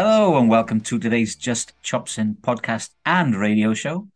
Hello 0.00 0.36
and 0.36 0.48
welcome 0.48 0.80
to 0.82 0.96
today's 0.96 1.34
Just 1.34 1.72
Chops 1.82 2.18
In 2.18 2.36
podcast 2.36 2.90
and 3.04 3.34
radio 3.34 3.74
show. 3.74 4.06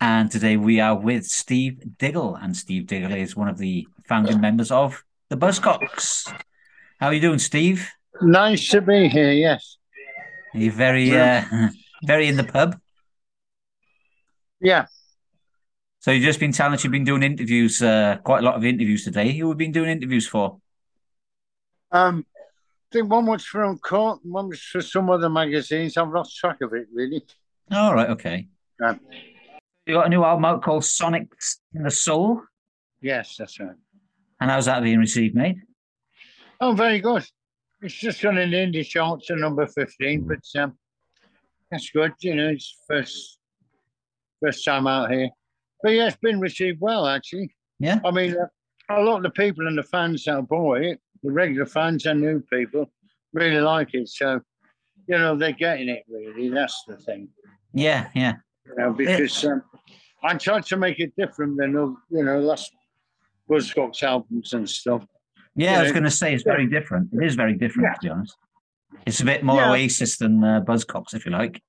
And 0.00 0.30
today 0.30 0.56
we 0.56 0.80
are 0.80 0.98
with 0.98 1.26
Steve 1.26 1.98
Diggle, 1.98 2.36
and 2.36 2.56
Steve 2.56 2.86
Diggle 2.86 3.12
is 3.12 3.36
one 3.36 3.48
of 3.48 3.58
the 3.58 3.86
founding 4.06 4.40
members 4.40 4.70
of 4.70 5.04
the 5.28 5.36
Buzzcocks. 5.36 6.34
How 7.00 7.08
are 7.08 7.12
you 7.12 7.20
doing, 7.20 7.38
Steve? 7.38 7.86
Nice 8.22 8.66
to 8.70 8.80
be 8.80 9.08
here. 9.08 9.30
Yes. 9.30 9.76
Are 10.54 10.60
you 10.60 10.72
very, 10.72 11.14
uh, 11.14 11.44
very 12.06 12.26
in 12.26 12.38
the 12.38 12.44
pub? 12.44 12.80
Yeah. 14.58 14.86
So 15.98 16.12
you've 16.12 16.24
just 16.24 16.40
been 16.40 16.52
telling 16.52 16.72
us 16.72 16.82
you've 16.82 16.92
been 16.92 17.04
doing 17.04 17.22
interviews, 17.22 17.82
uh, 17.82 18.16
quite 18.24 18.38
a 18.38 18.46
lot 18.46 18.54
of 18.54 18.64
interviews 18.64 19.04
today. 19.04 19.36
Who 19.36 19.50
have 19.50 19.58
been 19.58 19.72
doing 19.72 19.90
interviews 19.90 20.26
for? 20.26 20.62
Um, 21.92 22.24
I 22.90 22.96
think 22.96 23.10
one 23.10 23.26
was 23.26 23.44
for 23.44 23.66
Uncut, 23.66 24.18
one 24.24 24.48
was 24.48 24.62
for 24.62 24.80
some 24.80 25.10
other 25.10 25.28
magazines. 25.28 25.96
I've 25.96 26.10
lost 26.10 26.36
track 26.36 26.62
of 26.62 26.72
it 26.72 26.86
really. 26.92 27.22
All 27.70 27.94
right, 27.94 28.08
okay. 28.10 28.48
You 28.80 29.94
got 29.94 30.06
a 30.06 30.08
new 30.08 30.24
album 30.24 30.44
out 30.46 30.62
called 30.62 30.82
Sonics 30.84 31.56
in 31.74 31.82
the 31.82 31.90
Soul, 31.90 32.42
yes, 33.02 33.36
that's 33.38 33.58
right. 33.60 33.76
and 34.40 34.50
how's 34.50 34.66
that 34.66 34.82
being 34.82 34.98
received, 35.00 35.34
mate? 35.34 35.56
Oh, 36.60 36.72
very 36.72 37.00
good. 37.00 37.24
It's 37.82 37.94
just 37.94 38.24
on 38.24 38.38
an 38.38 38.50
indie 38.50 38.86
chart 38.86 39.22
to 39.24 39.36
number 39.36 39.66
fifteen, 39.66 40.26
but 40.26 40.60
um, 40.60 40.76
that's 41.70 41.90
good. 41.90 42.12
You 42.20 42.34
know, 42.36 42.48
it's 42.48 42.74
first 42.88 43.38
first 44.42 44.64
time 44.64 44.86
out 44.86 45.10
here, 45.10 45.28
but 45.82 45.90
yeah, 45.90 46.06
it's 46.08 46.16
been 46.16 46.40
received 46.40 46.80
well 46.80 47.06
actually. 47.06 47.54
Yeah. 47.78 48.00
I 48.04 48.10
mean, 48.10 48.34
uh, 48.36 48.46
a 48.90 49.02
lot 49.02 49.18
of 49.18 49.22
the 49.22 49.30
people 49.30 49.66
and 49.66 49.76
the 49.78 49.82
fans 49.82 50.24
that 50.24 50.48
bought 50.48 50.80
it, 50.82 51.00
the 51.22 51.32
regular 51.32 51.66
fans 51.66 52.06
and 52.06 52.20
new 52.20 52.40
people, 52.52 52.90
really 53.32 53.60
like 53.60 53.94
it. 53.94 54.08
So, 54.08 54.40
you 55.06 55.18
know, 55.18 55.36
they're 55.36 55.52
getting 55.52 55.88
it 55.88 56.04
really. 56.08 56.48
That's 56.48 56.84
the 56.86 56.96
thing. 56.96 57.28
Yeah, 57.72 58.08
yeah, 58.14 58.34
you 58.66 58.74
know, 58.76 58.92
because 58.92 59.44
um, 59.44 59.62
I 60.22 60.34
tried 60.34 60.64
to 60.66 60.76
make 60.76 61.00
it 61.00 61.12
different 61.16 61.56
than 61.58 61.72
you 61.72 62.24
know 62.24 62.40
last 62.40 62.72
Buzzcocks 63.48 64.02
albums 64.02 64.52
and 64.52 64.68
stuff. 64.68 65.06
yeah. 65.54 65.78
I 65.78 65.82
was 65.82 65.92
going 65.92 66.04
to 66.04 66.10
say 66.10 66.34
it's 66.34 66.44
very 66.44 66.66
different. 66.66 67.10
It 67.12 67.24
is 67.24 67.34
very 67.34 67.54
different, 67.54 67.88
Yeah. 67.88 67.94
to 67.94 68.00
be 68.02 68.08
honest. 68.10 68.36
It's 69.06 69.20
a 69.20 69.24
bit 69.24 69.42
more 69.42 69.56
Yeah. 69.56 69.70
Oasis 69.70 70.18
than 70.18 70.42
uh, 70.44 70.60
Buzzcocks, 70.60 71.14
if 71.14 71.24
you 71.24 71.32
like. 71.32 71.62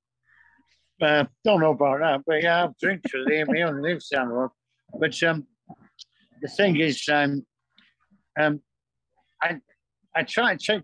Uh, 1.01 1.23
don't 1.45 1.61
know 1.61 1.71
about 1.71 1.99
that, 1.99 2.21
but 2.27 2.43
yeah, 2.43 2.65
I've 2.65 2.77
drinks 2.77 3.11
with 3.13 3.29
him. 3.29 3.47
He 3.55 3.61
only 3.61 3.81
lives 3.81 4.09
down 4.09 4.27
the 4.27 4.33
road. 4.33 4.51
But 4.99 5.21
um, 5.23 5.47
the 6.41 6.49
thing 6.49 6.77
is, 6.77 7.07
um, 7.09 7.45
um, 8.37 8.61
I 9.41 9.57
I 10.15 10.23
try 10.23 10.55
to 10.55 10.63
take. 10.65 10.83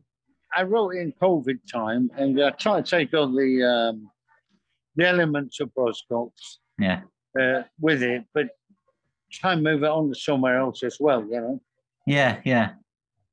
I 0.56 0.64
wrote 0.64 0.92
in 0.96 1.12
COVID 1.22 1.60
time, 1.72 2.10
and 2.16 2.42
I 2.42 2.52
try 2.52 2.82
to 2.82 2.88
take 2.90 3.14
all 3.14 3.28
the 3.32 3.64
um, 3.64 4.10
the 4.96 5.08
elements 5.08 5.60
of 5.60 5.72
Buzzcocks 5.78 6.60
Yeah, 6.80 7.02
uh, 7.40 7.64
with 7.80 8.02
it, 8.04 8.24
but 8.34 8.48
try 9.32 9.54
and 9.54 9.64
move 9.64 9.84
it 9.84 9.90
on 9.90 10.10
to 10.10 10.16
somewhere 10.16 10.58
else 10.60 10.84
as 10.84 10.98
well. 11.00 11.22
You 11.24 11.42
know. 11.42 11.62
yeah, 12.06 12.40
yeah, 12.46 12.74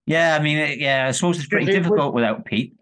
yeah. 0.07 0.37
I 0.39 0.43
mean, 0.43 0.81
yeah. 0.81 1.07
I 1.09 1.13
suppose 1.13 1.39
it's 1.39 1.47
pretty 1.47 1.67
It 1.71 1.75
would- 1.77 1.83
difficult 1.85 2.15
without 2.15 2.45
Pete. 2.45 2.75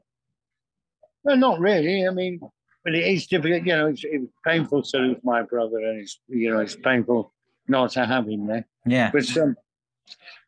Well, 1.23 1.37
not 1.37 1.61
really. 1.61 2.07
I 2.07 2.11
mean, 2.11 2.41
but 2.83 2.95
it 2.95 3.07
is 3.07 3.27
difficult. 3.27 3.65
You 3.67 3.77
know, 3.77 3.87
it's, 3.89 4.05
it 4.05 4.21
was 4.21 4.31
painful 4.47 4.83
to 4.83 4.97
lose 4.99 5.17
my 5.23 5.43
brother, 5.43 5.77
and 5.79 6.01
it's 6.01 6.19
you 6.29 6.51
know 6.51 6.61
it's 6.61 6.77
painful 6.77 7.35
not 7.69 7.91
to 7.93 8.07
have 8.07 8.27
him 8.27 8.47
there. 8.47 8.67
Yeah, 8.87 9.11
But 9.13 9.37
um, 9.37 9.55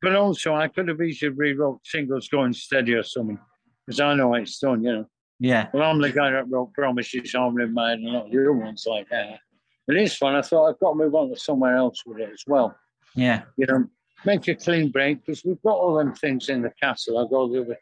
but 0.00 0.14
also 0.14 0.54
I 0.54 0.68
could 0.68 0.88
have 0.88 1.00
easily 1.00 1.32
rewrote 1.32 1.80
singles 1.84 2.28
going 2.28 2.52
steady 2.52 2.94
or 2.94 3.02
something, 3.02 3.38
because 3.86 4.00
I 4.00 4.14
know 4.14 4.34
it's 4.34 4.58
done. 4.58 4.82
You 4.82 4.92
know, 4.92 5.06
yeah, 5.38 5.68
well 5.72 5.90
I'm 5.90 6.00
the 6.00 6.10
guy 6.10 6.30
that 6.30 6.48
wrote 6.48 6.72
Promises, 6.74 7.32
Harmony 7.32 7.70
Mind, 7.70 8.00
and 8.00 8.08
a 8.08 8.12
lot 8.12 8.26
of 8.26 8.32
the 8.32 8.40
other 8.40 8.52
ones 8.52 8.84
like 8.86 9.08
that. 9.10 9.40
But 9.86 9.94
this 9.94 10.20
one, 10.20 10.34
I 10.34 10.42
thought 10.42 10.68
I've 10.68 10.78
got 10.78 10.90
to 10.90 10.96
move 10.96 11.14
on 11.14 11.30
to 11.30 11.36
somewhere 11.36 11.76
else 11.76 12.02
with 12.06 12.18
it 12.20 12.30
as 12.32 12.44
well. 12.46 12.76
yeah, 13.16 13.42
You 13.56 13.66
know, 13.66 13.84
make 14.24 14.46
a 14.48 14.54
clean 14.54 14.90
break 14.90 15.24
because 15.24 15.44
we've 15.44 15.60
got 15.62 15.74
all 15.76 15.96
them 15.96 16.14
things 16.14 16.48
in 16.48 16.62
the 16.62 16.72
catalogue, 16.80 17.32
all 17.32 17.48
the 17.48 17.62
other 17.62 17.78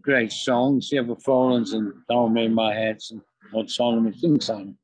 great 0.00 0.32
songs, 0.32 0.90
The 0.90 0.98
Ever 0.98 1.16
Fallens 1.16 1.74
and 1.74 1.92
Harmony 2.10 2.46
in 2.46 2.54
My 2.54 2.74
Heads 2.74 3.10
and 3.10 3.20
Autonomy, 3.52 4.12
things 4.12 4.46
that. 4.46 4.74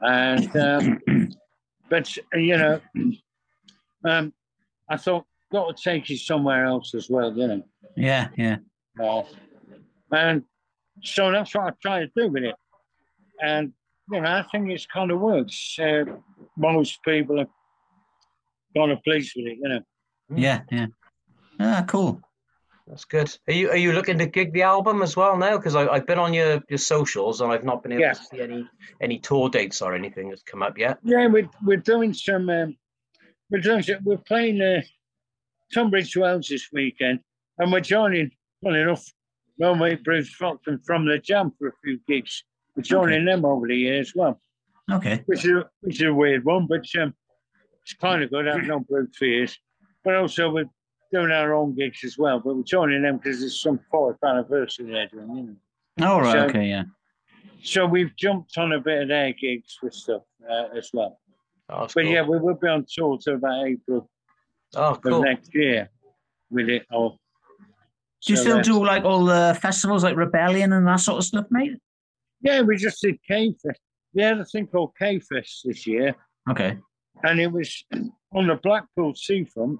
And 0.00 0.56
um, 0.56 1.28
but 1.90 2.16
you 2.32 2.56
know, 2.56 2.80
um, 4.04 4.32
I 4.88 4.96
thought 4.96 5.24
got 5.52 5.76
to 5.76 5.82
take 5.82 6.10
it 6.10 6.18
somewhere 6.18 6.64
else 6.64 6.94
as 6.94 7.08
well, 7.10 7.32
you 7.36 7.46
know. 7.46 7.62
yeah, 7.96 8.28
yeah, 8.36 8.56
Uh, 9.00 9.22
and 10.10 10.42
so 11.02 11.30
that's 11.30 11.54
what 11.54 11.64
I 11.64 11.70
try 11.82 12.00
to 12.00 12.10
do 12.16 12.28
with 12.28 12.42
it. 12.44 12.54
And 13.42 13.72
you 14.10 14.20
know, 14.20 14.28
I 14.28 14.44
think 14.50 14.70
it's 14.70 14.86
kind 14.86 15.10
of 15.10 15.20
works. 15.20 15.76
Uh, 15.78 16.04
most 16.56 16.98
people 17.04 17.40
are 17.40 17.46
kind 18.76 18.90
of 18.92 19.02
pleased 19.04 19.32
with 19.36 19.46
it, 19.46 19.58
you 19.62 19.68
know. 19.68 19.80
yeah, 20.34 20.60
yeah. 20.70 20.86
Ah, 21.60 21.84
cool. 21.86 22.20
That's 22.88 23.04
good. 23.04 23.30
Are 23.46 23.52
you 23.54 23.70
are 23.70 23.76
you 23.76 23.92
looking 23.92 24.18
to 24.18 24.26
gig 24.26 24.52
the 24.52 24.62
album 24.62 25.02
as 25.02 25.16
well 25.16 25.36
now? 25.38 25.56
Because 25.56 25.76
I've 25.76 26.06
been 26.06 26.18
on 26.18 26.34
your, 26.34 26.60
your 26.68 26.78
socials 26.78 27.40
and 27.40 27.52
I've 27.52 27.64
not 27.64 27.82
been 27.82 27.92
able 27.92 28.02
Yeah. 28.02 28.12
to 28.14 28.24
see 28.24 28.40
any 28.40 28.66
any 29.00 29.18
tour 29.20 29.48
dates 29.48 29.80
or 29.82 29.94
anything 29.94 30.28
that's 30.30 30.42
come 30.42 30.62
up 30.62 30.76
yet. 30.76 30.98
Yeah, 31.04 31.26
we're 31.28 31.48
we're 31.64 31.76
doing 31.76 32.12
some. 32.12 32.50
Um, 32.50 32.76
we're 33.50 33.60
doing. 33.60 33.82
Some, 33.82 33.98
we're 34.04 34.16
playing 34.18 34.60
uh, 34.60 34.80
Tunbridge 35.72 36.16
Wells 36.16 36.48
this 36.48 36.68
weekend, 36.72 37.20
and 37.58 37.72
we're 37.72 37.80
joining. 37.80 38.30
Funny 38.62 38.80
enough, 38.80 39.04
my 39.58 39.74
mate 39.74 40.04
Bruce 40.04 40.32
Foxton 40.38 40.78
from 40.86 41.04
the 41.06 41.18
Jam 41.18 41.52
for 41.58 41.68
a 41.68 41.72
few 41.82 41.98
gigs. 42.06 42.44
We're 42.76 42.82
joining 42.84 43.24
them 43.24 43.44
over 43.44 43.66
the 43.66 43.74
year 43.76 44.00
as 44.00 44.12
well, 44.14 44.40
Okay. 44.90 45.22
which 45.26 45.44
is 45.44 45.64
which 45.80 45.96
is 46.00 46.06
a 46.08 46.14
weird 46.14 46.44
one, 46.44 46.66
but 46.68 46.84
um, 47.00 47.14
it's 47.82 47.94
kind 47.94 48.22
of 48.22 48.30
good. 48.30 48.46
I've 48.48 48.64
known 48.64 48.84
Bruce 48.88 49.16
for 49.16 49.24
years, 49.26 49.58
but 50.04 50.14
also 50.14 50.50
we're 50.52 50.70
doing 51.10 51.32
our 51.32 51.54
own 51.54 51.74
gigs 51.74 52.04
as 52.04 52.16
well. 52.16 52.38
But 52.40 52.54
we're 52.56 52.62
joining 52.62 53.02
them 53.02 53.16
because 53.16 53.42
it's 53.42 53.60
some 53.60 53.80
fourth 53.90 54.18
anniversary 54.24 54.90
they're 54.92 55.08
doing. 55.08 55.36
You 55.36 55.56
know. 55.98 56.06
All 56.12 56.20
right. 56.22 56.32
So- 56.32 56.44
okay. 56.46 56.68
Yeah. 56.68 56.84
So 57.64 57.86
we've 57.86 58.14
jumped 58.16 58.58
on 58.58 58.72
a 58.72 58.80
bit 58.80 59.02
of 59.02 59.08
their 59.08 59.32
gigs 59.32 59.76
with 59.82 59.94
stuff 59.94 60.22
uh, 60.50 60.76
as 60.76 60.90
well. 60.92 61.20
Oh, 61.68 61.82
But 61.82 61.92
cool. 61.94 62.04
yeah, 62.04 62.22
we 62.22 62.38
will 62.38 62.56
be 62.56 62.66
on 62.66 62.84
tour 62.92 63.18
till 63.22 63.34
about 63.36 63.66
April. 63.68 64.10
Oh, 64.76 64.94
cool. 65.02 65.22
next 65.22 65.54
year 65.54 65.90
with 66.50 66.68
it 66.68 66.86
all. 66.90 67.18
Do 68.24 68.32
you 68.32 68.36
So, 68.36 68.42
still 68.42 68.58
uh, 68.58 68.62
do 68.62 68.84
like 68.84 69.04
all 69.04 69.24
the 69.24 69.58
festivals 69.60 70.04
like 70.04 70.16
Rebellion 70.16 70.72
and 70.72 70.86
that 70.86 71.00
sort 71.00 71.18
of 71.18 71.24
stuff, 71.24 71.46
mate? 71.50 71.76
Yeah, 72.40 72.62
we 72.62 72.76
just 72.76 73.00
did 73.02 73.18
K 73.26 73.54
Fest. 73.64 73.80
We 74.14 74.22
had 74.22 74.38
a 74.38 74.44
thing 74.44 74.66
called 74.66 74.92
K 74.98 75.18
Fest 75.20 75.62
this 75.64 75.86
year, 75.86 76.14
Okay. 76.50 76.78
and 77.24 77.40
it 77.40 77.50
was 77.50 77.84
on 78.34 78.46
the 78.46 78.56
Blackpool 78.62 79.14
seafront, 79.14 79.78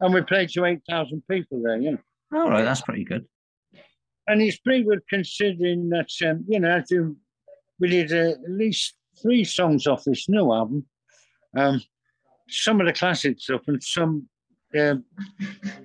and 0.00 0.14
we 0.14 0.22
played 0.22 0.48
to 0.50 0.64
8,000 0.64 1.22
people 1.30 1.62
there, 1.62 1.76
you 1.78 1.92
know. 1.92 1.98
All 2.32 2.50
right. 2.50 2.64
That's 2.64 2.80
pretty 2.82 3.04
good. 3.04 3.26
And 4.28 4.40
it's 4.40 4.58
pretty 4.58 4.84
good 4.84 5.00
considering 5.08 5.88
that, 5.90 6.08
um, 6.24 6.44
you 6.48 6.60
know, 6.60 6.82
we 7.80 7.88
did 7.88 8.12
uh, 8.12 8.30
at 8.40 8.50
least 8.50 8.94
three 9.20 9.42
songs 9.44 9.86
off 9.88 10.04
this 10.04 10.28
new 10.28 10.52
album. 10.52 10.86
Um, 11.56 11.82
some 12.50 12.80
of 12.80 12.86
the 12.86 12.92
classic 12.92 13.40
stuff 13.40 13.62
and 13.68 13.82
some 13.82 14.28
um 14.78 15.04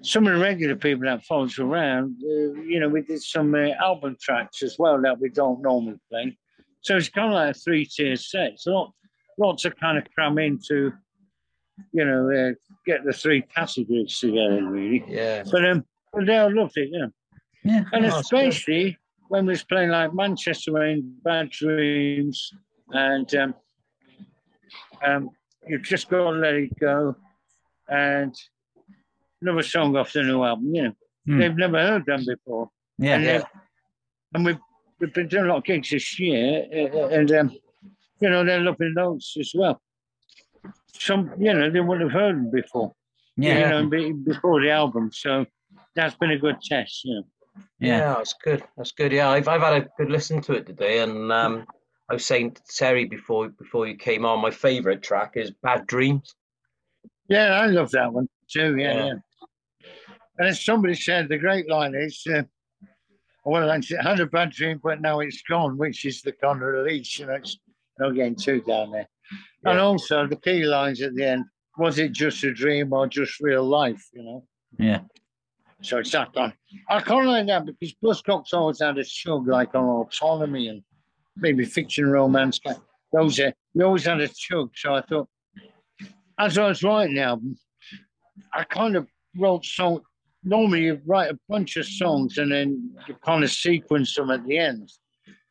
some 0.02 0.28
of 0.28 0.34
the 0.34 0.40
regular 0.40 0.76
people 0.76 1.06
that 1.06 1.24
follows 1.24 1.58
around. 1.60 2.16
Uh, 2.24 2.54
you 2.62 2.80
know, 2.80 2.90
we 2.90 3.02
did 3.02 3.22
some 3.22 3.54
uh, 3.56 3.70
album 3.82 4.16
tracks 4.22 4.62
as 4.64 4.76
well 4.78 5.02
that 5.02 5.20
we 5.20 5.30
don't 5.30 5.62
normally 5.62 5.98
play. 6.12 6.38
So 6.82 6.96
it's 6.98 7.10
kind 7.10 7.30
of 7.30 7.34
like 7.34 7.56
a 7.56 7.60
three-tier 7.60 8.16
set. 8.16 8.52
It's 8.54 8.68
a 8.68 8.72
lot, 8.72 8.94
lot 9.40 9.58
to 9.60 9.72
kind 9.72 9.98
of 9.98 10.06
cram 10.14 10.38
into, 10.38 10.94
you 11.92 12.06
know, 12.06 12.30
uh, 12.30 12.54
get 12.86 13.04
the 13.04 13.12
three 13.12 13.42
categories 13.42 14.20
together, 14.20 14.64
really. 14.64 15.04
Yeah. 15.08 15.44
But 15.52 15.66
um, 15.66 15.84
but 16.14 16.28
they 16.28 16.38
all 16.38 16.54
loved 16.56 16.78
it, 16.78 16.90
yeah. 16.92 17.08
Yeah. 17.64 17.84
And 17.92 18.06
Oh, 18.06 18.10
that's 18.10 18.30
good. 18.30 18.48
especially 18.48 18.98
when 19.30 19.48
we 19.48 19.54
was 19.54 19.64
playing 19.64 19.90
like 19.90 20.14
Manchester 20.14 20.74
Rain, 20.74 21.16
Bad 21.24 21.50
Dreams, 21.50 22.52
and 22.92 23.34
um, 23.36 23.56
um, 25.04 25.30
You've 25.68 25.84
Just 25.84 26.10
Got 26.10 26.18
to 26.32 26.38
Let 26.38 26.54
It 26.56 26.80
Go, 26.80 27.16
and 27.90 28.36
another 29.42 29.64
song 29.64 29.96
off 29.96 30.14
the 30.14 30.24
new 30.24 30.44
album. 30.44 30.74
You 30.76 30.84
know, 30.84 30.94
Hmm. 31.26 31.40
they've 31.40 31.56
never 31.56 31.80
heard 31.80 32.06
them 32.06 32.24
before. 32.26 32.70
Yeah. 33.00 33.16
and, 33.16 33.24
Yeah. 33.24 33.42
and 34.36 34.46
we've, 34.46 34.60
we've 35.00 35.14
been 35.14 35.28
doing 35.28 35.46
a 35.46 35.48
lot 35.48 35.58
of 35.58 35.64
gigs 35.64 35.90
this 35.90 36.20
year, 36.20 36.68
uh, 36.72 37.08
and, 37.08 37.32
um, 37.32 37.52
you 38.20 38.30
know, 38.30 38.44
they're 38.46 38.62
loving 38.62 38.94
those 38.94 39.36
as 39.40 39.52
well. 39.56 39.82
Some, 40.94 41.32
you 41.40 41.54
know, 41.54 41.70
they 41.70 41.80
wouldn't 41.82 42.12
have 42.12 42.20
heard 42.22 42.36
them 42.36 42.52
before, 42.52 42.94
Yeah. 43.38 43.82
you 43.84 43.90
know, 43.90 44.14
before 44.24 44.62
the 44.62 44.70
album. 44.72 45.12
So 45.12 45.46
that's 45.96 46.16
been 46.16 46.32
a 46.32 46.38
good 46.38 46.62
test, 46.62 47.04
you 47.06 47.16
know. 47.16 47.24
Yeah. 47.80 47.98
Yeah. 47.98 48.14
that's 48.18 48.34
good. 48.44 48.64
That's 48.78 48.92
good. 48.92 49.12
Yeah, 49.12 49.30
I've 49.30 49.48
I've 49.48 49.62
had 49.62 49.82
a 49.84 49.88
good 49.98 50.10
listen 50.12 50.42
to 50.42 50.54
it 50.54 50.66
today, 50.68 51.00
and 51.00 51.32
um, 51.32 51.66
I 52.10 52.14
was 52.14 52.26
saying 52.26 52.52
to 52.52 52.62
Terry 52.78 53.06
before 53.06 53.50
before 53.50 53.88
you 53.88 53.96
came 53.96 54.26
on, 54.26 54.40
my 54.40 54.52
favourite 54.52 55.02
track 55.02 55.34
is 55.36 55.52
"Bad 55.64 55.88
Dreams." 55.88 56.36
Yeah, 57.28 57.60
I 57.60 57.66
love 57.68 57.92
that 57.92 58.14
one 58.14 58.30
too. 58.50 58.78
Yeah, 58.78 58.94
Yeah. 58.94 59.06
yeah. 59.06 59.88
And 60.38 60.48
as 60.50 60.64
somebody 60.64 60.96
said, 60.96 61.30
the 61.30 61.38
great 61.38 61.70
line 61.70 61.96
is, 61.96 62.22
uh, 62.28 62.44
well, 63.46 63.72
I 63.72 63.80
had 64.02 64.20
a 64.20 64.26
bad 64.26 64.52
dream, 64.52 64.82
but 64.84 65.00
now 65.00 65.22
it's 65.22 65.42
gone, 65.44 65.78
which 65.78 66.04
is 66.04 66.22
the 66.22 66.34
kind 66.34 66.62
of 66.62 66.68
release. 66.68 67.18
You 67.18 67.28
know, 67.28 67.36
it's 67.36 67.58
not 67.98 68.16
getting 68.16 68.36
too 68.36 68.62
down 68.62 68.92
there. 68.92 69.08
Yeah. 69.64 69.72
And 69.72 69.80
also 69.80 70.28
the 70.28 70.36
key 70.36 70.66
lines 70.66 71.02
at 71.02 71.16
the 71.16 71.26
end: 71.26 71.46
was 71.78 71.98
it 71.98 72.12
just 72.12 72.44
a 72.44 72.54
dream 72.54 72.94
or 72.94 73.08
just 73.08 73.40
real 73.40 73.64
life? 73.64 74.06
You 74.14 74.24
know. 74.24 74.48
Yeah. 74.78 75.02
So 75.82 75.98
it's 76.00 76.12
that. 76.12 76.30
I 76.90 77.02
can't 77.02 77.28
like 77.28 77.48
that 77.48 77.66
because 77.66 77.94
Buzzcocks 78.04 78.54
always 78.54 78.80
had 78.80 78.98
a 78.98 79.04
chug 79.04 79.48
like 79.48 79.76
on 79.76 79.84
autonomy 79.84 80.68
and 80.68 80.84
maybe 81.38 81.66
fiction, 81.66 82.10
romance. 82.10 82.60
but 82.64 82.80
Those 83.14 83.40
are, 83.40 83.54
we 83.74 83.84
always 83.84 84.06
had 84.06 84.22
a 84.22 84.28
chug. 84.28 84.72
So 84.76 84.96
I 84.96 85.02
thought, 85.02 85.28
as 86.40 86.58
I 86.58 86.68
was 86.68 86.84
writing 86.84 87.16
the 87.16 87.22
album, 87.22 87.58
I 88.54 88.64
kind 88.64 88.96
of 88.96 89.08
wrote 89.38 89.66
song. 89.66 90.02
Normally, 90.44 90.84
you 90.84 91.02
write 91.06 91.32
a 91.32 91.40
bunch 91.50 91.76
of 91.78 91.86
songs 91.86 92.38
and 92.38 92.52
then 92.52 92.92
you 93.08 93.16
kind 93.26 93.44
of 93.44 93.52
sequence 93.52 94.16
them 94.16 94.30
at 94.32 94.46
the 94.46 94.58
end. 94.58 94.92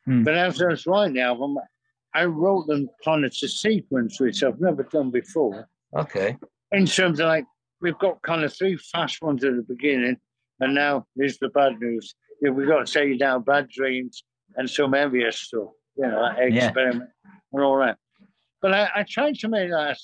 Hmm. 0.05 0.23
But 0.23 0.35
as 0.35 0.61
I 0.61 0.67
was 0.67 0.85
writing 0.85 1.15
the 1.15 1.21
album, 1.21 1.57
I 2.13 2.25
wrote 2.25 2.67
them 2.67 2.87
kind 3.03 3.25
of 3.25 3.37
to 3.39 3.47
sequence, 3.47 4.19
which 4.19 4.41
I've 4.41 4.61
never 4.61 4.83
done 4.83 5.11
before. 5.11 5.67
Okay. 5.95 6.37
In 6.71 6.85
terms 6.85 7.19
of 7.19 7.27
like, 7.27 7.45
we've 7.81 7.97
got 7.99 8.21
kind 8.21 8.43
of 8.43 8.53
three 8.53 8.77
fast 8.77 9.21
ones 9.21 9.43
at 9.43 9.55
the 9.55 9.63
beginning, 9.63 10.17
and 10.61 10.73
now 10.73 11.05
here's 11.17 11.37
the 11.39 11.49
bad 11.49 11.79
news. 11.79 12.15
Yeah, 12.41 12.51
we've 12.51 12.67
got 12.67 12.79
to 12.79 12.87
say 12.87 13.07
you 13.09 13.17
down 13.17 13.43
bad 13.43 13.69
dreams 13.69 14.23
and 14.57 14.69
some 14.69 14.93
heavier 14.93 15.31
stuff, 15.31 15.69
you 15.97 16.07
know, 16.07 16.21
like 16.21 16.53
experiment 16.53 17.09
yeah. 17.23 17.31
and 17.53 17.63
all 17.63 17.79
that. 17.79 17.97
But 18.61 18.73
I, 18.73 18.89
I 18.95 19.03
tried 19.03 19.35
to 19.35 19.47
make 19.47 19.69
that 19.69 19.97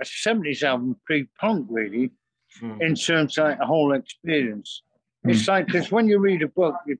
a 0.00 0.04
70s 0.04 0.62
album 0.62 0.96
pre-punk 1.04 1.66
really 1.70 2.10
mm. 2.60 2.80
in 2.80 2.94
terms 2.94 3.38
of 3.38 3.48
like 3.48 3.58
a 3.60 3.66
whole 3.66 3.92
experience 3.92 4.82
mm. 5.26 5.32
it's 5.32 5.48
like 5.48 5.66
because 5.66 5.90
when 5.90 6.08
you 6.08 6.18
read 6.18 6.42
a 6.42 6.48
book 6.48 6.76
you, 6.86 6.96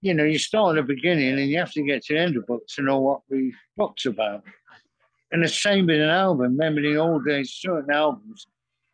you 0.00 0.14
know 0.14 0.24
you 0.24 0.38
start 0.38 0.76
at 0.76 0.86
the 0.86 0.94
beginning 0.94 1.38
and 1.38 1.48
you 1.48 1.58
have 1.58 1.72
to 1.72 1.82
get 1.82 2.02
to 2.04 2.14
the 2.14 2.20
end 2.20 2.36
of 2.36 2.42
the 2.42 2.46
book 2.46 2.66
to 2.68 2.82
know 2.82 3.00
what 3.00 3.20
the 3.30 3.52
book's 3.76 4.06
about 4.06 4.42
and 5.30 5.42
the 5.42 5.48
same 5.48 5.86
with 5.86 6.00
an 6.00 6.08
album 6.08 6.52
remember 6.52 6.82
the 6.82 6.96
old 6.96 7.24
days 7.24 7.52
certain 7.52 7.90
albums 7.90 8.46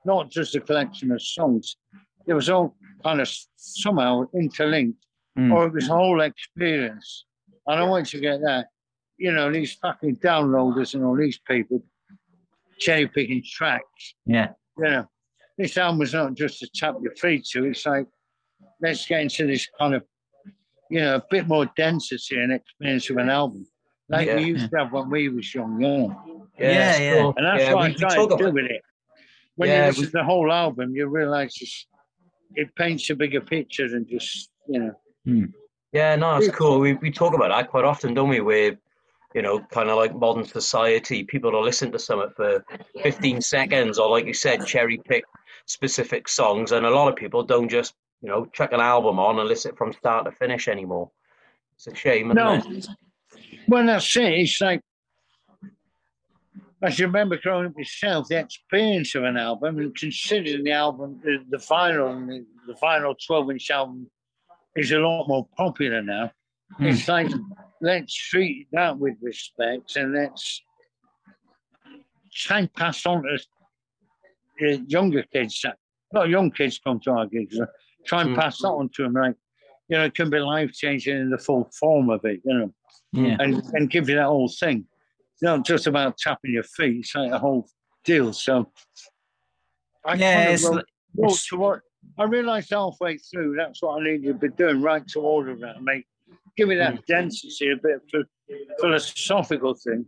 not 0.04 0.30
just 0.30 0.54
a 0.54 0.60
collection 0.60 1.10
of 1.10 1.20
songs 1.20 1.76
it 2.26 2.34
was 2.34 2.48
all 2.48 2.74
kind 3.02 3.20
of 3.20 3.30
somehow 3.56 4.24
interlinked 4.34 5.04
mm. 5.38 5.52
or 5.52 5.66
it 5.66 5.72
was 5.72 5.88
a 5.88 5.94
whole 5.94 6.20
experience 6.20 7.24
and 7.66 7.80
i 7.80 7.82
want 7.84 8.12
you 8.12 8.18
to 8.18 8.22
get 8.22 8.40
that 8.40 8.66
you 9.16 9.32
know 9.32 9.50
these 9.52 9.74
fucking 9.74 10.16
downloaders 10.16 10.94
and 10.94 11.04
all 11.04 11.16
these 11.16 11.38
people 11.38 11.82
cherry 12.78 13.06
picking 13.06 13.42
tracks. 13.44 14.14
Yeah. 14.24 14.50
You 14.78 14.84
know, 14.84 15.08
this 15.58 15.76
album 15.76 15.98
was 15.98 16.14
not 16.14 16.34
just 16.34 16.60
to 16.60 16.68
tap 16.74 16.96
your 17.02 17.14
feet 17.16 17.44
to. 17.52 17.64
It's 17.64 17.84
like 17.84 18.06
let's 18.80 19.06
get 19.06 19.20
into 19.20 19.46
this 19.46 19.68
kind 19.78 19.94
of, 19.94 20.04
you 20.90 21.00
know, 21.00 21.16
a 21.16 21.22
bit 21.30 21.46
more 21.46 21.66
density 21.76 22.36
and 22.40 22.52
experience 22.52 23.10
of 23.10 23.16
an 23.18 23.28
album, 23.28 23.66
like 24.08 24.28
yeah. 24.28 24.36
we 24.36 24.44
used 24.44 24.70
to 24.70 24.78
have 24.78 24.92
when 24.92 25.10
we 25.10 25.28
was 25.28 25.52
young. 25.54 25.80
Yeah. 25.80 26.14
Yeah, 26.58 26.98
yeah. 26.98 27.32
And 27.36 27.46
that's 27.46 27.62
yeah, 27.64 27.74
what 27.74 27.84
I'm 27.84 27.94
trying 27.94 28.28
to 28.28 28.36
do 28.36 28.50
with 28.50 28.64
it. 28.64 28.82
When 29.56 29.68
yeah, 29.68 29.82
you 29.82 29.86
listen 29.88 30.02
we... 30.02 30.06
to 30.06 30.12
the 30.12 30.24
whole 30.24 30.52
album, 30.52 30.94
you 30.94 31.06
realise 31.06 31.86
it 32.54 32.74
paints 32.76 33.10
a 33.10 33.14
bigger 33.14 33.40
picture 33.40 33.88
than 33.88 34.06
just, 34.08 34.50
you 34.68 34.80
know. 34.80 34.92
Hmm. 35.28 35.44
Yeah, 35.92 36.16
no, 36.16 36.36
it's 36.36 36.54
cool. 36.54 36.80
We, 36.80 36.94
we 36.94 37.10
talk 37.10 37.34
about 37.34 37.48
that 37.48 37.70
quite 37.70 37.84
often, 37.84 38.14
don't 38.14 38.28
we? 38.28 38.40
Where 38.40 38.78
you 39.34 39.42
know, 39.42 39.60
kind 39.70 39.90
of 39.90 39.96
like 39.96 40.14
modern 40.14 40.44
society. 40.44 41.22
People 41.24 41.52
will 41.52 41.62
listen 41.62 41.92
to 41.92 41.98
something 41.98 42.30
for 42.34 42.64
15 43.02 43.40
seconds, 43.40 43.98
or 43.98 44.08
like 44.08 44.26
you 44.26 44.34
said, 44.34 44.66
cherry 44.66 45.00
pick 45.04 45.24
specific 45.66 46.28
songs. 46.28 46.72
And 46.72 46.86
a 46.86 46.90
lot 46.90 47.08
of 47.08 47.16
people 47.16 47.42
don't 47.42 47.68
just, 47.68 47.94
you 48.22 48.28
know, 48.28 48.46
chuck 48.46 48.72
an 48.72 48.80
album 48.80 49.18
on 49.18 49.38
and 49.38 49.48
listen 49.48 49.74
from 49.76 49.92
start 49.92 50.24
to 50.24 50.32
finish 50.32 50.68
anymore. 50.68 51.10
It's 51.76 51.86
a 51.88 51.94
shame. 51.94 52.28
no. 52.28 52.54
It? 52.54 52.88
Well, 53.68 53.84
that's 53.84 54.16
it. 54.16 54.32
It's 54.32 54.60
like, 54.60 54.80
I 56.82 56.90
should 56.90 57.06
remember 57.06 57.36
growing 57.36 57.66
up 57.66 57.76
myself, 57.76 58.28
the 58.28 58.38
experience 58.38 59.14
of 59.14 59.24
an 59.24 59.36
album 59.36 59.78
and 59.78 59.94
considering 59.94 60.64
the 60.64 60.72
album, 60.72 61.20
the, 61.22 61.38
the 61.50 61.58
final, 61.58 62.14
the, 62.26 62.46
the 62.66 62.76
final 62.76 63.14
12 63.14 63.50
inch 63.50 63.70
album 63.70 64.08
is 64.78 64.92
a 64.92 64.98
lot 64.98 65.28
more 65.28 65.46
popular 65.56 66.02
now. 66.02 66.30
Mm. 66.80 66.92
It's 66.92 67.08
like 67.08 67.30
let's 67.80 68.14
treat 68.14 68.68
that 68.72 68.98
with 68.98 69.14
respect 69.20 69.96
and 69.96 70.14
let's 70.14 70.62
try 72.32 72.60
and 72.60 72.72
pass 72.72 73.04
on 73.06 73.24
to 74.58 74.84
younger 74.86 75.22
kids. 75.32 75.64
Not 76.12 76.28
young 76.28 76.50
kids 76.50 76.80
come 76.82 77.00
to 77.00 77.10
our 77.10 77.26
gigs. 77.26 77.58
Try 78.06 78.22
and 78.22 78.30
mm. 78.30 78.40
pass 78.40 78.58
that 78.58 78.68
on 78.68 78.88
to 78.94 79.02
them. 79.02 79.12
Like, 79.12 79.34
you 79.88 79.96
know, 79.96 80.04
it 80.04 80.14
can 80.14 80.30
be 80.30 80.38
life 80.38 80.72
changing 80.72 81.18
in 81.18 81.30
the 81.30 81.38
full 81.38 81.70
form 81.78 82.10
of 82.10 82.24
it, 82.24 82.40
you 82.44 82.54
know, 82.54 82.74
yeah. 83.12 83.36
and, 83.40 83.62
and 83.72 83.90
give 83.90 84.08
you 84.08 84.16
that 84.16 84.26
whole 84.26 84.48
thing. 84.48 84.86
It's 85.34 85.42
not 85.42 85.64
just 85.64 85.86
about 85.86 86.18
tapping 86.18 86.52
your 86.52 86.62
feet, 86.62 87.00
it's 87.00 87.14
like 87.14 87.32
a 87.32 87.38
whole 87.38 87.68
deal. 88.04 88.32
So, 88.32 88.70
I 90.04 90.14
yeah, 90.14 90.44
kind 90.44 90.54
of 90.54 90.64
wrote, 90.64 90.84
wrote 91.16 91.40
toward, 91.48 91.80
I 92.18 92.24
realized 92.24 92.70
halfway 92.70 93.18
through 93.18 93.56
that's 93.56 93.82
what 93.82 94.00
I 94.00 94.04
needed 94.04 94.26
to 94.26 94.34
be 94.34 94.48
doing, 94.48 94.82
right 94.82 95.06
to 95.08 95.20
order 95.20 95.54
that, 95.56 95.82
make 95.82 96.06
give 96.56 96.70
it 96.70 96.76
that 96.76 96.94
mm. 96.94 97.06
density, 97.06 97.70
a 97.70 97.76
bit 97.76 98.00
of 98.14 98.26
philosophical 98.80 99.74
thing, 99.74 100.04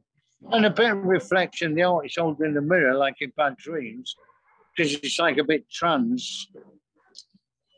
and 0.50 0.66
a 0.66 0.70
bit 0.70 0.90
of 0.90 1.04
reflection. 1.04 1.74
The 1.74 1.84
artist 1.84 2.18
holding 2.18 2.46
in 2.46 2.54
the 2.54 2.60
mirror, 2.60 2.94
like 2.94 3.16
in 3.20 3.32
Bad 3.36 3.56
Dreams, 3.56 4.16
because 4.76 4.94
it's 4.94 5.18
like 5.18 5.38
a 5.38 5.44
bit 5.44 5.70
trans. 5.70 6.48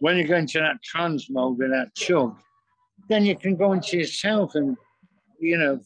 When 0.01 0.17
you 0.17 0.27
go 0.27 0.37
into 0.37 0.59
that 0.59 0.83
trans 0.83 1.29
mode 1.31 1.61
and 1.61 1.73
that 1.73 1.95
chug, 1.95 2.37
then 3.09 3.25
you 3.27 3.37
can 3.37 3.57
go 3.57 3.73
into 3.73 3.99
yourself 3.99 4.55
and, 4.55 4.77
you 5.39 5.59
know, 5.59 5.81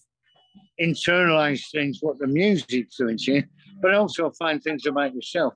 internalize 0.81 1.71
things, 1.71 1.99
what 2.01 2.19
the 2.19 2.27
music's 2.27 2.97
doing 2.97 3.19
to 3.19 3.33
you, 3.35 3.45
but 3.83 3.93
also 3.93 4.31
find 4.31 4.63
things 4.63 4.87
about 4.87 5.15
yourself. 5.15 5.55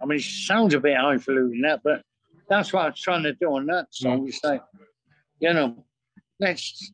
I 0.00 0.06
mean, 0.06 0.18
it 0.18 0.24
sounds 0.24 0.74
a 0.74 0.80
bit 0.80 0.96
highfalutin 0.96 1.62
that, 1.62 1.80
but 1.82 2.02
that's 2.48 2.72
what 2.72 2.84
I 2.84 2.88
was 2.90 3.00
trying 3.00 3.22
to 3.24 3.34
do 3.34 3.54
on 3.54 3.66
that 3.66 3.86
song. 3.90 4.24
Mm. 4.24 4.28
It's 4.28 4.44
like, 4.44 4.62
you 5.40 5.52
know, 5.52 5.84
let's 6.40 6.92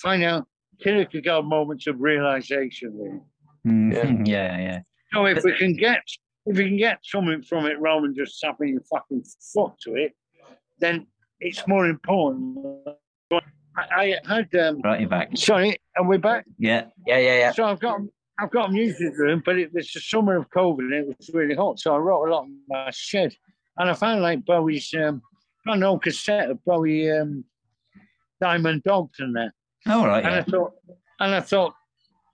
find 0.00 0.22
out 0.22 0.46
Kierkegaard 0.80 1.44
moments 1.44 1.86
of 1.86 2.00
realization. 2.00 3.22
Mm-hmm. 3.66 4.24
Yeah. 4.24 4.24
yeah, 4.24 4.58
yeah. 4.58 4.80
So 5.12 5.26
if 5.26 5.44
we 5.44 5.56
can 5.56 5.76
get 5.76 6.00
if 6.46 6.56
we 6.56 6.64
can 6.64 6.76
get 6.76 6.98
something 7.02 7.42
from 7.42 7.66
it 7.66 7.78
rather 7.80 8.02
than 8.02 8.16
just 8.16 8.40
tapping 8.40 8.70
your 8.70 8.80
fucking 8.90 9.24
foot 9.52 9.72
to 9.82 9.94
it, 9.94 10.12
then 10.80 11.06
it's 11.40 11.66
more 11.68 11.86
important. 11.86 12.58
I, 13.74 14.16
I 14.26 14.34
had 14.34 14.54
um, 14.56 14.80
right, 14.82 15.00
you're 15.00 15.08
back. 15.08 15.36
Sorry, 15.36 15.76
are 15.96 16.04
we 16.04 16.18
back? 16.18 16.44
Yeah, 16.58 16.86
yeah, 17.06 17.18
yeah, 17.18 17.38
yeah. 17.38 17.52
So 17.52 17.64
I've 17.64 17.80
got 17.80 18.00
I've 18.38 18.50
got 18.50 18.70
a 18.70 18.72
music 18.72 19.16
room, 19.18 19.42
but 19.44 19.58
it 19.58 19.72
was 19.72 19.90
the 19.92 20.00
summer 20.00 20.36
of 20.36 20.50
COVID 20.50 20.78
and 20.78 20.94
it 20.94 21.06
was 21.06 21.30
really 21.32 21.54
hot, 21.54 21.78
so 21.78 21.94
I 21.94 21.98
wrote 21.98 22.26
a 22.26 22.30
lot 22.30 22.44
in 22.46 22.58
my 22.68 22.90
shed, 22.90 23.34
and 23.78 23.90
I 23.90 23.94
found 23.94 24.22
like 24.22 24.44
Bowie's 24.44 24.92
um, 24.94 25.22
an 25.66 25.82
old 25.82 26.02
cassette 26.02 26.50
of 26.50 26.64
Bowie 26.64 27.10
um, 27.10 27.44
Diamond 28.40 28.82
Dogs 28.82 29.20
in 29.20 29.32
there. 29.32 29.54
All 29.86 30.06
right. 30.06 30.24
And 30.24 30.34
yeah. 30.34 30.40
I 30.40 30.42
thought, 30.42 30.72
and 31.20 31.34
I 31.34 31.40
thought, 31.40 31.74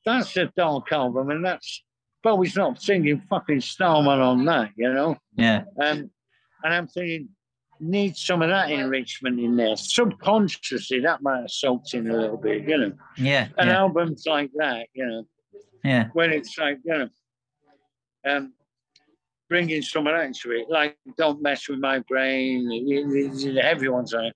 that's 0.05 0.37
a 0.37 0.47
dark 0.57 0.91
album, 0.93 1.31
and 1.31 1.45
that's 1.45 1.85
Bowie's 2.23 2.57
not 2.57 2.81
singing 2.81 3.23
fucking 3.29 3.61
Starman 3.61 4.21
on 4.21 4.45
that, 4.47 4.71
you 4.77 4.93
know. 4.93 5.17
Yeah. 5.37 5.65
Um, 5.81 6.11
and 6.65 6.75
I'm 6.75 6.89
thinking, 6.89 7.29
need 7.81 8.17
some 8.17 8.43
of 8.43 8.49
that 8.49 8.71
enrichment 8.71 9.39
in 9.39 9.57
there. 9.57 9.77
Subconsciously, 9.77 11.01
that 11.01 11.23
might 11.23 11.43
have 11.43 11.51
soaked 11.51 11.95
in 11.95 12.11
a 12.11 12.17
little 12.17 12.37
bit, 12.37 12.67
you 12.69 12.79
know. 12.79 12.93
Yeah. 13.17 13.49
And 13.57 13.69
yeah. 13.69 13.79
albums 13.79 14.25
like 14.27 14.51
that, 14.57 14.89
you 14.95 15.07
know. 15.07 15.25
Yeah. 15.85 16.09
When 16.13 16.33
it's 16.33 16.59
like, 16.59 16.79
you 16.85 16.99
know, 16.99 17.09
um, 18.27 18.53
bringing 19.49 19.83
some 19.83 20.07
of 20.07 20.15
that 20.15 20.27
into 20.27 20.53
it, 20.53 20.69
like 20.69 20.97
"Don't 21.17 21.43
Mess 21.43 21.69
with 21.69 21.79
My 21.79 22.01
Brain," 22.01 22.69
the 22.69 23.61
heavy 23.63 23.89
ones 23.89 24.15
on 24.15 24.27
it. 24.27 24.35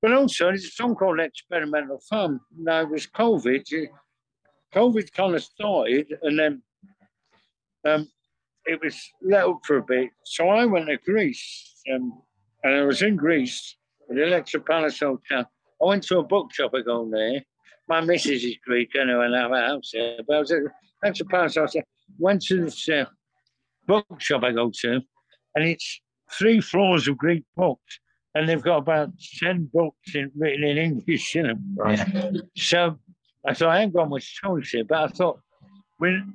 But 0.00 0.12
also, 0.12 0.46
there's 0.46 0.64
a 0.64 0.68
song 0.68 0.96
called 0.96 1.20
Experimental 1.20 1.98
Farm. 1.98 2.40
Now, 2.56 2.80
it 2.80 2.90
was 2.90 3.06
COVID. 3.06 3.88
COVID 4.74 5.12
kind 5.12 5.34
of 5.34 5.42
started, 5.42 6.18
and 6.22 6.38
then 6.38 6.62
um, 7.84 8.08
it 8.66 8.80
was 8.82 9.00
let 9.22 9.44
up 9.44 9.60
for 9.64 9.76
a 9.76 9.82
bit. 9.82 10.10
So 10.24 10.48
I 10.48 10.64
went 10.66 10.88
to 10.88 10.96
Greece, 10.96 11.82
um, 11.92 12.20
and 12.64 12.74
I 12.74 12.82
was 12.82 13.02
in 13.02 13.16
Greece 13.16 13.76
at 14.08 14.16
the 14.16 14.24
Electra 14.24 14.60
Palace 14.60 15.00
Hotel. 15.00 15.50
I 15.80 15.84
went 15.84 16.04
to 16.04 16.18
a 16.18 16.22
bookshop 16.22 16.72
I 16.74 16.80
go 16.80 17.08
there. 17.10 17.44
My 17.92 18.00
missus 18.00 18.42
is 18.42 18.56
Greek, 18.64 18.90
I 18.98 19.04
know, 19.04 19.20
and 19.20 19.36
I 19.36 19.42
have 19.42 19.52
a. 19.52 20.22
But 20.26 20.36
I 20.36 20.38
was 20.38 20.50
at 20.50 20.62
Electra 21.02 21.26
Palace 21.26 21.56
Hotel. 21.56 21.82
Went 22.18 22.42
to 22.46 22.64
this 22.64 22.88
uh, 22.88 23.04
bookshop 23.86 24.44
I 24.44 24.52
go 24.52 24.70
to, 24.80 25.02
and 25.54 25.64
it's 25.64 26.00
three 26.30 26.62
floors 26.62 27.06
of 27.06 27.18
Greek 27.18 27.44
books 27.54 28.00
and 28.34 28.48
they've 28.48 28.62
got 28.62 28.78
about 28.78 29.10
10 29.38 29.68
books 29.72 30.14
in, 30.14 30.30
written 30.34 30.64
in 30.64 30.78
English 30.78 31.36
in 31.36 31.48
them. 31.48 31.76
Right. 31.76 32.40
So 32.56 32.98
I 33.46 33.52
thought, 33.52 33.68
I 33.68 33.80
ain't 33.80 33.92
got 33.92 34.08
much 34.08 34.40
choice 34.40 34.70
here, 34.70 34.84
but 34.84 34.98
I 34.98 35.08
thought, 35.08 35.40
when 35.98 36.34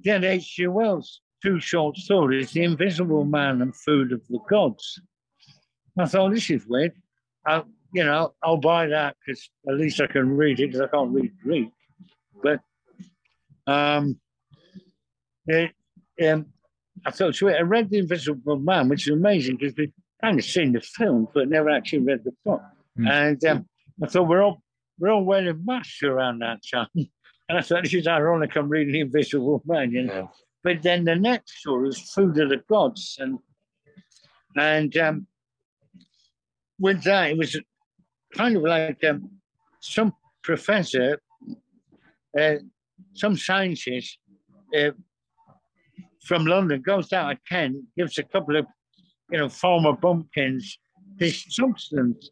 then 0.00 0.24
H.G. 0.24 0.66
Wells' 0.66 1.20
two 1.42 1.60
short 1.60 1.96
stories, 1.96 2.50
The 2.50 2.64
Invisible 2.64 3.24
Man 3.24 3.62
and 3.62 3.76
Food 3.76 4.10
of 4.10 4.20
the 4.28 4.40
Gods. 4.50 5.00
I 5.96 6.06
thought, 6.06 6.32
this 6.32 6.50
is 6.50 6.66
weird. 6.66 6.92
I, 7.46 7.62
you 7.92 8.04
know, 8.04 8.34
I'll 8.42 8.56
buy 8.56 8.86
that 8.88 9.16
because 9.24 9.48
at 9.68 9.74
least 9.74 10.00
I 10.00 10.06
can 10.06 10.36
read 10.36 10.60
it 10.60 10.68
because 10.68 10.80
I 10.80 10.86
can't 10.86 11.12
read 11.12 11.32
Greek. 11.42 11.70
But 12.42 12.60
um, 13.66 14.18
it, 15.46 15.72
um, 16.26 16.46
I 17.04 17.10
thought, 17.10 17.34
sweet. 17.34 17.56
I 17.56 17.60
read 17.60 17.90
The 17.90 17.98
Invisible 17.98 18.58
Man, 18.58 18.88
which 18.88 19.06
is 19.08 19.14
amazing 19.14 19.56
because 19.56 19.74
we 19.76 19.92
kind 20.22 20.38
of 20.38 20.44
seen 20.44 20.72
the 20.72 20.80
film, 20.80 21.28
but 21.34 21.48
never 21.48 21.68
actually 21.68 22.00
read 22.00 22.24
the 22.24 22.32
book. 22.44 22.62
Mm. 22.98 23.10
And 23.10 23.44
um, 23.44 23.68
I 24.02 24.06
thought 24.06 24.28
we're 24.28 24.42
all 24.42 24.62
we're 24.98 25.10
all 25.10 25.24
wearing 25.24 25.62
masks 25.64 26.02
around 26.02 26.40
that 26.40 26.60
time. 26.72 26.88
And 27.48 27.58
I 27.58 27.60
thought 27.60 27.82
this 27.82 27.92
is 27.92 28.06
ironic. 28.06 28.56
I'm 28.56 28.68
reading 28.68 28.92
The 28.92 29.00
Invisible 29.00 29.62
Man, 29.66 29.90
you 29.90 30.04
know. 30.04 30.14
Yeah. 30.14 30.26
But 30.64 30.82
then 30.82 31.04
the 31.04 31.16
next 31.16 31.58
story 31.58 31.86
was 31.86 31.98
Food 31.98 32.38
of 32.38 32.48
the 32.48 32.62
Gods, 32.68 33.18
and 33.20 33.40
and 34.56 34.96
um, 34.96 35.26
with 36.78 37.02
that, 37.02 37.30
it 37.30 37.36
was 37.36 37.60
kind 38.34 38.56
of 38.56 38.62
like 38.62 39.02
um, 39.04 39.30
some 39.80 40.12
professor, 40.42 41.20
uh, 42.38 42.54
some 43.14 43.36
scientist 43.36 44.18
uh, 44.76 44.90
from 46.24 46.46
London 46.46 46.82
goes 46.82 47.08
down 47.08 47.30
to 47.30 47.40
Kent, 47.48 47.76
gives 47.96 48.18
a 48.18 48.22
couple 48.22 48.56
of, 48.56 48.66
you 49.30 49.38
know, 49.38 49.48
former 49.48 49.92
bumpkins 49.92 50.78
this 51.18 51.44
substance. 51.48 52.30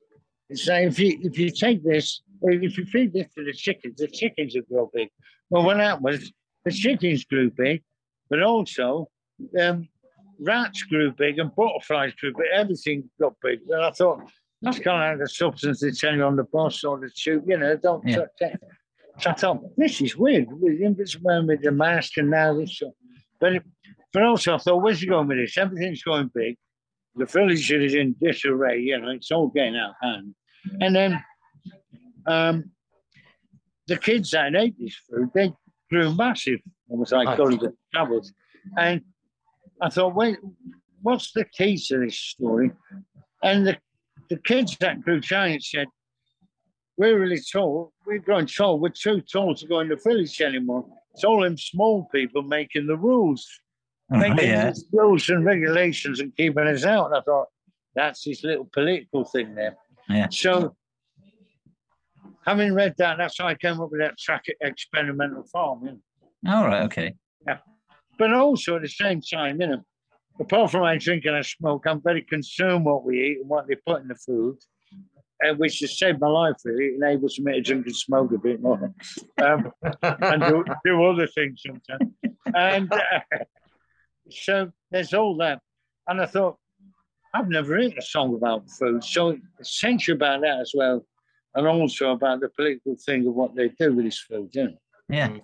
So 0.55 0.75
if 0.75 0.99
you 0.99 1.19
if 1.23 1.39
you 1.39 1.51
take 1.51 1.85
this, 1.85 2.23
if 2.43 2.77
you 2.77 2.85
feed 2.87 3.13
this 3.13 3.27
to 3.37 3.45
the 3.45 3.53
chickens, 3.53 3.97
the 3.99 4.09
chickens 4.09 4.55
will 4.55 4.63
grow 4.63 4.91
big. 4.93 5.09
Well, 5.51 5.65
what 5.65 5.77
happened 5.77 6.05
was 6.05 6.33
the 6.65 6.71
chickens 6.73 7.25
grew 7.25 7.51
big, 7.51 7.83
but 8.29 8.43
also 8.43 9.09
um, 9.61 9.89
rats 10.41 10.83
grew 10.85 11.13
big 11.13 11.39
and 11.39 11.55
butterflies 11.55 12.15
grew 12.15 12.33
big. 12.33 12.47
Everything 12.53 13.09
got 13.21 13.35
big. 13.43 13.61
And 13.69 13.85
I 13.85 13.91
thought, 13.91 14.23
that's 14.63 14.79
kind 14.79 15.15
of 15.15 15.21
the 15.21 15.29
substance 15.29 15.81
they 15.81 15.91
tell 15.91 16.15
you 16.15 16.23
on 16.25 16.37
the 16.37 16.45
bus 16.45 16.85
or 16.85 16.99
the 16.99 17.11
tube, 17.11 17.45
you 17.47 17.57
know, 17.57 17.77
don't 17.77 18.07
yeah. 18.07 18.27
So 19.19 19.31
I 19.31 19.33
thought, 19.35 19.77
this 19.77 20.01
is 20.01 20.17
weird. 20.17 20.49
This 20.97 21.19
man 21.21 21.47
with 21.47 21.63
the 21.63 21.73
mask 21.73 22.17
and 22.17 22.31
now 22.31 22.55
this. 22.55 22.83
But, 23.39 23.63
but 24.13 24.23
also, 24.23 24.55
I 24.55 24.59
thought, 24.59 24.83
where's 24.83 25.01
he 25.01 25.07
going 25.07 25.29
with 25.29 25.39
this? 25.39 25.59
Everything's 25.59 26.03
going 26.03 26.31
big. 26.35 26.57
The 27.17 27.27
village 27.27 27.71
is 27.71 27.95
in 27.95 28.15
disarray, 28.21 28.81
you 28.81 28.99
know, 28.99 29.11
it's 29.11 29.31
all 29.31 29.49
getting 29.49 29.77
out 29.77 29.91
of 29.91 29.97
hand. 30.01 30.35
And 30.81 30.95
then 30.95 31.25
um, 32.27 32.71
the 33.89 33.99
kids 33.99 34.31
that 34.31 34.55
ate 34.55 34.79
this 34.79 34.97
food, 35.09 35.31
they 35.35 35.53
grew 35.91 36.15
massive, 36.15 36.61
almost 36.89 37.13
like 37.13 37.37
going 37.37 37.59
to 37.59 37.75
travels. 37.93 38.33
And 38.79 39.03
I 39.83 39.91
thought, 39.91 40.15
wait, 40.15 40.39
what's 41.03 41.33
the 41.33 41.45
key 41.45 41.77
to 41.89 41.99
this 41.99 42.17
story? 42.17 42.71
And 43.43 43.67
the, 43.67 43.79
the 44.31 44.39
kids 44.39 44.77
that 44.81 45.03
grew 45.03 45.21
giant 45.21 45.65
said, 45.65 45.89
we're 46.97 47.19
really 47.19 47.41
tall. 47.53 47.93
We're 48.07 48.21
growing 48.21 48.47
tall. 48.47 48.79
We're 48.79 48.91
too 48.91 49.21
tall 49.21 49.55
to 49.57 49.67
go 49.67 49.81
in 49.81 49.89
the 49.89 49.97
village 49.97 50.41
anymore. 50.41 50.87
It's 51.13 51.25
all 51.25 51.43
them 51.43 51.59
small 51.59 52.09
people 52.13 52.43
making 52.43 52.87
the 52.87 52.97
rules, 52.97 53.47
oh, 54.13 54.19
making 54.19 54.49
yeah. 54.49 54.73
rules 54.93 55.29
and 55.29 55.45
regulations 55.45 56.21
and 56.21 56.35
keeping 56.37 56.67
us 56.67 56.85
out. 56.85 57.07
And 57.07 57.17
I 57.17 57.21
thought, 57.23 57.49
that's 57.95 58.25
this 58.25 58.45
little 58.45 58.69
political 58.73 59.25
thing 59.25 59.55
there. 59.55 59.77
Yeah. 60.09 60.29
So, 60.31 60.77
having 62.47 62.73
read 62.73 62.95
that, 62.99 63.19
that's 63.19 63.39
how 63.39 63.49
I 63.49 63.55
came 63.55 63.81
up 63.81 63.91
with 63.91 64.01
that 64.01 64.17
track 64.19 64.45
experimental 64.61 65.43
farm. 65.45 65.85
You 65.85 66.01
know? 66.45 66.55
All 66.55 66.67
right. 66.67 66.83
Okay. 66.85 67.15
Yeah. 67.47 67.59
But 68.19 68.33
also 68.33 68.77
at 68.77 68.83
the 68.83 68.89
same 68.89 69.21
time, 69.23 69.61
you 69.61 69.67
know, 69.67 69.85
apart 70.41 70.71
from 70.71 70.83
I 70.83 70.97
drink 70.97 71.25
and 71.27 71.37
I 71.37 71.43
smoke, 71.43 71.85
I'm 71.87 72.01
very 72.01 72.23
concerned 72.23 72.85
what 72.85 73.05
we 73.05 73.21
eat 73.21 73.39
and 73.41 73.49
what 73.49 73.69
they 73.69 73.77
put 73.87 74.03
in 74.03 74.09
the 74.09 74.15
food, 74.15 74.57
uh, 75.45 75.55
which 75.55 75.81
has 75.81 75.99
saved 75.99 76.21
my 76.21 76.29
life 76.29 76.57
really. 76.65 76.87
It 76.87 76.95
enables 76.97 77.39
me 77.39 77.53
to 77.53 77.61
drink 77.61 77.87
and 77.87 77.97
smoke 77.97 78.33
a 78.33 78.39
bit 78.39 78.61
more 78.61 78.93
um, 79.43 79.71
and 80.03 80.43
do, 80.43 80.65
do, 80.85 81.05
other 81.05 81.27
things 81.27 81.63
sometimes. 81.65 82.13
And 82.55 82.93
uh, 82.93 83.45
so 84.31 84.71
there's 84.91 85.15
all 85.15 85.37
that. 85.37 85.61
And 86.09 86.21
I 86.21 86.27
thought, 86.27 86.57
I've 87.33 87.49
never 87.49 87.75
written 87.75 87.99
a 87.99 88.03
song 88.03 88.35
about 88.35 88.69
food. 88.71 89.05
So 89.05 89.39
essential 89.61 90.17
about 90.17 90.41
that 90.41 90.61
as 90.61 90.73
well. 90.75 91.07
And 91.55 91.67
also 91.67 92.13
about 92.13 92.41
the 92.41 92.49
political 92.49 92.97
thing 93.05 93.27
of 93.27 93.35
what 93.35 93.55
they 93.55 93.69
do 93.69 93.93
with 93.93 94.05
this 94.05 94.19
food. 94.19 94.51
You 94.53 94.65
know? 94.65 94.77
Yeah. 95.09 95.37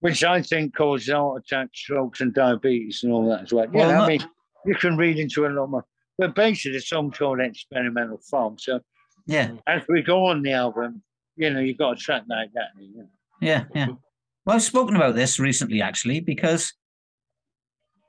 Which 0.00 0.24
I 0.24 0.40
think 0.42 0.74
causes 0.74 1.12
heart 1.12 1.42
attacks, 1.44 1.78
strokes, 1.78 2.20
and 2.20 2.32
diabetes 2.32 3.02
and 3.02 3.12
all 3.12 3.28
that 3.28 3.42
as 3.42 3.52
well. 3.52 3.66
Yeah, 3.72 3.88
well, 3.88 4.02
I 4.02 4.08
mean, 4.08 4.24
you 4.64 4.74
can 4.74 4.96
read 4.96 5.18
into 5.18 5.46
a 5.46 5.48
lot 5.48 5.70
more. 5.70 5.84
But 6.18 6.34
basically, 6.34 6.78
it's 6.78 6.88
some 6.88 7.10
called 7.10 7.40
experimental 7.40 8.18
farm. 8.30 8.58
So, 8.58 8.80
yeah, 9.26 9.52
as 9.66 9.82
we 9.88 10.02
go 10.02 10.26
on 10.26 10.42
the 10.42 10.52
album, 10.52 11.02
you 11.36 11.50
know, 11.50 11.60
you've 11.60 11.78
got 11.78 11.92
a 11.92 11.96
track 11.96 12.24
like 12.28 12.52
that. 12.54 12.68
You 12.78 12.96
know? 12.96 13.08
Yeah, 13.40 13.64
yeah. 13.74 13.88
Well, 14.44 14.56
I've 14.56 14.62
spoken 14.62 14.96
about 14.96 15.14
this 15.14 15.38
recently, 15.38 15.82
actually, 15.82 16.20
because 16.20 16.72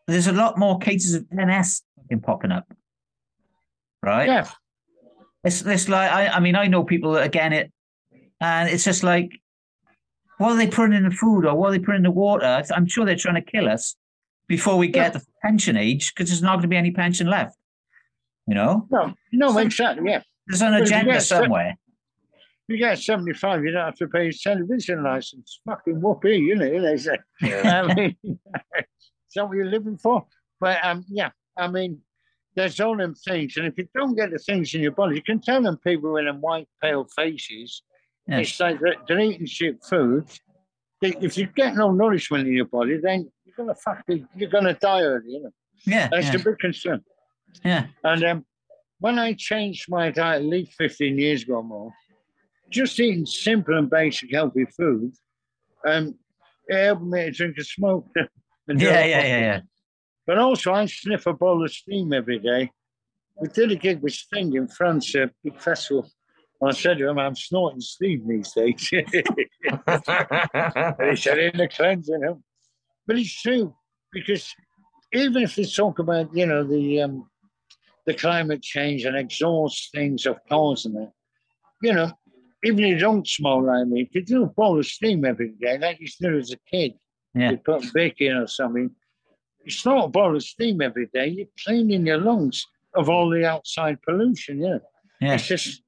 there's 0.07 0.27
a 0.27 0.33
lot 0.33 0.57
more 0.57 0.79
cases 0.79 1.13
of 1.15 1.25
NS 1.33 1.83
popping 2.23 2.51
up, 2.51 2.71
right? 4.01 4.27
Yeah. 4.27 4.49
It's, 5.43 5.61
it's 5.61 5.89
like, 5.89 6.11
I, 6.11 6.27
I 6.27 6.39
mean, 6.39 6.55
I 6.55 6.67
know 6.67 6.83
people 6.83 7.13
that, 7.13 7.25
again, 7.25 7.53
it, 7.53 7.71
and 8.39 8.69
it's 8.69 8.83
just 8.83 9.03
like, 9.03 9.31
what 10.41 10.53
are 10.53 10.57
they 10.57 10.67
putting 10.67 10.95
in 10.95 11.03
the 11.03 11.11
food 11.11 11.45
or 11.45 11.55
what 11.55 11.67
are 11.67 11.71
they 11.71 11.79
putting 11.79 11.97
in 11.97 12.03
the 12.03 12.09
water? 12.11 12.63
I'm 12.75 12.87
sure 12.87 13.05
they're 13.05 13.15
trying 13.15 13.35
to 13.35 13.43
kill 13.43 13.69
us 13.69 13.95
before 14.47 14.75
we 14.75 14.87
get 14.87 15.13
yeah. 15.13 15.19
the 15.19 15.25
pension 15.43 15.77
age 15.77 16.11
because 16.11 16.29
there's 16.29 16.41
not 16.41 16.53
going 16.53 16.63
to 16.63 16.67
be 16.67 16.77
any 16.77 16.89
pension 16.89 17.27
left. 17.27 17.55
You 18.47 18.55
know? 18.55 18.87
No, 18.89 19.13
no, 19.31 19.51
so 19.51 19.59
exactly. 19.59 20.09
Yeah. 20.09 20.23
There's 20.47 20.63
an 20.63 20.73
agenda 20.73 21.21
somewhere. 21.21 21.77
you 22.67 22.77
get 22.77 22.97
75, 22.97 23.63
you 23.63 23.71
don't 23.71 23.85
have 23.85 23.95
to 23.97 24.07
pay 24.07 24.23
your 24.23 24.33
television 24.33 25.03
license. 25.03 25.59
Fucking 25.63 26.01
whoopee, 26.01 26.37
you 26.37 26.55
know, 26.55 26.81
they 26.81 26.97
say. 26.97 27.19
Yeah. 27.39 27.83
I 27.87 27.93
mean, 27.93 28.15
is 28.23 28.37
that 29.35 29.47
what 29.47 29.55
you're 29.55 29.65
living 29.65 29.99
for? 29.99 30.25
But 30.59 30.83
um, 30.83 31.05
yeah, 31.07 31.29
I 31.55 31.67
mean, 31.67 31.99
there's 32.55 32.79
all 32.79 32.97
them 32.97 33.13
things. 33.13 33.57
And 33.57 33.67
if 33.67 33.77
you 33.77 33.87
don't 33.93 34.15
get 34.15 34.31
the 34.31 34.39
things 34.39 34.73
in 34.73 34.81
your 34.81 34.93
body, 34.93 35.17
you 35.17 35.21
can 35.21 35.39
tell 35.39 35.61
them 35.61 35.77
people 35.77 36.13
with 36.13 36.25
them 36.25 36.41
white, 36.41 36.67
pale 36.81 37.05
faces 37.15 37.83
yeah. 38.31 38.39
It's 38.39 38.59
like 38.59 38.79
they're 39.07 39.19
eating 39.19 39.45
shit 39.45 39.83
food. 39.83 40.25
If 41.01 41.37
you 41.37 41.47
get 41.47 41.75
no 41.75 41.91
nourishment 41.91 42.47
in 42.47 42.53
your 42.53 42.65
body, 42.65 42.97
then 43.01 43.29
you're 43.43 43.55
gonna 43.57 43.75
fucking 43.75 44.27
you're 44.35 44.49
gonna 44.49 44.73
die 44.73 45.01
early. 45.01 45.33
You 45.33 45.43
know. 45.43 45.51
Yeah, 45.85 46.07
that's 46.09 46.27
yeah. 46.27 46.39
a 46.39 46.43
big 46.43 46.59
concern. 46.59 47.03
Yeah. 47.65 47.87
And 48.03 48.23
um, 48.23 48.45
when 48.99 49.19
I 49.19 49.33
changed 49.33 49.89
my 49.89 50.11
diet, 50.11 50.43
at 50.43 50.47
least 50.47 50.73
15 50.77 51.17
years 51.17 51.43
ago 51.43 51.61
more, 51.61 51.91
just 52.69 52.99
eating 52.99 53.25
simple 53.25 53.77
and 53.77 53.89
basic 53.89 54.33
healthy 54.33 54.65
food, 54.65 55.11
um, 55.85 56.15
it 56.67 56.85
helped 56.85 57.03
me 57.03 57.25
to 57.25 57.31
drink 57.31 57.57
and 57.57 57.65
smoke. 57.65 58.07
and 58.67 58.79
yeah, 58.79 59.03
yeah, 59.03 59.25
yeah, 59.25 59.39
yeah. 59.39 59.59
But 60.25 60.37
also, 60.37 60.71
I 60.71 60.85
sniff 60.85 61.25
a 61.25 61.33
bowl 61.33 61.65
of 61.65 61.71
steam 61.71 62.13
every 62.13 62.39
day. 62.39 62.71
We 63.41 63.49
did 63.49 63.71
a 63.71 63.75
gig 63.75 64.01
with 64.01 64.13
Sting 64.13 64.55
in 64.55 64.67
France, 64.67 65.15
a 65.15 65.31
big 65.43 65.59
festival. 65.59 66.07
I 66.63 66.71
said 66.71 66.99
to 66.99 67.09
him, 67.09 67.17
I'm 67.17 67.35
snorting 67.35 67.81
steam 67.81 68.27
these 68.27 68.51
days. 68.51 68.87
he 68.89 69.03
said, 71.15 71.39
in 71.39 71.57
the 71.57 71.67
cleansing 71.71 72.21
him. 72.21 72.43
But 73.07 73.17
it's 73.17 73.41
true, 73.41 73.73
because 74.13 74.53
even 75.11 75.43
if 75.43 75.55
they 75.55 75.65
talk 75.65 75.99
about, 75.99 76.35
you 76.35 76.45
know, 76.45 76.63
the 76.63 77.01
um, 77.01 77.27
the 78.05 78.13
climate 78.13 78.61
change 78.61 79.05
and 79.05 79.17
exhaust 79.17 79.91
things 79.91 80.25
of 80.25 80.37
cars 80.47 80.85
and 80.85 80.95
that, 80.95 81.11
you 81.81 81.93
know, 81.93 82.11
even 82.63 82.83
if 82.83 82.89
you 82.89 82.99
don't 82.99 83.27
smoke 83.27 83.65
like 83.65 83.87
me, 83.87 84.01
if 84.01 84.13
you 84.13 84.23
do 84.23 84.43
a 84.43 84.47
bowl 84.47 84.79
of 84.79 84.85
steam 84.85 85.25
every 85.25 85.53
day, 85.59 85.77
like 85.79 85.99
you 85.99 86.07
do 86.19 86.37
as 86.37 86.51
a 86.51 86.57
kid, 86.69 86.93
yeah. 87.33 87.51
you 87.51 87.57
put 87.57 87.91
bacon 87.93 88.37
or 88.37 88.47
something, 88.47 88.91
you 89.63 89.71
snort 89.71 90.05
a 90.05 90.09
bowl 90.09 90.35
of 90.35 90.43
steam 90.43 90.81
every 90.81 91.07
day, 91.13 91.27
you're 91.27 91.47
cleaning 91.65 92.05
your 92.05 92.19
lungs 92.19 92.65
of 92.95 93.09
all 93.09 93.29
the 93.29 93.45
outside 93.45 94.01
pollution, 94.03 94.61
yeah. 94.61 94.77
yeah. 95.19 95.33
It's 95.33 95.47
just 95.47 95.81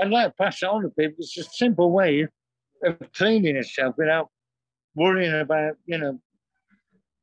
I'd 0.00 0.10
like 0.10 0.28
to 0.28 0.42
pass 0.42 0.62
it 0.62 0.66
on 0.66 0.82
to 0.82 0.88
people. 0.90 1.16
It's 1.18 1.36
a 1.38 1.44
simple 1.44 1.90
way 1.90 2.26
of 2.82 2.98
cleaning 3.14 3.56
yourself 3.56 3.94
without 3.96 4.30
worrying 4.94 5.34
about, 5.34 5.76
you 5.86 5.98
know, 5.98 6.20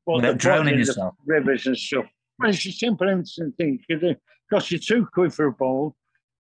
what 0.06 0.18
without 0.18 0.38
drowning 0.38 0.80
yourself. 0.80 1.16
rivers 1.26 1.68
and 1.68 1.78
stuff. 1.78 2.06
Well, 2.40 2.50
it's 2.50 2.66
a 2.66 2.72
simple, 2.72 3.08
instant 3.08 3.56
thing. 3.58 3.80
It 3.88 4.20
costs 4.50 4.72
you 4.72 4.80
two 4.80 5.08
quid 5.14 5.34
for 5.34 5.46
a 5.48 5.52
bowl 5.52 5.96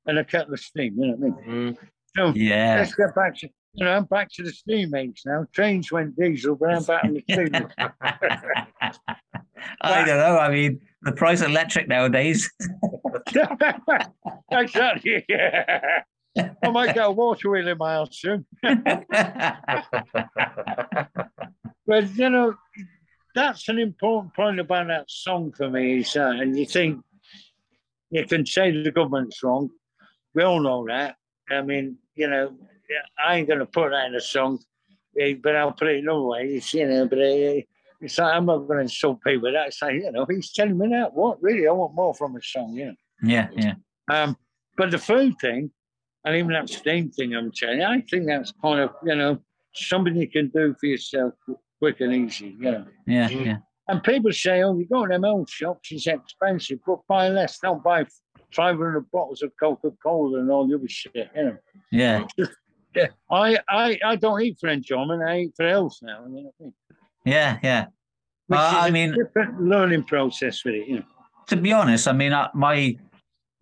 and 0.05 0.17
a 0.17 0.23
kettle 0.23 0.53
of 0.53 0.59
steam, 0.59 0.95
you 0.97 1.07
know 1.07 1.15
what 1.15 1.43
I 1.43 1.45
mean? 1.47 1.73
Mm. 1.73 1.77
So 2.15 2.33
yeah. 2.35 2.75
let's 2.79 2.93
get 2.95 3.15
back 3.15 3.37
to, 3.39 3.49
you 3.73 3.85
know, 3.85 3.91
I'm 3.91 4.05
back 4.05 4.29
to 4.33 4.43
the 4.43 4.51
steam 4.51 4.93
age 4.93 5.21
now. 5.25 5.45
Trains 5.53 5.91
went 5.91 6.15
diesel, 6.15 6.55
but 6.55 6.69
I'm 6.69 6.83
back 6.83 7.03
on 7.05 7.13
the 7.13 7.21
steam. 7.31 7.67
I 9.81 10.05
don't 10.05 10.17
know. 10.17 10.37
I 10.37 10.49
mean, 10.49 10.81
the 11.03 11.13
price 11.13 11.41
of 11.41 11.49
electric 11.49 11.87
nowadays. 11.87 12.51
exactly. 14.51 15.25
Yeah. 15.27 16.01
I 16.37 16.69
might 16.69 16.95
get 16.95 17.05
a 17.05 17.11
water 17.11 17.49
wheel 17.49 17.67
in 17.67 17.77
my 17.77 17.93
house 17.93 18.19
soon. 18.19 18.45
but 18.61 18.75
you 22.15 22.29
know, 22.29 22.55
that's 23.35 23.69
an 23.69 23.79
important 23.79 24.33
point 24.33 24.59
about 24.59 24.87
that 24.87 25.09
song 25.09 25.51
for 25.55 25.69
me. 25.69 25.99
Is, 25.99 26.15
uh, 26.15 26.33
and 26.35 26.57
you 26.57 26.65
think 26.65 27.03
you 28.09 28.25
can 28.25 28.45
say 28.45 28.71
the 28.71 28.91
government's 28.91 29.41
wrong, 29.43 29.69
we 30.33 30.43
all 30.43 30.59
know 30.59 30.85
that. 30.87 31.15
I 31.49 31.61
mean, 31.61 31.97
you 32.15 32.29
know, 32.29 32.55
I 33.23 33.35
ain't 33.35 33.47
gonna 33.47 33.65
put 33.65 33.91
that 33.91 34.07
in 34.07 34.15
a 34.15 34.21
song, 34.21 34.59
eh, 35.19 35.35
but 35.41 35.55
I'll 35.55 35.71
put 35.71 35.89
it 35.89 36.03
another 36.03 36.21
way. 36.21 36.47
It's, 36.47 36.73
you 36.73 36.87
know, 36.87 37.07
but 37.07 37.19
uh, 37.19 37.61
it's 38.01 38.17
like 38.17 38.33
I'm 38.35 38.45
not 38.45 38.67
gonna 38.67 38.81
insult 38.81 39.21
people 39.21 39.43
with 39.43 39.53
that. 39.53 39.67
It's 39.67 39.81
like, 39.81 39.95
you 39.95 40.11
know, 40.11 40.25
he's 40.29 40.51
telling 40.51 40.77
me 40.77 40.89
that. 40.89 41.13
What 41.13 41.41
really? 41.41 41.67
I 41.67 41.71
want 41.71 41.95
more 41.95 42.13
from 42.13 42.35
a 42.35 42.41
song, 42.41 42.73
you 42.73 42.85
know. 42.87 42.95
Yeah, 43.21 43.47
yeah. 43.55 43.73
Um, 44.09 44.35
but 44.75 44.91
the 44.91 44.97
food 44.97 45.35
thing, 45.39 45.71
and 46.25 46.35
even 46.35 46.51
that 46.53 46.69
steam 46.69 47.09
thing, 47.11 47.35
I'm 47.35 47.51
telling 47.51 47.79
you, 47.79 47.85
I 47.85 48.01
think 48.09 48.25
that's 48.27 48.53
kind 48.61 48.79
of, 48.79 48.91
you 49.03 49.15
know, 49.15 49.39
something 49.75 50.15
you 50.15 50.29
can 50.29 50.49
do 50.49 50.75
for 50.79 50.85
yourself 50.85 51.33
quick 51.79 51.99
and 52.01 52.13
easy, 52.13 52.55
you 52.59 52.71
know. 52.71 52.85
Yeah, 53.05 53.29
Mm. 53.29 53.45
yeah. 53.45 53.57
And 53.89 54.01
people 54.01 54.31
say, 54.31 54.61
oh, 54.63 54.77
you 54.77 54.85
go 54.87 55.05
to 55.05 55.09
them 55.09 55.25
old 55.25 55.49
shops, 55.49 55.91
it's 55.91 56.07
expensive, 56.07 56.79
but 56.87 56.99
buy 57.07 57.27
less. 57.27 57.59
Don't 57.59 57.83
buy 57.83 58.05
500 58.53 59.11
bottles 59.11 59.41
of 59.41 59.51
Coca 59.59 59.91
Cola 60.01 60.39
and 60.39 60.49
all 60.49 60.65
the 60.67 60.75
other 60.75 60.87
shit, 60.87 61.29
you 61.35 61.43
know. 61.43 61.57
Yeah, 61.91 62.25
Yeah, 62.95 63.07
I, 63.31 63.57
I, 63.67 63.99
I 64.05 64.15
don't 64.15 64.39
eat 64.41 64.57
for 64.61 64.69
enjoyment, 64.69 65.23
I 65.23 65.39
eat 65.39 65.53
for 65.57 65.67
health 65.67 65.97
now. 66.03 66.23
You 66.27 66.51
know, 66.59 66.73
yeah, 67.25 67.57
yeah. 67.63 67.85
which 68.47 68.59
Uh, 68.59 68.63
is 68.77 68.83
I 68.83 68.87
a 68.87 68.91
mean- 68.91 69.13
different 69.15 69.59
learning 69.61 70.03
process 70.03 70.63
with 70.63 70.75
it, 70.75 70.87
you 70.87 70.95
know. 70.97 71.05
To 71.47 71.57
be 71.57 71.73
honest, 71.73 72.07
I 72.07 72.13
mean, 72.13 72.31
I, 72.31 72.49
my 72.53 72.95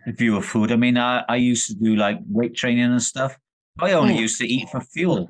view 0.08 0.36
of 0.38 0.46
food, 0.46 0.72
I 0.72 0.75
mean, 0.75 0.98
I, 0.98 1.24
I 1.29 1.36
used 1.36 1.67
to 1.67 1.75
do 1.75 1.96
like 1.96 2.17
weight 2.27 2.55
training 2.55 2.84
and 2.86 3.01
stuff. 3.01 3.38
I 3.79 3.93
only 3.93 4.15
Mm. 4.15 4.20
used 4.20 4.39
to 4.39 4.48
eat 4.48 4.70
for 4.70 4.81
fuel, 4.81 5.29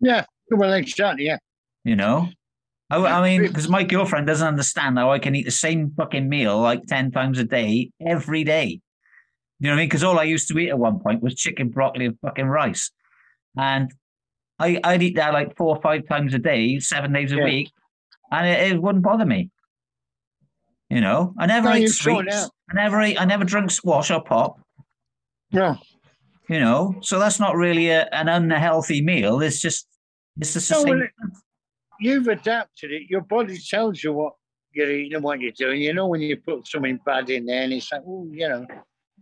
Yeah, 0.00 0.24
well, 0.50 0.72
exactly, 0.72 1.26
yeah. 1.26 1.38
you 1.84 1.96
know? 1.96 2.28
I, 2.88 2.96
I 2.96 3.22
mean, 3.22 3.42
because 3.46 3.68
my 3.68 3.84
girlfriend 3.84 4.26
doesn't 4.26 4.46
understand 4.46 4.98
how 4.98 5.12
I 5.12 5.18
can 5.18 5.34
eat 5.34 5.44
the 5.44 5.50
same 5.50 5.92
fucking 5.96 6.28
meal 6.28 6.58
like 6.60 6.86
10 6.86 7.10
times 7.10 7.38
a 7.38 7.44
day, 7.44 7.90
every 8.04 8.42
day. 8.44 8.80
You 9.60 9.66
know 9.68 9.70
what 9.70 9.74
I 9.74 9.76
mean? 9.82 9.88
Because 9.88 10.02
all 10.04 10.18
I 10.18 10.24
used 10.24 10.48
to 10.48 10.58
eat 10.58 10.70
at 10.70 10.78
one 10.78 10.98
point 11.00 11.22
was 11.22 11.34
chicken, 11.34 11.68
broccoli, 11.68 12.06
and 12.06 12.18
fucking 12.20 12.46
rice. 12.46 12.90
And 13.56 13.92
I, 14.58 14.80
I'd 14.82 15.02
eat 15.02 15.16
that 15.16 15.34
like 15.34 15.56
four 15.56 15.76
or 15.76 15.82
five 15.82 16.08
times 16.08 16.32
a 16.34 16.38
day, 16.38 16.78
seven 16.80 17.12
days 17.12 17.32
a 17.32 17.36
Yeah. 17.36 17.44
week, 17.44 17.70
and 18.32 18.46
it, 18.46 18.72
it 18.72 18.82
wouldn't 18.82 19.04
bother 19.04 19.26
me. 19.26 19.50
You 20.90 21.00
know, 21.00 21.34
I 21.38 21.46
never 21.46 21.68
No, 21.68 21.74
ate 21.76 21.82
you 21.82 21.88
sort 21.88 22.26
it 22.26 22.32
sweets. 22.32 22.50
I 22.70 22.74
never 22.74 23.00
ate, 23.00 23.20
I 23.20 23.24
never 23.24 23.44
drank 23.44 23.70
squash 23.70 24.10
or 24.10 24.22
pop. 24.22 24.60
Yeah. 25.50 25.76
You 26.48 26.58
know, 26.58 26.96
so 27.00 27.18
that's 27.20 27.38
not 27.38 27.54
really 27.56 27.90
a, 27.90 28.08
an 28.12 28.28
unhealthy 28.28 29.00
meal. 29.02 29.40
It's 29.40 29.60
just, 29.60 29.86
it's 30.40 30.54
just 30.54 30.68
the 30.68 30.74
No, 30.74 30.80
same. 30.82 30.88
well, 30.90 31.02
it- 31.02 31.10
you've 32.00 32.26
adapted 32.28 32.90
it. 32.90 33.02
Your 33.08 33.20
body 33.20 33.56
tells 33.58 34.02
you 34.02 34.12
what 34.12 34.32
you're 34.72 34.90
eating 34.90 35.14
and 35.14 35.22
what 35.22 35.40
you're 35.40 35.52
doing. 35.52 35.80
You 35.80 35.94
know 35.94 36.08
when 36.08 36.20
you 36.22 36.36
put 36.36 36.66
something 36.66 36.98
bad 37.06 37.30
in 37.30 37.46
there, 37.46 37.62
and 37.62 37.72
it's 37.72 37.92
like, 37.92 38.02
oh, 38.06 38.26
you 38.30 38.48
know, 38.48 38.66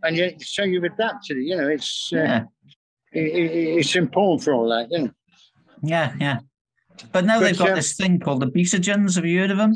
and 0.03 0.17
you, 0.17 0.31
so 0.39 0.63
you've 0.63 0.85
adapted 0.85 1.37
it. 1.37 1.43
You 1.43 1.57
know, 1.57 1.67
it's 1.67 2.09
uh, 2.13 2.17
yeah, 2.17 2.43
it, 3.11 3.19
it, 3.21 3.51
it's 3.79 3.95
important 3.95 4.43
for 4.43 4.53
all 4.53 4.69
that. 4.69 4.87
You 4.91 4.99
know, 5.05 5.11
yeah, 5.83 6.13
yeah. 6.19 6.39
But 7.11 7.25
now 7.25 7.39
But, 7.39 7.45
they've 7.45 7.57
got 7.57 7.69
um, 7.69 7.75
this 7.75 7.95
thing 7.95 8.19
called 8.19 8.43
obesogens. 8.43 9.15
Have 9.15 9.25
you 9.25 9.39
heard 9.39 9.51
of 9.51 9.57
them? 9.57 9.75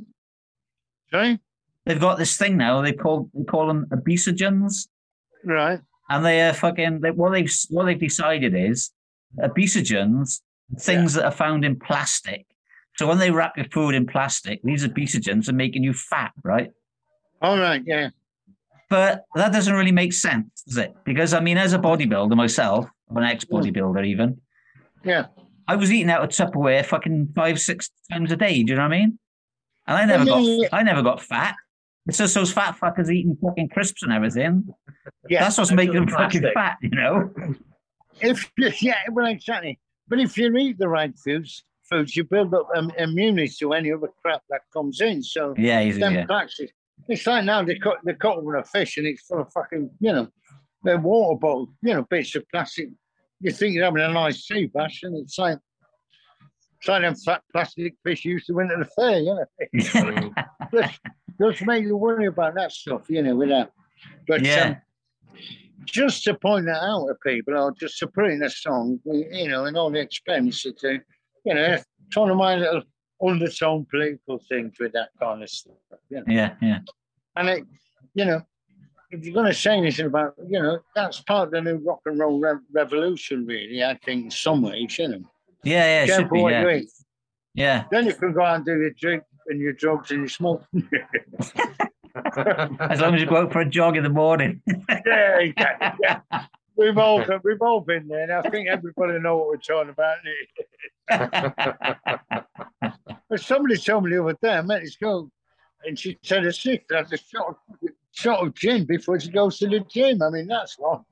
sorry, 1.12 1.40
They've 1.86 2.00
got 2.00 2.18
this 2.18 2.38
thing 2.38 2.58
now. 2.58 2.82
They 2.82 2.94
call 2.94 3.30
they 3.34 3.44
call 3.44 3.68
them 3.68 3.88
obesogens, 3.92 4.88
right? 5.44 5.80
and 6.10 6.26
they 6.26 6.42
are 6.42 6.54
fucking. 6.54 7.02
They, 7.02 7.12
what 7.12 7.32
they've 7.32 7.52
what 7.70 7.86
they've 7.86 8.00
decided 8.00 8.56
is 8.56 8.92
obesogens, 9.40 10.42
things 10.80 11.14
that 11.14 11.26
are 11.26 11.32
found 11.32 11.66
in 11.66 11.78
plastic. 11.80 12.46
So 12.98 13.08
when 13.08 13.18
they 13.18 13.32
wrap 13.32 13.58
your 13.58 13.66
food 13.66 13.96
in 13.96 14.06
plastic, 14.06 14.62
these 14.64 14.86
obesogens 14.86 15.50
are 15.50 15.54
making 15.54 15.84
you 15.84 15.94
fat, 15.94 16.32
right? 16.44 16.72
All 17.42 17.58
right, 17.58 17.82
yeah, 17.86 18.10
But 18.90 19.26
that 19.36 19.52
doesn't 19.52 19.74
really 19.74 19.92
make 19.92 20.14
sense, 20.14 20.64
does 20.66 20.78
it? 20.78 20.94
Because 21.04 21.34
I 21.34 21.40
mean, 21.40 21.58
as 21.58 21.74
a 21.74 21.80
bodybuilder 21.80 22.36
myself, 22.38 22.86
or 23.08 23.22
an 23.22 23.28
ex-bodybuilder 23.28 24.06
even, 24.06 24.40
yeah. 25.04 25.26
I 25.68 25.76
was 25.76 25.92
eating 25.92 26.10
out 26.10 26.24
of 26.24 26.30
Tupperware 26.30 26.86
fucking 26.86 27.34
five, 27.36 27.60
six 27.60 27.90
times 28.12 28.32
a 28.32 28.38
day. 28.38 28.64
Do 28.64 28.72
you 28.72 28.76
know 28.78 28.84
what 28.84 28.94
I 28.94 29.00
mean? 29.00 29.20
And 29.88 29.98
I 29.98 30.06
never 30.06 30.24
Yeah, 30.24 30.30
got, 30.30 30.44
yeah, 30.44 30.58
yeah. 30.62 30.68
I 30.72 30.84
never 30.84 31.02
got 31.02 31.22
fat. 31.22 31.56
It's 32.06 32.18
just 32.18 32.36
those 32.36 32.52
fat 32.52 32.78
fuckers 32.80 33.10
eating 33.10 33.38
fucking 33.42 33.70
crisps 33.70 34.04
and 34.04 34.12
everything. 34.12 34.68
Yeah, 35.30 35.44
That's 35.44 35.58
what's 35.58 35.72
making 35.72 35.96
them 35.96 36.06
doing 36.06 36.18
fucking 36.18 36.52
fat, 36.54 36.78
you 36.82 36.90
know? 36.90 37.34
if 38.22 38.52
yeah, 38.82 38.98
well, 39.12 39.28
exactly. 39.28 39.80
But 40.08 40.20
if 40.20 40.38
you 40.38 40.56
eat 40.58 40.78
the 40.78 40.90
right 40.90 41.14
foods, 41.18 41.64
foods, 41.90 42.16
you 42.16 42.24
build 42.24 42.54
up 42.54 42.68
um, 42.76 42.92
immunity 42.98 43.54
to 43.60 43.74
any 43.74 43.92
other 43.92 44.10
crap 44.22 44.42
that 44.50 44.62
comes 44.74 45.00
in. 45.02 45.24
So 45.24 45.54
Yeah, 45.58 45.82
easy, 45.82 46.00
them 46.00 46.14
yeah. 46.14 46.50
It's 47.08 47.26
like 47.26 47.46
now 47.46 47.64
they 47.64 47.78
cut 47.78 47.98
they 48.06 48.14
cut 48.14 48.38
over 48.38 48.56
a 48.56 48.66
fish 48.66 48.98
and 48.98 49.08
it's 49.08 49.24
full 49.24 49.42
of 49.42 49.52
fucking 49.52 49.90
you 50.00 50.14
know, 50.14 50.28
they're 50.84 51.00
water 51.00 51.40
bottles, 51.40 51.70
you 51.82 51.94
know, 51.94 52.04
bits 52.10 52.36
of 52.36 52.48
plastic. 52.50 52.90
You 53.40 53.52
think 53.52 53.74
you're 53.74 53.84
having 53.84 54.04
a 54.04 54.10
nice 54.10 54.46
sea 54.46 54.68
bash, 54.68 55.04
and 55.04 55.18
it's 55.18 55.38
like 55.38 55.58
them 56.86 57.16
fat 57.16 57.42
plastic 57.52 57.96
fish 58.04 58.26
used 58.26 58.48
to 58.48 58.54
win 58.54 58.72
at 58.72 58.80
the 58.80 58.86
fair, 58.86 59.20
you 59.20 59.36
know. 59.36 60.34
Just, 60.74 61.00
just 61.40 61.66
make 61.66 61.84
you 61.84 61.98
worry 61.98 62.26
about 62.26 62.56
that 62.56 62.72
stuff, 62.72 63.04
you 63.10 63.22
know, 63.22 63.36
with 63.36 63.50
that. 63.50 63.72
But 64.28 64.42
Yeah. 64.44 64.76
um, 65.32 65.38
just 65.86 66.24
to 66.24 66.34
point 66.34 66.66
that 66.66 66.82
out 66.82 67.08
to 67.08 67.16
people, 67.26 67.58
or 67.58 67.72
just 67.72 68.00
to 68.00 68.08
put 68.08 68.30
in 68.30 68.44
a 68.44 68.50
song, 68.50 69.00
you 69.06 69.48
know, 69.48 69.66
and 69.66 69.78
all 69.78 69.92
the 69.92 70.00
experiments 70.00 70.64
to 70.64 70.72
do, 70.72 71.00
you 71.46 71.54
know, 71.54 71.78
it's 72.06 72.16
one 72.16 72.30
of 72.30 72.38
my 72.38 72.56
little 72.56 72.84
undertone 73.24 73.86
political 73.90 74.40
things 74.50 74.74
with 74.80 74.94
that 74.94 75.10
kind 75.20 75.44
of 75.44 75.50
stuff. 75.50 75.76
You 76.10 76.18
know? 76.18 76.24
yeah, 76.28 76.56
yeah. 76.62 76.80
And 77.36 77.50
it, 77.50 77.64
you 78.14 78.26
know, 78.26 78.42
if 79.12 79.24
you're 79.24 79.34
going 79.34 79.48
to 79.48 79.54
say 79.54 79.78
anything 79.78 80.08
about, 80.08 80.36
you 80.48 80.62
know, 80.62 80.80
that's 80.96 81.22
part 81.22 81.48
of 81.48 81.52
the 81.52 81.62
new 81.62 81.78
rock 81.78 82.02
and 82.06 82.20
roll 82.20 82.40
re- 82.40 82.56
revolution, 82.72 83.46
really. 83.46 83.84
I 83.84 83.98
think 84.04 84.26
in 84.26 84.32
some 84.32 84.62
ways, 84.62 84.98
you 84.98 85.08
know. 85.08 85.24
Yeah, 85.64 86.02
yeah, 86.02 86.06
Careful 86.06 86.38
be, 86.38 86.42
what 86.42 86.52
yeah. 86.52 86.62
you 86.62 86.70
eat. 86.70 86.90
Yeah. 87.54 87.84
Then 87.92 88.08
you 88.08 88.14
can 88.14 88.34
go 88.34 88.44
out 88.44 88.58
and 88.58 88.66
do 88.66 88.78
your 88.78 88.92
drink 88.92 89.24
and 89.48 89.60
your 89.60 89.74
drugs 89.74 90.12
and 90.12 90.22
your 90.22 90.30
smoke. 90.30 90.64
As 92.16 93.02
long 93.02 93.16
as 93.16 93.22
you 93.22 93.28
go 93.28 93.38
out 93.38 93.52
for 93.52 93.62
a 93.62 93.70
jog 93.70 93.98
in 93.98 94.04
the 94.04 94.10
morning. 94.10 94.62
yeah, 95.06 95.40
exactly. 95.40 96.00
Yeah. 96.02 96.20
We've 96.76 96.98
all 96.98 97.24
we've 97.44 97.62
all 97.62 97.82
been 97.82 98.08
there, 98.08 98.24
and 98.24 98.32
I 98.32 98.42
think 98.50 98.68
everybody 98.68 99.20
know 99.20 99.38
what 99.38 99.48
we're 99.48 99.58
talking 99.58 99.92
about. 99.92 100.18
But 103.30 103.42
somebody 103.42 103.78
told 103.78 104.04
me 104.04 104.12
the 104.12 104.24
other 104.24 104.38
day, 104.42 104.54
I 104.54 104.62
met 104.62 104.82
this 104.82 104.96
girl, 104.96 105.32
and 105.86 105.98
she 105.98 106.20
said 106.22 106.44
her 106.44 106.52
sister 106.52 106.98
has 106.98 107.12
a 107.12 107.18
shot 107.18 107.48
of, 107.48 107.56
shot 108.12 108.46
of 108.46 108.54
gin 108.54 108.86
before 108.86 109.20
she 109.20 109.30
goes 109.32 109.58
to 109.58 109.68
the 109.68 109.80
gym. 109.80 110.22
I 110.22 110.30
mean, 110.30 110.48
that's 110.48 110.78
wrong. 110.80 111.04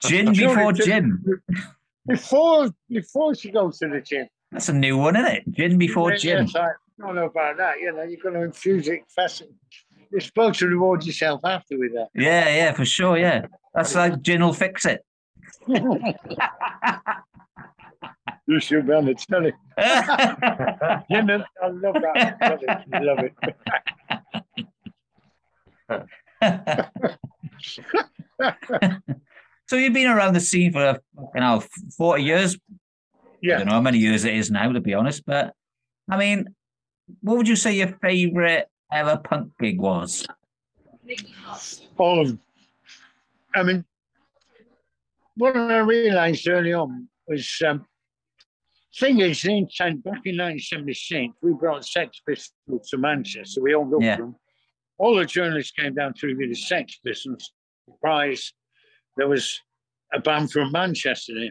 Gin 0.00 0.32
before 0.32 0.72
gym. 0.72 1.22
Before 2.06 2.70
before 2.88 3.34
she 3.34 3.50
goes 3.50 3.78
to 3.78 3.88
the 3.88 4.00
gym. 4.00 4.26
That's 4.52 4.68
a 4.68 4.72
new 4.72 4.96
one, 4.96 5.16
isn't 5.16 5.30
it? 5.32 5.44
Gin 5.50 5.78
before 5.78 6.12
Yeah, 6.12 6.16
gym. 6.16 6.46
Yes, 6.46 6.56
I 6.56 6.68
don't 7.00 7.14
know 7.16 7.26
about 7.26 7.56
that. 7.58 7.80
You 7.80 7.92
know, 7.92 8.02
you're 8.02 8.20
going 8.20 8.34
to 8.34 8.42
infuse 8.42 8.88
it 8.88 9.00
fast. 9.14 9.42
You're 10.10 10.20
supposed 10.20 10.58
to 10.60 10.66
reward 10.66 11.04
yourself 11.04 11.40
after 11.44 11.78
with 11.78 11.92
that. 11.94 12.08
Yeah, 12.14 12.48
yeah, 12.48 12.72
for 12.72 12.84
sure. 12.84 13.18
Yeah. 13.18 13.46
That's 13.74 13.94
like 13.94 14.22
gin 14.22 14.42
will 14.42 14.52
fix 14.52 14.86
it. 14.86 15.04
You 18.48 18.60
should 18.60 18.86
be 18.86 18.92
on 18.92 19.06
the 19.06 19.14
telly. 19.14 19.52
You 21.10 21.22
know, 21.22 21.42
I 21.60 21.66
love 21.68 21.94
that. 21.94 22.38
Love 22.40 22.62
it. 22.62 23.30
Love 25.90 26.06
it. 29.10 29.20
So 29.68 29.76
you've 29.76 29.92
been 29.92 30.08
around 30.08 30.34
the 30.34 30.40
scene 30.40 30.72
for 30.72 31.00
you 31.34 31.40
know 31.40 31.62
forty 31.96 32.22
years. 32.24 32.56
Yeah, 33.40 33.54
I 33.54 33.58
don't 33.58 33.66
know 33.68 33.72
how 33.74 33.80
many 33.80 33.98
years 33.98 34.24
it 34.24 34.34
is 34.34 34.50
now, 34.50 34.72
to 34.72 34.80
be 34.80 34.94
honest. 34.94 35.24
But 35.26 35.52
I 36.10 36.16
mean, 36.16 36.54
what 37.20 37.36
would 37.36 37.48
you 37.48 37.56
say 37.56 37.74
your 37.74 37.96
favourite 38.00 38.64
ever 38.92 39.16
punk 39.18 39.52
gig 39.60 39.80
was? 39.80 40.26
all 41.98 42.20
of 42.20 42.28
them. 42.28 42.40
I 43.54 43.62
mean, 43.62 43.84
what 45.36 45.56
I 45.56 45.78
realised 45.78 46.48
early 46.48 46.72
on 46.72 47.08
was, 47.28 47.62
um, 47.66 47.86
thing 48.98 49.20
is, 49.20 49.42
the 49.42 49.56
intent 49.56 50.02
back 50.02 50.22
in 50.24 50.36
1976, 50.36 51.34
we 51.42 51.52
brought 51.54 51.84
Sex 51.86 52.20
Pistols 52.26 52.88
to 52.90 52.98
Manchester. 52.98 53.62
We 53.62 53.74
all 53.74 53.88
looked 53.88 54.02
Yeah. 54.02 54.16
them. 54.16 54.36
All 54.98 55.14
the 55.14 55.24
journalists 55.26 55.72
came 55.72 55.94
down 55.94 56.14
to 56.14 56.26
review 56.26 56.48
the 56.48 56.54
Sex 56.54 56.98
Pistols. 57.04 57.52
Surprise, 57.84 58.52
there 59.16 59.28
was 59.28 59.60
a 60.12 60.20
band 60.20 60.52
from 60.52 60.72
Manchester 60.72 61.34
there. 61.34 61.50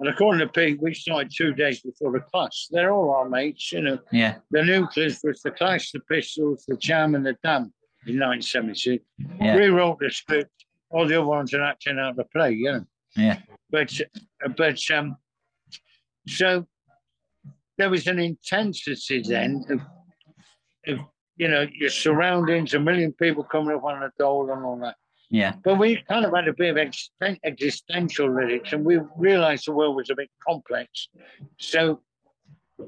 And 0.00 0.08
according 0.08 0.40
to 0.40 0.52
Pete, 0.52 0.80
we 0.82 0.94
started 0.94 1.32
two 1.34 1.52
days 1.54 1.80
before 1.80 2.12
the 2.12 2.20
Clash. 2.20 2.66
They're 2.70 2.92
all 2.92 3.10
our 3.12 3.28
mates, 3.28 3.70
you 3.70 3.82
know. 3.82 3.98
Yeah, 4.10 4.36
The 4.50 4.64
nucleus 4.64 5.20
was 5.22 5.40
the 5.42 5.52
Clash, 5.52 5.92
the 5.92 6.00
Pistols, 6.00 6.64
the 6.66 6.76
Jam, 6.76 7.14
and 7.14 7.24
the 7.24 7.36
Damned 7.44 7.72
in 8.06 8.18
1976 8.18 9.04
yeah, 9.40 9.54
rewrote 9.54 10.00
the 10.00 10.10
script. 10.10 10.50
All 10.90 11.06
the 11.06 11.16
other 11.16 11.26
ones 11.26 11.54
are 11.54 11.62
acting 11.62 11.98
out 11.98 12.16
the 12.16 12.24
play, 12.24 12.52
you 12.52 12.72
know. 12.72 12.84
yeah, 13.16 13.38
But 13.70 13.92
but 14.56 14.78
um, 14.92 15.16
so 16.26 16.66
there 17.78 17.90
was 17.90 18.06
an 18.06 18.18
intensity 18.18 19.22
then 19.22 19.64
of, 19.70 19.80
of 20.92 21.04
you 21.36 21.48
know 21.48 21.66
your 21.72 21.90
surroundings, 21.90 22.74
a 22.74 22.80
million 22.80 23.12
people 23.12 23.44
coming 23.44 23.74
up 23.76 23.84
on 23.84 24.00
the 24.00 24.10
dole 24.18 24.50
and 24.50 24.64
all 24.64 24.78
that. 24.80 24.96
Yeah. 25.32 25.54
But 25.64 25.78
we 25.78 26.04
kind 26.08 26.26
of 26.26 26.34
had 26.34 26.46
a 26.46 26.52
bit 26.52 26.70
of 26.70 26.76
existen- 26.76 27.40
existential 27.42 28.28
lyrics, 28.32 28.74
and 28.74 28.84
we 28.84 29.00
realised 29.16 29.66
the 29.66 29.72
world 29.72 29.96
was 29.96 30.10
a 30.10 30.14
bit 30.14 30.30
complex. 30.46 31.08
So 31.58 32.02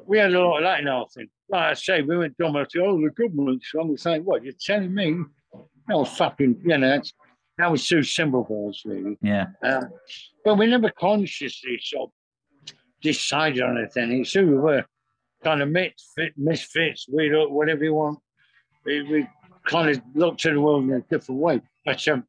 we 0.07 0.19
had 0.19 0.35
a 0.35 0.39
lot 0.39 0.59
of 0.59 0.65
that 0.65 0.81
in 0.81 0.87
our 0.87 1.07
thing. 1.09 1.29
Like 1.49 1.63
I 1.63 1.73
say, 1.73 2.03
we 2.03 2.19
went 2.19 2.37
dumb 2.37 2.55
and 2.55 2.67
said, 2.71 2.83
oh, 2.83 3.01
the 3.01 3.11
government's 3.11 3.73
wrong. 3.73 3.89
We 3.89 3.97
saying, 3.97 4.25
what, 4.27 4.45
you're 4.45 4.53
telling 4.61 4.95
me? 4.95 5.25
No, 5.89 6.05
fucking, 6.05 6.61
you 6.65 6.77
know, 6.77 6.89
that's, 6.89 7.15
that 7.57 7.71
was 7.71 7.89
too 7.89 8.03
simple 8.03 8.45
for 8.45 8.69
us, 8.69 8.83
really. 8.85 9.17
Yeah. 9.23 9.47
Um, 9.63 9.89
but 10.45 10.59
we 10.59 10.67
never 10.67 10.91
consciously 10.91 11.79
sort 11.83 12.11
of 12.11 12.75
decided 13.01 13.63
on 13.63 13.79
anything. 13.79 14.21
It's 14.21 14.35
who 14.35 14.47
we 14.47 14.57
were, 14.57 14.85
kind 15.43 15.63
of 15.63 15.71
misfit, 15.71 16.35
misfits, 16.37 17.07
we 17.11 17.31
do 17.31 17.49
whatever 17.49 17.85
you 17.85 17.95
want. 17.95 18.19
We, 18.85 19.03
we 19.03 19.29
kind 19.67 19.89
of 19.89 20.03
looked 20.15 20.45
at 20.45 20.53
the 20.53 20.61
world 20.61 20.85
in 20.85 20.93
a 20.93 21.01
different 21.01 21.41
way. 21.41 21.63
But 21.87 22.07
um, 22.09 22.25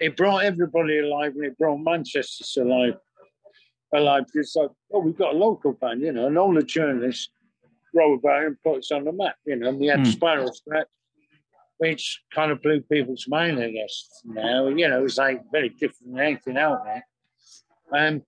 it 0.00 0.16
brought 0.16 0.44
everybody 0.44 0.98
alive 0.98 1.32
and 1.34 1.44
it 1.44 1.58
brought 1.58 1.78
Manchester 1.78 2.62
alive. 2.62 2.94
Alive. 3.94 4.24
It's 4.34 4.56
like, 4.56 4.70
oh, 4.92 5.00
we've 5.00 5.16
got 5.16 5.34
a 5.34 5.38
local 5.38 5.72
band, 5.72 6.02
you 6.02 6.12
know, 6.12 6.26
and 6.26 6.36
all 6.36 6.52
the 6.52 6.62
journalists 6.62 7.30
wrote 7.94 8.14
about 8.14 8.42
it 8.42 8.46
and 8.46 8.62
put 8.62 8.78
us 8.78 8.90
on 8.92 9.04
the 9.04 9.12
map, 9.12 9.36
you 9.46 9.56
know, 9.56 9.68
and 9.68 9.78
we 9.78 9.86
had 9.86 10.00
Hmm. 10.00 10.04
Spiral 10.06 10.52
Scratch, 10.52 10.88
which 11.78 12.22
kind 12.34 12.50
of 12.50 12.62
blew 12.62 12.80
people's 12.82 13.26
mind, 13.28 13.58
I 13.60 13.70
guess. 13.70 14.08
Now, 14.24 14.68
you 14.68 14.88
know, 14.88 15.00
it 15.00 15.02
was 15.02 15.18
like 15.18 15.42
very 15.52 15.70
different 15.70 16.14
than 16.14 16.18
anything 16.18 16.56
out 16.56 16.84
there. 16.84 17.06
Um, 17.92 18.22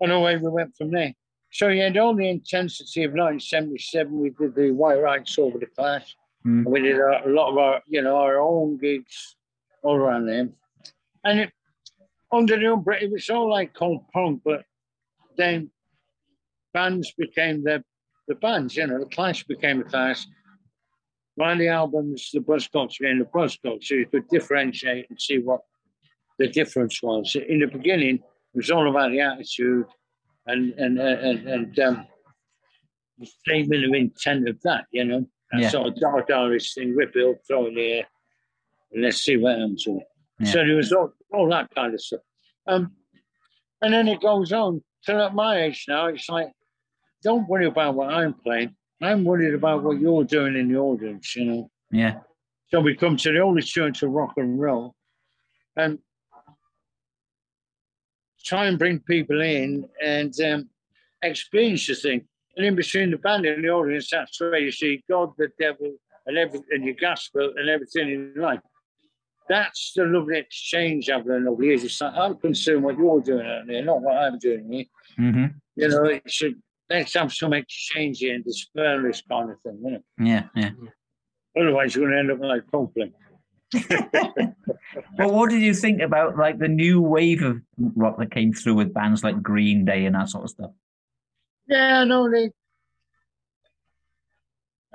and 0.00 0.12
away 0.12 0.36
we 0.36 0.48
went 0.48 0.76
from 0.76 0.90
there. 0.90 1.14
So 1.52 1.68
you 1.68 1.82
had 1.82 1.96
all 1.96 2.14
the 2.14 2.28
intensity 2.28 3.04
of 3.04 3.12
1977. 3.12 4.18
We 4.18 4.30
did 4.30 4.54
the 4.54 4.70
White 4.70 5.00
Rights 5.00 5.38
over 5.38 5.58
the 5.58 5.66
clash. 5.66 6.16
Mm. 6.46 6.64
We 6.64 6.80
did 6.80 6.96
a, 6.96 7.26
a 7.26 7.28
lot 7.30 7.50
of 7.50 7.58
our, 7.58 7.82
you 7.86 8.02
know, 8.02 8.16
our 8.16 8.40
own 8.40 8.78
gigs 8.78 9.36
all 9.82 9.96
around 9.96 10.26
them. 10.26 10.54
And 11.24 11.40
it, 11.40 11.52
under 12.32 12.58
the 12.58 12.72
umbrella, 12.72 13.02
it 13.02 13.10
was 13.10 13.28
all 13.28 13.50
like 13.50 13.74
cold 13.74 14.04
punk, 14.12 14.42
but 14.44 14.64
then 15.36 15.70
bands 16.72 17.12
became 17.18 17.62
the, 17.62 17.82
the 18.28 18.34
bands, 18.36 18.76
you 18.76 18.86
know, 18.86 19.00
the 19.00 19.06
Clash 19.06 19.44
became 19.44 19.78
the 19.78 19.84
Clash. 19.84 20.26
One 21.34 21.52
of 21.52 21.58
the 21.58 21.68
albums, 21.68 22.30
the 22.32 22.40
Buzzcocks 22.40 22.98
became 22.98 23.18
the 23.18 23.24
Buzzcocks, 23.24 23.84
so 23.84 23.94
you 23.94 24.06
could 24.06 24.28
differentiate 24.28 25.06
and 25.10 25.20
see 25.20 25.38
what 25.38 25.60
the 26.38 26.48
difference 26.48 27.02
was. 27.02 27.36
In 27.36 27.60
the 27.60 27.66
beginning, 27.66 28.16
it 28.16 28.56
was 28.56 28.70
all 28.70 28.88
about 28.88 29.10
the 29.10 29.20
attitude 29.20 29.86
and 30.46 30.72
and 30.74 30.98
and, 30.98 31.48
and 31.48 31.78
um, 31.80 32.06
the 33.18 33.26
statement 33.26 33.84
of 33.84 33.92
intent 33.94 34.48
of 34.48 34.60
that, 34.62 34.86
you 34.90 35.04
know. 35.04 35.26
That 35.52 35.60
Yeah. 35.62 35.68
sort 35.70 35.88
of 35.88 35.96
dark 35.96 36.30
Irish 36.30 36.74
thing, 36.74 36.94
rip 36.94 37.16
it 37.16 37.26
up, 37.28 37.36
throw 37.46 37.66
it 37.66 37.68
in 37.70 37.74
the 37.74 37.92
air, 37.92 38.08
and 38.92 39.02
let's 39.02 39.18
see 39.18 39.36
what 39.36 39.58
happens 39.58 39.84
with 39.86 40.02
it. 40.02 40.06
Yeah. 40.40 40.52
So 40.52 40.66
there 40.66 40.76
was 40.76 40.92
all, 40.92 41.12
all 41.32 41.48
that 41.50 41.72
kind 41.74 41.94
of 41.94 42.00
stuff. 42.00 42.20
Um, 42.66 42.92
and 43.82 43.92
then 43.92 44.08
it 44.08 44.20
goes 44.20 44.52
on 44.52 44.82
till 45.04 45.20
at 45.20 45.34
my 45.34 45.62
age 45.62 45.84
now, 45.88 46.06
it's 46.06 46.28
like, 46.28 46.50
don't 47.22 47.48
worry 47.48 47.66
about 47.66 47.94
what 47.94 48.12
I'm 48.12 48.34
playing. 48.34 48.74
I'm 49.02 49.24
worried 49.24 49.54
about 49.54 49.82
what 49.82 50.00
you're 50.00 50.24
doing 50.24 50.56
in 50.56 50.72
the 50.72 50.78
audience, 50.78 51.34
you 51.36 51.44
know. 51.44 51.70
Yeah. 51.90 52.20
So 52.68 52.80
we 52.80 52.94
come 52.94 53.16
to 53.16 53.32
the 53.32 53.40
only 53.40 53.62
church 53.62 54.02
of 54.02 54.10
rock 54.10 54.34
and 54.36 54.60
roll 54.60 54.94
and 55.76 55.98
try 58.44 58.66
and 58.66 58.78
bring 58.78 59.00
people 59.00 59.40
in 59.40 59.88
and 60.02 60.38
um, 60.40 60.70
experience 61.22 61.86
the 61.86 61.94
thing. 61.94 62.26
And 62.56 62.66
in 62.66 62.74
between 62.74 63.10
the 63.10 63.16
band 63.16 63.46
and 63.46 63.64
the 63.64 63.70
audience, 63.70 64.10
that's 64.10 64.40
where 64.40 64.58
you 64.58 64.72
see 64.72 65.02
God, 65.08 65.30
the 65.38 65.48
devil, 65.58 65.94
and 66.26 66.36
everything, 66.36 66.66
and 66.70 66.84
your 66.84 66.94
gospel 66.94 67.52
and 67.56 67.68
everything 67.68 68.10
in 68.10 68.34
life. 68.36 68.60
That's 69.50 69.92
the 69.96 70.04
lovely 70.04 70.38
exchange 70.38 71.10
I've 71.10 71.26
learned 71.26 71.48
over 71.48 71.60
the 71.60 71.66
years. 71.66 71.82
It's 71.82 72.00
like, 72.00 72.14
I'm 72.14 72.36
concerned 72.36 72.84
what 72.84 72.96
you're 72.96 73.20
doing 73.20 73.44
out 73.44 73.66
there, 73.66 73.84
not 73.84 74.00
what 74.00 74.16
I'm 74.16 74.38
doing 74.38 74.72
here. 74.72 74.84
hmm 75.16 75.46
You 75.74 75.88
know, 75.88 76.04
it 76.04 76.30
should, 76.30 76.62
let's 76.88 77.14
have 77.14 77.32
some 77.32 77.52
exchange 77.52 78.18
here 78.20 78.36
and 78.36 78.44
dispel 78.44 79.02
this 79.02 79.22
kind 79.28 79.50
of 79.50 79.60
thing, 79.62 79.80
you 79.84 79.90
know. 79.90 80.02
Yeah. 80.20 80.44
Yeah. 80.54 80.70
Otherwise, 81.58 81.96
you're 81.96 82.08
going 82.08 82.14
to 82.14 82.20
end 82.20 82.30
up 82.30 82.48
like 82.48 82.70
Copeland. 82.70 83.12
Well, 85.18 85.32
what 85.32 85.50
did 85.50 85.62
you 85.62 85.74
think 85.74 86.00
about 86.00 86.36
like 86.36 86.60
the 86.60 86.68
new 86.68 87.00
wave 87.00 87.42
of 87.42 87.60
rock 87.96 88.18
that 88.18 88.30
came 88.30 88.52
through 88.52 88.74
with 88.74 88.94
bands 88.94 89.24
like 89.24 89.42
Green 89.42 89.84
Day 89.84 90.04
and 90.04 90.14
that 90.14 90.28
sort 90.28 90.44
of 90.44 90.50
stuff? 90.50 90.70
Yeah, 91.66 92.04
no, 92.04 92.30
they. 92.30 92.52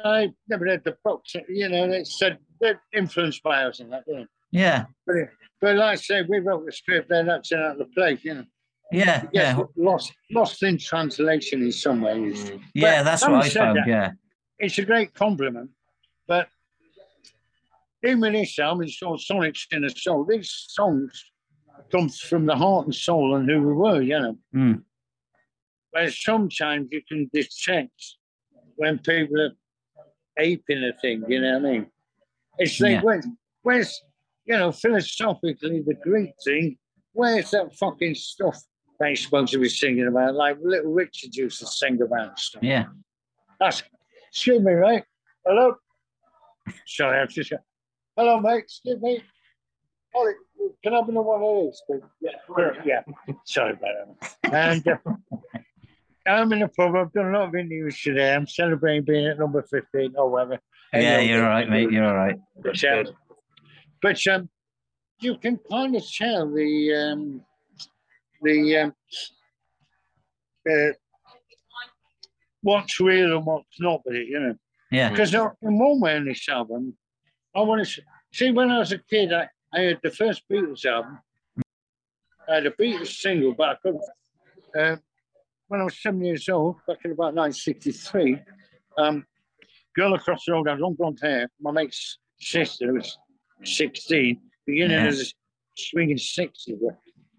I 0.01 0.31
never 0.47 0.63
read 0.63 0.83
the 0.85 0.95
books. 1.03 1.35
You 1.49 1.67
know, 1.67 1.89
they 1.89 2.05
said 2.05 2.37
they're 2.61 2.81
influenced 2.93 3.43
by 3.43 3.63
us 3.63 3.81
and 3.81 3.91
that. 3.91 4.03
You 4.07 4.15
know. 4.15 4.25
Yeah. 4.55 4.85
But, 5.05 5.15
but 5.61 5.75
like 5.75 5.91
I 5.93 5.95
say, 5.95 6.21
we 6.27 6.39
wrote 6.39 6.65
the 6.65 6.71
script, 6.71 7.09
then 7.09 7.25
that's 7.27 7.51
out 7.51 7.71
of 7.73 7.77
the 7.77 7.85
place. 7.85 8.23
You 8.23 8.35
know, 8.35 8.45
Yeah. 8.91 9.23
yes, 9.33 9.57
Yeah. 9.57 9.63
lost 9.75 10.13
lost 10.31 10.63
in 10.63 10.77
translation 10.77 11.61
in 11.63 11.71
some 11.71 12.01
ways. 12.01 12.49
Mm. 12.49 12.61
Yeah. 12.73 12.99
But 12.99 13.03
That's 13.03 13.21
what 13.27 13.43
I 13.45 13.49
said 13.49 13.59
found. 13.59 13.77
that- 13.79 13.87
Yeah. 13.87 14.11
It's 14.59 14.77
a 14.77 14.85
great 14.85 15.13
compliment, 15.13 15.71
but 16.27 16.47
even 18.03 18.21
with 18.21 18.33
this 18.33 18.57
album, 18.59 18.83
it's 18.85 18.99
called 18.99 19.19
Sonics 19.19 19.65
in 19.71 19.83
a 19.83 19.89
Soul. 19.89 20.25
These 20.25 20.51
songs 20.69 21.11
come 21.91 22.07
from 22.09 22.45
the 22.45 22.55
heart 22.55 22.85
and 22.85 22.95
soul 22.95 23.35
and 23.35 23.49
who 23.49 23.59
we 23.67 23.73
were. 23.73 24.01
You 24.01 24.19
know. 24.19 24.37
Mm. 24.55 24.83
Whereas 25.91 26.17
sometimes 26.21 26.87
you 26.91 27.01
can 27.07 27.29
detect 27.33 28.01
when 28.75 28.99
people 28.99 29.41
are 29.41 29.55
aping 30.37 30.83
a 30.83 30.93
thing, 31.01 31.23
you 31.29 31.39
know 31.41 31.57
what 31.59 31.67
I 31.69 31.71
mean? 31.71 31.85
It's 32.57 32.79
like, 32.81 32.91
Yeah. 32.93 33.01
where's, 33.01 33.25
where's, 33.63 34.01
you 34.45 34.57
know, 34.57 34.71
philosophically, 34.71 35.81
the 35.85 35.95
Greek 35.95 36.33
thing, 36.43 36.77
where's 37.13 37.51
that 37.51 37.75
fucking 37.75 38.15
stuff 38.15 38.59
that 38.99 39.07
you're 39.07 39.15
supposed 39.15 39.51
to 39.53 39.59
be 39.59 39.69
singing 39.69 40.07
about? 40.07 40.35
Like 40.35 40.57
Little 40.61 40.93
Richard 40.93 41.35
used 41.35 41.59
to 41.59 41.67
sing 41.67 42.01
about 42.01 42.39
stuff. 42.39 42.63
Yeah. 42.63 42.85
That's, 43.59 43.83
excuse 44.29 44.61
me, 44.61 44.73
right? 44.73 45.03
Hello? 45.45 45.75
Sorry, 46.85 47.19
I'm 47.19 47.27
just, 47.27 47.53
hello, 48.15 48.39
mate, 48.39 48.59
excuse 48.59 49.01
me. 49.01 49.23
Ollie, 50.13 50.33
can 50.83 50.93
I 50.93 50.97
have 50.97 51.09
another 51.09 51.27
one 51.27 51.41
of 51.41 51.65
these? 51.65 51.81
please? 51.87 52.01
Yeah, 52.21 52.71
yeah. 52.85 53.35
Sorry 53.45 53.73
about 53.73 54.17
that. 54.43 54.53
And 54.53 54.87
uh, 54.87 54.97
I'm 56.25 56.51
in 56.53 56.59
the 56.59 56.67
pub. 56.69 56.95
I've 56.95 57.11
done 57.11 57.33
a 57.33 57.37
lot 57.37 57.49
of 57.49 57.55
interviews 57.55 58.01
today. 58.01 58.33
I'm 58.33 58.47
celebrating 58.47 59.03
being 59.03 59.27
at 59.27 59.37
number 59.37 59.61
15 59.61 60.13
or 60.17 60.29
whatever. 60.29 60.59
Yeah. 60.93 60.99
Anyway, 60.99 61.27
You're 61.27 61.43
all 61.43 61.49
right, 61.49 61.69
mate. 61.69 61.91
You're 61.91 62.05
all 62.05 62.15
right. 62.15 62.37
But, 62.63 62.83
um, 62.85 63.07
but 64.05 64.27
um, 64.27 64.47
you 65.19 65.35
can 65.35 65.59
kind 65.67 65.95
of 65.95 66.03
tell 66.07 66.47
the 66.53 66.93
um, 66.93 67.41
the 68.43 68.77
um, 68.77 68.93
uh, 70.69 70.93
what's 72.61 72.99
real 72.99 73.37
and 73.37 73.45
what's 73.47 73.79
not 73.79 74.01
with 74.05 74.17
it, 74.17 74.27
you 74.27 74.39
know. 74.39 74.55
Yeah. 74.91 75.09
Because 75.09 75.33
in 75.33 75.49
one 75.79 75.99
way 75.99 76.17
on 76.17 76.25
this 76.25 76.47
album, 76.47 76.95
I 77.55 77.61
want 77.61 77.83
to 77.83 78.01
see 78.31 78.51
when 78.51 78.69
I 78.69 78.77
was 78.77 78.91
a 78.91 78.99
kid, 78.99 79.33
I, 79.33 79.49
I 79.73 79.79
had 79.79 79.99
the 80.03 80.11
first 80.11 80.43
Beatles 80.51 80.85
album. 80.85 81.17
I 82.47 82.55
had 82.55 82.67
a 82.67 82.71
Beatles 82.71 83.07
single, 83.07 83.55
but 83.55 83.69
I 83.69 83.75
couldn't. 83.81 84.03
Uh, 84.79 84.97
when 85.67 85.81
I 85.81 85.83
was 85.83 85.99
seven 85.99 86.23
years 86.23 86.47
old, 86.47 86.75
back 86.87 86.99
in 87.05 87.11
about 87.11 87.33
1963, 87.33 88.37
um, 88.99 89.25
girl 89.95 90.13
across 90.13 90.45
the 90.45 90.51
road 90.51 90.67
had 90.67 90.77
long 90.79 90.93
blonde 90.93 91.17
hair. 91.23 91.49
My 91.59 91.71
mate's 91.71 92.19
sister 92.39 92.93
was 92.93 93.17
16, 93.63 94.39
beginning 94.65 94.97
Yeah. 94.97 95.07
of 95.07 95.17
the 95.17 95.31
swinging 95.77 96.17
60s. 96.17 96.79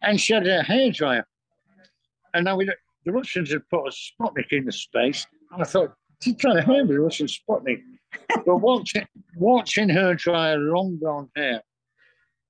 And 0.03 0.21
she 0.21 0.33
had 0.35 0.47
a 0.47 0.63
hairdryer. 0.63 1.25
And 2.35 2.45
now 2.45 2.57
we, 2.57 2.67
the 3.05 3.13
Russians 3.13 3.51
had 3.53 3.69
put 3.69 3.87
a 3.87 3.91
Sputnik 3.91 4.53
into 4.53 4.73
space. 4.73 5.27
And 5.53 5.63
I 5.63 5.65
thought, 5.65 5.95
she's 6.21 6.37
trying 6.37 6.57
to 6.57 6.63
hair 6.63 6.85
me, 6.85 6.95
Russian 6.97 7.27
Sputnik. 7.27 7.83
but 8.47 8.57
watching, 8.59 9.07
watching 9.37 9.89
her 9.89 10.15
dry 10.15 10.51
her 10.51 10.59
long 10.59 10.97
blonde 10.97 11.29
hair 11.37 11.63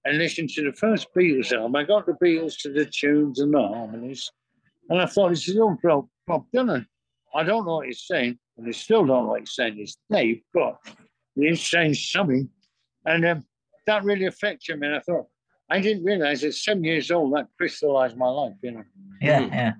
and 0.04 0.18
listening 0.18 0.48
to 0.48 0.62
the 0.64 0.72
first 0.72 1.08
Beatles 1.16 1.52
album, 1.52 1.76
I 1.76 1.84
got 1.84 2.06
the 2.06 2.12
Beatles 2.12 2.58
to 2.60 2.72
the 2.72 2.84
tunes 2.84 3.40
and 3.40 3.52
the 3.54 3.58
harmonies. 3.60 4.30
And 4.88 5.00
I 5.00 5.06
thought, 5.06 5.30
this 5.30 5.48
is 5.48 5.58
all 5.58 5.76
Bob, 5.82 6.08
Bob 6.26 6.46
Dylan. 6.54 6.86
I 7.34 7.42
don't 7.42 7.66
know 7.66 7.76
what 7.76 7.86
he's 7.86 8.06
saying, 8.06 8.38
and 8.56 8.66
I 8.66 8.70
still 8.70 9.04
don't 9.04 9.24
know 9.24 9.30
what 9.30 9.40
he's 9.40 9.54
saying. 9.54 9.76
It's 9.78 9.98
Dave, 10.10 10.40
but 10.54 10.78
he's 11.34 11.66
saying 11.68 11.94
something. 11.94 12.48
And 13.04 13.24
um, 13.26 13.44
that 13.86 14.04
really 14.04 14.26
affected 14.26 14.78
me. 14.78 14.86
And 14.88 14.96
I 14.96 15.00
thought, 15.00 15.26
I 15.70 15.80
didn't 15.80 16.04
realize 16.04 16.44
at 16.44 16.54
seven 16.54 16.84
years 16.84 17.10
old 17.10 17.34
that 17.34 17.48
crystallized 17.56 18.16
my 18.16 18.28
life, 18.28 18.54
you 18.62 18.72
know. 18.72 18.84
Yeah. 19.20 19.40
Mm. 19.42 19.50
Yeah. 19.50 19.72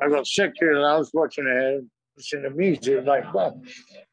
I 0.00 0.08
got 0.08 0.26
secular. 0.26 0.88
I 0.88 0.96
was 0.96 1.10
watching 1.12 1.46
it, 1.46 1.84
listening 2.16 2.44
to 2.44 2.50
music. 2.50 3.04
Like, 3.04 3.32
well, 3.34 3.60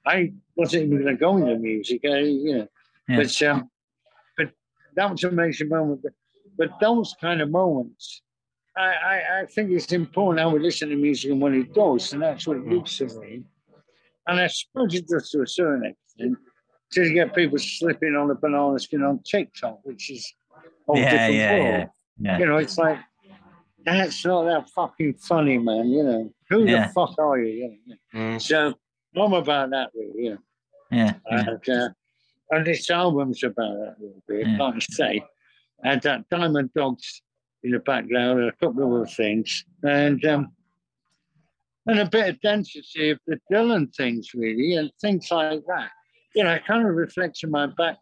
I 0.06 0.34
wasn't 0.56 0.84
even 0.84 1.02
going 1.04 1.16
to 1.16 1.20
go 1.20 1.38
into 1.38 1.58
music. 1.58 2.02
I, 2.06 2.20
you 2.20 2.58
know, 2.58 2.68
Yeah. 3.08 3.18
but 3.18 3.42
um, 3.44 3.70
but 4.38 4.50
that 4.96 5.12
was 5.12 5.24
an 5.24 5.32
amazing 5.32 5.70
moment. 5.70 6.02
But, 6.04 6.14
but 6.58 6.80
those 6.80 7.16
kind 7.22 7.42
of 7.42 7.50
moments, 7.50 8.22
I, 8.78 8.82
I, 8.82 9.40
I 9.42 9.46
think 9.46 9.72
it's 9.72 9.92
important 9.92 10.42
how 10.42 10.50
we 10.50 10.60
listen 10.60 10.90
to 10.90 10.96
music 10.96 11.32
and 11.32 11.42
when 11.42 11.54
it 11.54 11.74
does, 11.74 12.14
and 12.14 12.22
that's 12.22 12.46
what 12.48 12.58
it 12.58 12.66
used 12.66 12.98
to 13.00 13.06
me. 13.20 13.44
And 14.28 14.40
I 14.40 14.48
suppose 14.48 14.94
it 14.96 15.08
does 15.08 15.30
to 15.32 15.42
a 15.44 15.48
certain 15.48 15.86
extent 15.86 16.38
to 17.04 17.14
get 17.14 17.36
people 17.36 17.58
slipping 17.58 18.16
on 18.16 18.32
a 18.32 18.36
banana 18.36 18.80
skin 18.80 19.04
on 19.04 19.20
TikTok, 19.24 19.80
which 19.84 20.10
is 20.10 20.34
or 20.88 20.98
Yeah, 20.98 21.12
different 21.12 21.34
yeah, 21.36 21.54
world. 21.60 21.66
yeah, 21.66 21.88
yeah. 22.20 22.40
You 22.40 22.46
know, 22.46 22.58
it's 22.58 22.78
like 22.78 23.00
that's 23.84 24.26
not 24.26 24.44
that 24.46 24.70
fucking 24.70 25.16
funny, 25.16 25.58
man. 25.58 25.90
You 25.90 26.04
know, 26.04 26.34
who 26.50 26.66
Yeah. 26.66 26.88
the 26.88 26.94
fuck 26.94 27.16
are 27.20 27.40
you? 27.40 27.78
you 27.86 27.96
know? 28.14 28.20
Mm. 28.20 28.42
So 28.42 28.74
I'm 29.16 29.34
about 29.34 29.70
that, 29.72 29.92
really. 29.94 30.24
You 30.26 30.30
know. 30.32 30.38
Yeah, 30.92 31.14
yeah. 31.30 31.46
And, 31.50 31.70
uh, 31.70 31.90
and 32.52 32.66
this 32.66 32.90
album's 32.90 33.44
about 33.44 33.74
that 33.78 33.96
a 34.00 34.02
little 34.02 34.24
bit, 34.28 34.48
Yeah. 34.48 34.58
like 34.58 34.76
I 34.76 34.80
say. 34.80 35.24
And 35.84 36.02
that 36.04 36.30
Diamond 36.30 36.72
Dogs 36.74 37.22
in 37.64 37.72
the 37.72 37.80
background 37.80 38.40
and 38.40 38.50
a 38.50 38.54
couple 38.54 38.84
of 38.84 38.94
other 39.02 39.06
things. 39.12 39.66
And 39.84 40.24
um, 40.26 40.52
and 41.88 42.00
a 42.00 42.06
bit 42.10 42.30
of 42.30 42.42
density 42.42 43.12
of 43.12 43.20
the 43.28 43.40
Dylan 43.52 43.94
things, 43.96 44.34
really, 44.34 44.74
and 44.76 44.92
things 45.02 45.30
like 45.30 45.62
that. 45.68 45.92
You 46.36 46.44
know, 46.44 46.52
it 46.54 46.66
kind 46.66 46.88
of 46.88 46.94
reflects 46.96 47.44
in 47.44 47.50
my 47.52 47.66
back, 47.68 47.98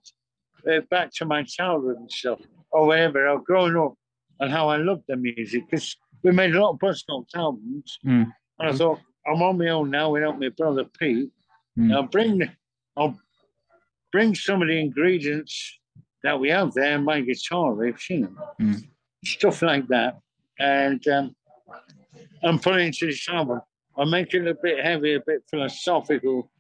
uh, 0.70 0.80
back 0.90 1.12
to 1.16 1.26
my 1.26 1.44
childhood 1.44 1.98
and 1.98 2.12
stuff, 2.12 2.40
or 2.72 2.88
wherever, 2.88 3.28
or 3.28 3.40
growing 3.40 3.78
up, 3.78 3.94
and 4.40 4.52
how 4.52 4.68
I 4.70 4.78
loved 4.78 5.04
the 5.08 5.16
music. 5.16 5.64
Because 5.70 5.96
we 6.24 6.32
made 6.32 6.56
a 6.56 6.62
lot 6.62 6.72
of 6.74 6.80
Buzzcocks 6.80 7.36
albums, 7.36 8.00
Mm. 8.04 8.34
and 8.60 8.70
I 8.70 8.74
thought, 8.74 9.00
I'm 9.28 9.42
on 9.42 9.58
my 9.58 9.70
own 9.70 9.92
now 9.92 10.10
without 10.10 10.40
my 10.40 10.50
brother 10.50 10.86
Pete. 11.00 11.30
Mm. 11.78 11.94
I'll 11.96 12.04
bring 12.04 12.50
I'll 12.98 13.18
bring 14.12 14.36
some 14.36 14.62
of 14.62 14.68
the 14.68 14.80
ingredients 14.80 15.80
that 16.24 16.40
we 16.40 16.50
have 16.50 16.74
there 16.74 17.00
my 17.00 17.22
guitar 17.22 17.72
riffs, 17.74 18.10
you 18.10 18.20
know, 18.22 18.30
Mm. 18.60 18.88
stuff 19.26 19.62
like 19.62 19.88
that, 19.88 20.20
and 20.60 21.08
um, 21.08 21.36
and 22.42 22.62
put 22.62 22.76
it 22.78 22.82
into 22.82 23.06
this 23.06 23.28
album. 23.30 23.62
I'll 23.96 24.06
make 24.08 24.34
it 24.34 24.48
a 24.48 24.56
bit 24.56 24.84
heavy, 24.84 25.14
a 25.14 25.20
bit 25.20 25.44
philosophical, 25.52 26.52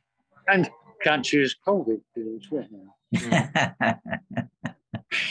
and 0.47 0.69
catchy 1.03 1.41
as 1.41 1.55
COVID 1.67 2.01
is, 2.15 2.47
you 2.51 2.65
know. 2.71 3.93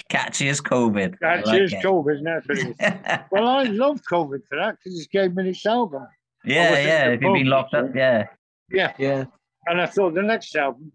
Catchy 0.09 0.49
as 0.49 0.61
COVID. 0.61 1.19
Catchy 1.21 1.47
like 1.51 1.63
as 1.63 1.73
it. 1.73 1.83
COVID, 1.83 2.23
that's 2.25 2.49
what 2.49 2.59
it 2.59 2.67
is. 2.69 3.19
Well, 3.31 3.49
I 3.49 3.65
love 3.65 4.01
COVID 4.11 4.47
for 4.49 4.57
that 4.59 4.77
because 4.79 5.01
it 5.01 5.11
gave 5.11 5.35
me 5.35 5.45
this 5.45 5.65
album. 5.67 6.07
yeah, 6.45 6.71
was 6.71 6.79
yeah. 6.81 7.09
the 7.09 7.13
If 7.15 7.23
you've 7.23 7.35
been 7.35 7.47
locked 7.47 7.75
up, 7.75 7.95
yeah. 7.95 8.27
Yeah, 8.71 8.93
Yeah. 8.99 9.25
and 9.67 9.81
I 9.81 9.87
thought 9.87 10.15
the 10.15 10.23
next 10.23 10.55
album, 10.57 10.93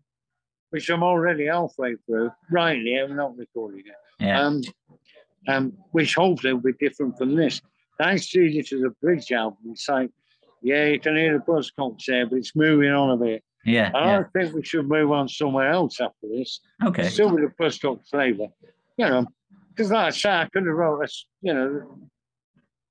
which 0.69 0.89
I'm 0.89 1.03
already 1.03 1.47
halfway 1.47 1.95
through, 2.05 2.31
rightly, 2.51 2.95
I'm 2.95 3.15
not 3.15 3.37
recording 3.37 3.81
it. 3.85 3.95
Yeah. 4.19 4.41
um, 4.41 4.61
um, 5.47 5.73
which 5.91 6.15
hopefully 6.15 6.53
will 6.53 6.61
be 6.61 6.73
different 6.79 7.17
from 7.17 7.35
this. 7.35 7.61
I 7.99 8.17
see 8.17 8.57
this 8.57 8.73
as 8.73 8.81
a 8.83 8.89
bridge 9.01 9.31
album. 9.31 9.57
It's 9.71 9.87
like, 9.87 10.11
yeah, 10.61 10.85
you 10.85 10.99
can 10.99 11.15
hear 11.15 11.33
the 11.37 11.43
Buzzcocks 11.43 12.05
there, 12.05 12.25
but 12.25 12.37
it's 12.37 12.55
moving 12.55 12.91
on 12.91 13.11
a 13.11 13.17
bit. 13.17 13.43
Yeah. 13.67 13.91
And 13.93 14.05
yeah. 14.05 14.19
I 14.19 14.23
think 14.39 14.55
we 14.55 14.63
should 14.63 14.87
move 14.87 15.11
on 15.11 15.27
somewhere 15.29 15.69
else 15.69 15.99
after 16.01 16.27
this, 16.27 16.59
Okay. 16.85 17.07
still 17.09 17.29
with 17.29 17.43
the 17.43 17.53
Buzzcock 17.63 17.99
flavour, 18.09 18.47
you 18.97 19.05
know. 19.05 19.27
Because 19.69 19.91
like 19.91 20.07
I 20.07 20.09
say, 20.09 20.29
I 20.31 20.49
could 20.51 20.65
have 20.65 20.75
wrote 20.75 21.01
a, 21.01 21.03
s- 21.03 21.25
you 21.41 21.53
know, 21.53 21.99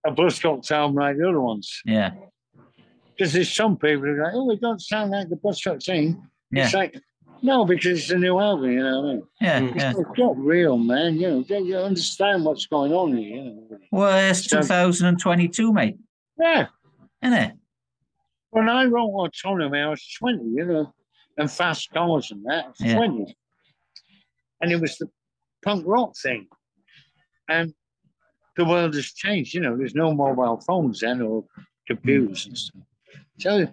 a 0.07 0.13
Buzzcocks 0.13 0.71
album 0.71 0.97
like 0.97 1.17
the 1.17 1.29
other 1.29 1.41
ones. 1.41 1.81
Yeah. 1.85 2.13
Because 3.17 3.33
there's 3.33 3.53
some 3.53 3.77
people 3.77 4.03
who 4.03 4.11
are 4.13 4.25
like, 4.25 4.35
oh, 4.35 4.51
it 4.51 4.61
don't 4.61 4.81
sound 4.81 5.11
like 5.11 5.29
the 5.29 5.37
bus 5.37 5.61
Buzzcocks 5.63 5.87
thing. 5.87 6.23
Yeah. 6.53 6.65
It's 6.67 6.75
like, 6.75 6.95
no, 7.43 7.65
because 7.65 7.99
it's 7.99 8.11
a 8.11 8.17
new 8.19 8.39
album, 8.39 8.71
you 8.71 8.83
know 8.83 9.01
what 9.01 9.09
I 9.09 9.13
mean? 9.15 9.23
Yeah. 9.41 9.61
Mm. 9.61 9.77
Yeah. 9.77 9.91
It's 9.99 10.19
not 10.19 10.37
real, 10.39 10.79
man. 10.79 11.17
You 11.17 11.29
know, 11.31 11.45
you- 11.49 11.65
you 11.65 11.77
understand 11.79 12.45
what's 12.45 12.67
going 12.67 12.93
on 12.93 13.17
here, 13.17 13.37
you 13.37 13.45
know. 13.45 13.79
Well, 13.91 14.31
it's 14.31 14.45
So- 14.49 14.61
2022, 14.61 15.73
mate. 15.73 15.99
Yeah. 16.39 16.67
Isn't 17.23 17.39
it? 17.39 17.53
When 18.51 18.69
I 18.69 18.85
wrote 18.85 19.11
Autonomy, 19.11 19.79
I 19.79 19.89
was 19.89 20.07
20, 20.19 20.45
you 20.45 20.65
know, 20.65 20.95
and 21.37 21.51
Fast 21.51 21.91
Cars 21.93 22.31
and 22.31 22.45
that, 22.47 22.75
Yeah. 22.81 22.97
20. 22.97 23.37
And 24.61 24.73
it 24.73 24.81
was 24.81 24.97
the 24.97 25.09
punk 25.65 25.85
rock 25.87 26.17
thing. 26.17 26.49
And 27.49 27.75
the 28.57 28.65
world 28.65 28.95
has 28.95 29.13
changed, 29.13 29.53
you 29.55 29.61
know, 29.61 29.77
there's 29.77 29.95
no 29.95 30.15
mobile 30.15 30.61
phones 30.67 31.01
then 31.01 31.21
or 31.21 31.45
computers 31.87 32.47
and 32.47 32.57
stuff. 32.57 32.83
So, 33.39 33.69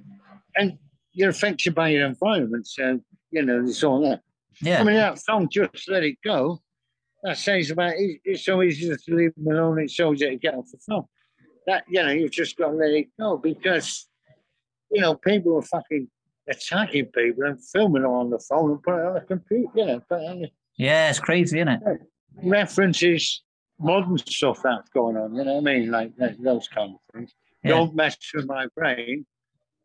and 0.57 0.77
you're 1.13 1.29
affected 1.29 1.73
by 1.73 1.89
your 1.89 2.05
environment. 2.05 2.67
So, 2.67 2.99
you 3.31 3.43
know, 3.43 3.63
it's 3.63 3.83
all 3.83 4.01
that. 4.01 4.21
Yeah. 4.62 4.81
I 4.81 4.83
mean, 4.83 4.95
that 4.95 5.19
song, 5.19 5.47
Just 5.49 5.89
Let 5.89 6.03
It 6.03 6.17
Go, 6.23 6.59
that 7.23 7.38
says 7.38 7.71
about 7.71 7.93
it, 7.95 8.19
it's 8.25 8.43
so 8.43 8.62
easy 8.62 8.89
to 8.89 9.15
leave 9.15 9.33
them 9.36 9.47
alone, 9.47 9.79
it's 9.79 9.95
so 9.95 10.13
easy 10.13 10.29
to 10.29 10.36
get 10.36 10.55
off 10.55 10.69
the 10.71 10.77
phone. 10.79 11.05
That, 11.65 11.86
you 11.88 12.03
know, 12.03 12.12
you've 12.12 12.31
just 12.31 12.57
got 12.57 12.71
to 12.71 12.75
let 12.75 12.91
it 12.91 13.07
go 13.17 13.38
because, 13.38 14.07
you 14.93 15.01
know, 15.01 15.15
people 15.15 15.58
are 15.58 15.62
fucking 15.62 16.08
attacking 16.49 17.06
people 17.08 17.43
and 17.45 17.63
filming 17.63 18.03
them 18.03 18.12
on 18.12 18.29
the 18.29 18.39
phone 18.39 18.71
and 18.71 18.84
putting 18.84 18.99
it 18.99 19.06
on 19.06 19.13
the 19.15 19.21
computer, 19.21 19.71
you 19.75 19.86
know, 19.86 20.01
on 20.12 20.41
the 20.41 20.49
Yeah. 20.77 21.10
It's 21.10 21.19
crazy, 21.19 21.60
isn't 21.60 21.67
it? 21.69 21.82
references 22.41 23.43
modern 23.79 24.17
stuff 24.17 24.62
that's 24.63 24.89
going 24.89 25.17
on, 25.17 25.36
you 25.36 25.43
know 25.43 25.56
what 25.56 25.69
I 25.69 25.73
mean? 25.73 25.91
Like 25.91 26.12
those 26.39 26.67
kind 26.67 26.95
of 26.95 26.99
things. 27.13 27.34
Yeah. 27.63 27.71
Don't 27.71 27.95
mess 27.95 28.17
with 28.34 28.45
my 28.45 28.67
brain. 28.75 29.25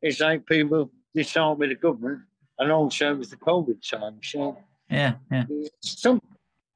It's 0.03 0.21
like 0.21 0.47
people 0.47 0.90
disarm 1.14 1.59
with 1.59 1.71
the 1.71 1.75
government 1.75 2.21
and 2.59 2.73
also 2.73 3.16
with 3.16 3.31
the 3.31 3.37
COVID 3.37 3.88
time. 3.88 4.21
So, 4.23 4.59
Yeah. 4.90 5.14
Yeah. 5.31 5.44
some 5.81 6.21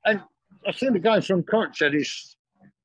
and 0.05 0.21
I 0.67 0.73
think 0.73 0.93
the 0.93 0.99
guy 0.99 1.21
from 1.21 1.43
Kurt 1.43 1.77
said 1.77 1.93
this, 1.93 2.37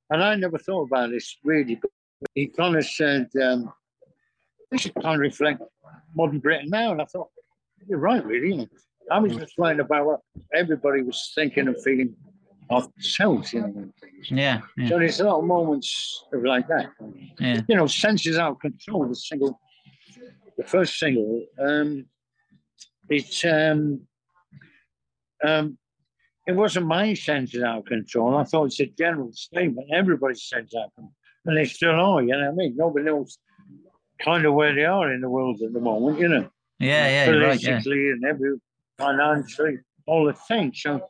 and 0.09 0.23
I 0.23 0.35
never 0.35 0.57
thought 0.57 0.83
about 0.83 1.09
this 1.11 1.37
really, 1.43 1.75
but 1.75 1.91
he 2.35 2.47
kind 2.47 2.75
of 2.75 2.85
said 2.85 3.29
um, 3.43 3.71
this 4.71 4.81
should 4.81 4.95
kind 4.95 5.15
of 5.15 5.19
reflect 5.19 5.61
modern 6.15 6.39
Britain 6.39 6.69
now, 6.69 6.91
and 6.91 7.01
I 7.01 7.05
thought 7.05 7.29
you're 7.87 7.99
right, 7.99 8.23
really. 8.25 8.69
I 9.09 9.19
was 9.19 9.35
just 9.35 9.57
writing 9.57 9.79
about 9.79 10.05
what 10.05 10.19
everybody 10.53 11.01
was 11.01 11.31
thinking 11.33 11.67
and 11.67 11.81
feeling 11.81 12.15
of 12.69 12.91
themselves, 12.93 13.53
you 13.53 13.61
know. 13.61 13.89
Yeah. 14.23 14.61
Yeah. 14.77 14.89
So 14.89 14.99
there's 14.99 15.19
a 15.21 15.23
lot 15.23 15.39
of 15.39 15.45
moments 15.45 16.25
of 16.33 16.43
like 16.43 16.67
that. 16.67 16.89
Yeah. 17.39 17.61
You 17.67 17.75
know, 17.75 17.87
senses 17.87 18.37
out 18.37 18.51
of 18.51 18.59
control. 18.59 19.07
The 19.07 19.15
single, 19.15 19.59
the 20.57 20.65
first 20.65 20.99
single, 20.99 21.45
um, 21.59 22.05
it's 23.09 23.45
um, 23.45 24.01
um, 25.45 25.77
it 26.45 26.53
wasn't 26.53 26.87
my 26.87 27.13
senses 27.13 27.63
out 27.63 27.79
of 27.79 27.85
control. 27.85 28.35
I 28.35 28.43
thought 28.43 28.65
it's 28.65 28.79
a 28.81 28.87
general 28.87 29.31
statement. 29.31 29.87
Everybody's 29.93 30.43
senses 30.49 30.75
out 30.77 30.87
of 30.87 30.95
control, 30.95 31.13
and 31.45 31.57
they 31.57 31.65
still 31.65 31.91
are. 31.91 32.21
You 32.21 32.29
know 32.29 32.39
what 32.39 32.47
I 32.47 32.51
mean? 32.51 32.75
Nobody 32.75 33.05
knows 33.05 33.37
kind 34.19 34.45
of 34.45 34.53
where 34.53 34.73
they 34.73 34.85
are 34.85 35.11
in 35.13 35.21
the 35.21 35.29
world 35.29 35.61
at 35.61 35.73
the 35.73 35.79
moment. 35.79 36.19
You 36.19 36.27
know, 36.29 36.49
Yeah. 36.79 37.07
Yeah. 37.07 37.31
You're 37.31 37.41
right. 37.41 37.61
Yeah. 37.61 37.69
politically 37.81 38.09
and 38.11 38.25
every 38.25 38.59
financially, 38.97 39.79
all 40.05 40.25
the 40.25 40.33
things. 40.33 40.81
So 40.81 41.01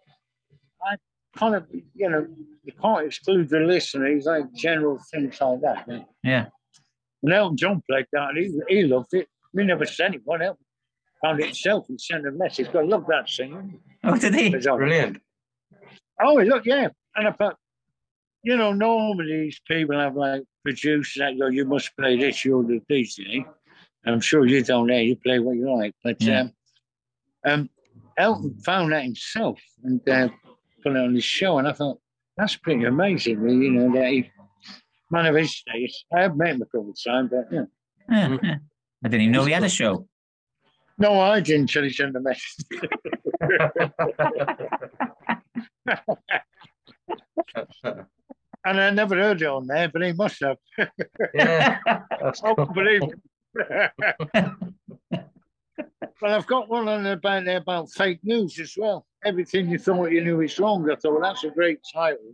I 0.83 0.95
kind 1.35 1.55
of, 1.55 1.65
you 1.95 2.09
know, 2.09 2.27
you 2.63 2.73
can't 2.81 3.05
exclude 3.07 3.49
the 3.49 3.59
listeners, 3.59 4.25
like 4.25 4.51
general 4.53 4.99
things 5.11 5.39
like 5.39 5.61
that. 5.61 5.85
yeah. 5.87 6.03
Yeah. 6.23 6.45
And 7.23 7.33
Elton 7.33 7.57
John 7.57 7.81
played 7.89 8.05
that, 8.13 8.35
he, 8.35 8.59
he 8.67 8.83
loved 8.83 9.13
it. 9.13 9.27
We 9.53 9.63
never 9.63 9.85
said 9.85 10.15
it. 10.15 10.21
What 10.25 10.41
else? 10.41 10.59
Found 11.23 11.39
it 11.39 11.45
himself 11.47 11.89
and 11.89 11.99
sent 11.99 12.27
a 12.27 12.31
message. 12.31 12.67
I 12.75 12.83
love 12.83 13.05
that 13.07 13.27
singing. 13.27 13.79
Oh, 14.03 14.15
did 14.17 14.35
he? 14.35 14.49
Brilliant. 14.49 15.17
Oh, 16.21 16.35
look, 16.35 16.65
yeah. 16.65 16.89
And 17.15 17.27
I 17.27 17.31
thought, 17.31 17.57
you 18.43 18.55
know, 18.57 18.71
normally 18.73 19.41
these 19.41 19.59
people 19.67 19.97
have 19.99 20.15
like 20.15 20.43
producers 20.63 21.15
that 21.19 21.37
go, 21.37 21.47
you 21.47 21.65
must 21.65 21.95
play 21.97 22.17
this, 22.17 22.43
you're 22.45 22.63
the 22.63 22.81
DJ. 22.89 23.45
I'm 24.05 24.21
sure 24.21 24.45
you 24.45 24.63
don't 24.63 24.87
know, 24.87 24.97
you 24.97 25.15
play 25.17 25.39
what 25.39 25.57
you 25.57 25.75
like. 25.75 25.93
But 26.03 26.21
Yeah. 26.21 26.41
um, 26.41 26.53
um, 27.45 27.69
Elton 28.17 28.55
found 28.65 28.91
that 28.93 29.03
himself 29.03 29.59
and 29.83 30.01
uh, 30.09 30.29
put 30.81 30.93
it 30.93 30.97
on 30.97 31.13
his 31.13 31.23
show. 31.23 31.57
And 31.59 31.67
I 31.67 31.73
thought, 31.73 31.99
that's 32.37 32.55
pretty 32.55 32.85
amazing, 32.85 33.39
really, 33.39 33.65
you 33.65 33.71
know, 33.71 33.91
that 33.99 34.11
he, 34.11 34.29
man 35.11 35.25
of 35.25 35.35
his 35.35 35.55
status. 35.55 36.05
I 36.15 36.21
have 36.21 36.37
met 36.37 36.55
him 36.55 36.61
a 36.61 36.65
couple 36.65 36.91
of 36.91 36.97
times, 37.03 37.31
but 37.31 37.47
yeah. 37.51 37.65
Yeah, 38.09 38.37
yeah. 38.41 38.55
I 39.03 39.07
didn't 39.09 39.21
even 39.21 39.31
know 39.33 39.45
he 39.45 39.51
had 39.53 39.63
a 39.63 39.69
show. 39.69 40.07
No, 40.97 41.19
I 41.19 41.39
didn't 41.41 41.61
until 41.61 41.83
he 41.83 41.89
sent 41.91 42.13
the 42.13 42.21
message. 42.21 42.65
and 47.83 48.81
I 48.81 48.89
never 48.89 49.15
heard 49.15 49.41
it 49.41 49.47
on 49.47 49.67
there, 49.67 49.89
but 49.89 50.01
he 50.03 50.13
must 50.13 50.41
have. 50.41 50.57
Yeah. 51.33 51.79
That's 52.21 52.41
Oh, 52.43 52.55
cool. 52.55 52.65
believe 52.67 53.01
me. 53.01 53.13
Well, 56.19 56.33
I've 56.33 56.47
got 56.47 56.67
one 56.67 56.87
on 56.87 57.05
about 57.05 57.45
there 57.45 57.57
about 57.57 57.91
fake 57.91 58.19
news 58.23 58.59
as 58.59 58.73
well. 58.75 59.05
Everything 59.23 59.69
you 59.69 59.77
thought 59.77 60.11
you 60.11 60.23
knew 60.23 60.41
is 60.41 60.57
wrong. 60.57 60.89
I 60.89 60.95
thought, 60.95 61.11
well, 61.13 61.21
that's 61.21 61.43
a 61.43 61.49
great 61.51 61.79
title. 61.93 62.33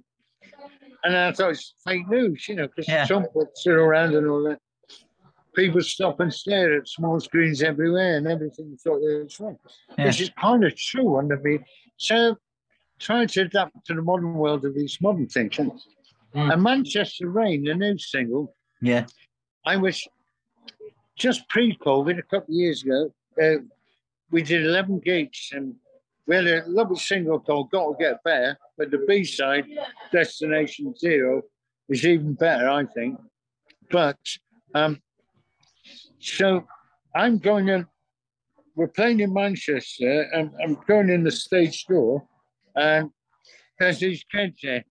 And 1.04 1.15
I 1.17 1.34
thought 1.34 1.52
it's 1.52 1.74
fake 1.86 2.08
news, 2.08 2.48
you 2.48 2.56
know, 2.56 2.67
because 2.67 2.88
Yeah. 2.88 3.06
Trump 3.06 3.28
would 3.36 3.50
sit 3.56 3.74
around 3.74 4.15
and 4.15 4.26
all 4.30 4.43
that. 4.43 4.60
People 5.54 5.82
stop 5.82 6.22
and 6.22 6.34
stare 6.34 6.78
at 6.78 6.88
small 6.88 7.19
screens 7.19 7.62
everywhere 7.62 8.17
and 8.17 8.28
everything 8.28 8.69
you 8.69 8.78
thought 8.78 9.02
it 9.04 9.24
was 9.24 9.38
wrong. 9.41 9.58
Yeah. 9.98 10.06
Which 10.06 10.22
is 10.22 10.30
kind 10.39 10.63
of 10.63 10.76
true 10.78 11.17
under 11.17 11.38
me. 11.38 11.60
So 11.98 12.38
trying 12.99 13.27
to 13.27 13.41
adapt 13.41 13.86
to 13.86 13.93
the 13.93 14.01
modern 14.01 14.34
world 14.36 14.65
of 14.65 14.73
these 14.75 14.99
modern 15.01 15.27
things. 15.27 15.60
And, 15.60 15.71
Mm. 16.34 16.51
and 16.51 16.63
Manchester 16.63 17.29
Rain, 17.29 17.63
the 17.63 17.75
new 17.75 17.95
single, 17.97 18.56
Yeah. 18.82 19.06
I 19.65 19.77
was 19.77 20.08
just 21.15 21.47
pre-COVID 21.47 22.17
a 22.17 22.23
couple 22.23 22.56
of 22.56 22.60
years 22.60 22.82
ago. 22.84 23.13
Uh, 23.39 23.58
we 24.32 24.41
did 24.41 24.65
eleven 24.65 24.99
gigs, 24.99 25.51
and 25.53 25.75
we 26.25 26.36
had 26.36 26.47
a 26.47 26.63
lovely 26.65 26.97
single 26.97 27.39
called 27.39 27.69
Got 27.69 27.91
to 27.91 27.95
Get 28.03 28.23
Better, 28.23 28.58
but 28.77 28.89
the 28.89 28.97
B 29.08 29.23
side, 29.23 29.67
Destination 30.12 30.95
Zero, 30.95 31.43
is 31.88 32.03
even 32.03 32.34
better, 32.34 32.67
I 32.67 32.86
think. 32.86 33.19
But 33.91 34.17
um, 34.73 35.01
so 36.19 36.65
I'm 37.13 37.38
going 37.38 37.67
in, 37.69 37.86
we're 38.75 38.88
playing 38.88 39.19
in 39.19 39.32
Manchester, 39.34 40.23
and 40.34 40.49
I'm 40.63 40.75
going 40.88 41.10
in 41.10 41.23
the 41.23 41.32
stage 41.32 41.86
door, 41.86 42.27
and 42.76 43.10
there's 43.80 44.00
these 44.00 44.24
kids 44.32 44.60
there. 44.62 44.84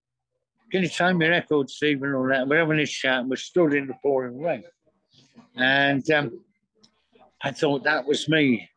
Can 0.70 0.82
you 0.82 0.88
time 0.88 1.20
your 1.20 1.30
record, 1.30 1.68
Stephen, 1.68 2.08
and 2.08 2.16
all 2.16 2.28
that? 2.28 2.48
We're 2.48 2.58
having 2.58 2.78
a 2.78 2.86
chat, 2.86 3.20
and 3.20 3.30
we're 3.30 3.36
stood 3.36 3.74
in 3.74 3.86
the 3.86 3.94
pouring 4.02 4.40
rain. 4.40 4.64
And 5.56 6.08
um, 6.10 6.40
I 7.42 7.50
thought 7.50 7.84
that 7.84 8.06
was 8.06 8.28
me 8.28 8.68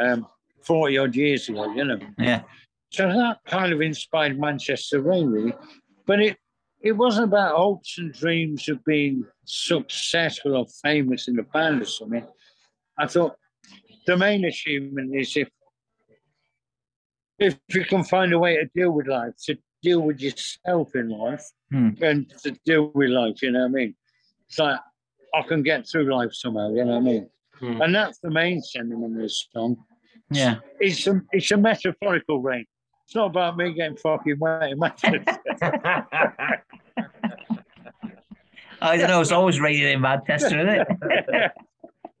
um, 0.00 0.26
40 0.62 0.98
odd 0.98 1.16
years 1.16 1.48
ago, 1.48 1.72
you 1.72 1.84
know. 1.84 1.98
Yeah. 2.18 2.42
So 2.90 3.08
that 3.08 3.38
kind 3.46 3.72
of 3.72 3.80
inspired 3.80 4.38
Manchester 4.38 5.00
really. 5.00 5.52
But 6.06 6.20
it 6.20 6.36
it 6.80 6.92
wasn't 6.92 7.28
about 7.28 7.56
hopes 7.56 7.98
and 7.98 8.12
dreams 8.12 8.68
of 8.68 8.84
being 8.84 9.24
successful 9.46 10.56
or 10.56 10.66
famous 10.82 11.28
in 11.28 11.36
the 11.36 11.42
band 11.42 11.82
or 11.82 11.86
something. 11.86 12.26
I 12.98 13.06
thought 13.06 13.36
the 14.06 14.16
main 14.16 14.44
achievement 14.44 15.14
is 15.16 15.36
if 15.36 15.48
if 17.38 17.58
you 17.68 17.84
can 17.84 18.04
find 18.04 18.32
a 18.32 18.38
way 18.38 18.56
to 18.56 18.66
deal 18.74 18.90
with 18.90 19.06
life, 19.06 19.32
to 19.46 19.56
deal 19.82 20.00
with 20.00 20.20
yourself 20.20 20.94
in 20.94 21.08
life 21.08 21.44
Hmm. 21.70 21.90
and 22.00 22.28
to 22.42 22.52
deal 22.64 22.90
with 22.94 23.10
life, 23.10 23.42
you 23.42 23.50
know 23.50 23.60
what 23.60 23.66
I 23.66 23.68
mean? 23.68 23.94
It's 24.48 24.58
like 24.58 24.78
I 25.34 25.42
can 25.42 25.62
get 25.62 25.88
through 25.88 26.12
life 26.14 26.32
somehow, 26.32 26.70
you 26.70 26.84
know 26.84 26.92
what 26.92 26.98
I 26.98 27.00
mean? 27.00 27.30
Hmm. 27.58 27.82
And 27.82 27.94
that's 27.94 28.18
the 28.20 28.30
main 28.30 28.62
sentiment 28.62 29.16
of 29.16 29.22
this 29.22 29.48
song. 29.52 29.76
Yeah. 30.30 30.56
It's 30.80 31.06
a 31.06 31.20
it's 31.32 31.50
a 31.50 31.56
metaphorical 31.56 32.40
rain. 32.40 32.64
It's 33.06 33.14
not 33.14 33.26
about 33.26 33.56
me 33.56 33.72
getting 33.74 33.96
fucking 33.96 34.38
wet 34.38 34.70
in 34.70 34.78
Manchester. 34.78 35.38
I 38.80 38.96
don't 38.96 39.08
know. 39.08 39.20
It's 39.20 39.32
always 39.32 39.60
raining 39.60 39.92
in 39.92 40.00
Manchester, 40.00 40.58
isn't 40.58 40.68
it? 40.68 40.88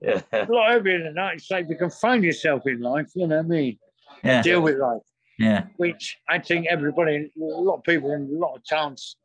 yeah. 0.02 0.20
a 0.32 0.52
lot 0.52 0.72
heavier 0.72 1.02
than 1.02 1.14
that. 1.14 1.34
It's 1.34 1.50
like 1.50 1.66
you 1.68 1.76
can 1.76 1.90
find 1.90 2.22
yourself 2.24 2.62
in 2.66 2.80
life, 2.80 3.10
you 3.14 3.26
know 3.26 3.36
what 3.36 3.44
I 3.46 3.48
mean? 3.48 3.78
Yeah. 4.24 4.42
Deal 4.42 4.60
with 4.60 4.78
life, 4.78 5.02
Yeah. 5.38 5.66
which 5.76 6.18
I 6.28 6.38
think 6.38 6.66
everybody, 6.68 7.30
a 7.36 7.44
lot 7.44 7.76
of 7.76 7.84
people 7.84 8.12
in 8.12 8.22
a 8.34 8.38
lot 8.38 8.56
of 8.56 8.62
towns, 8.66 9.16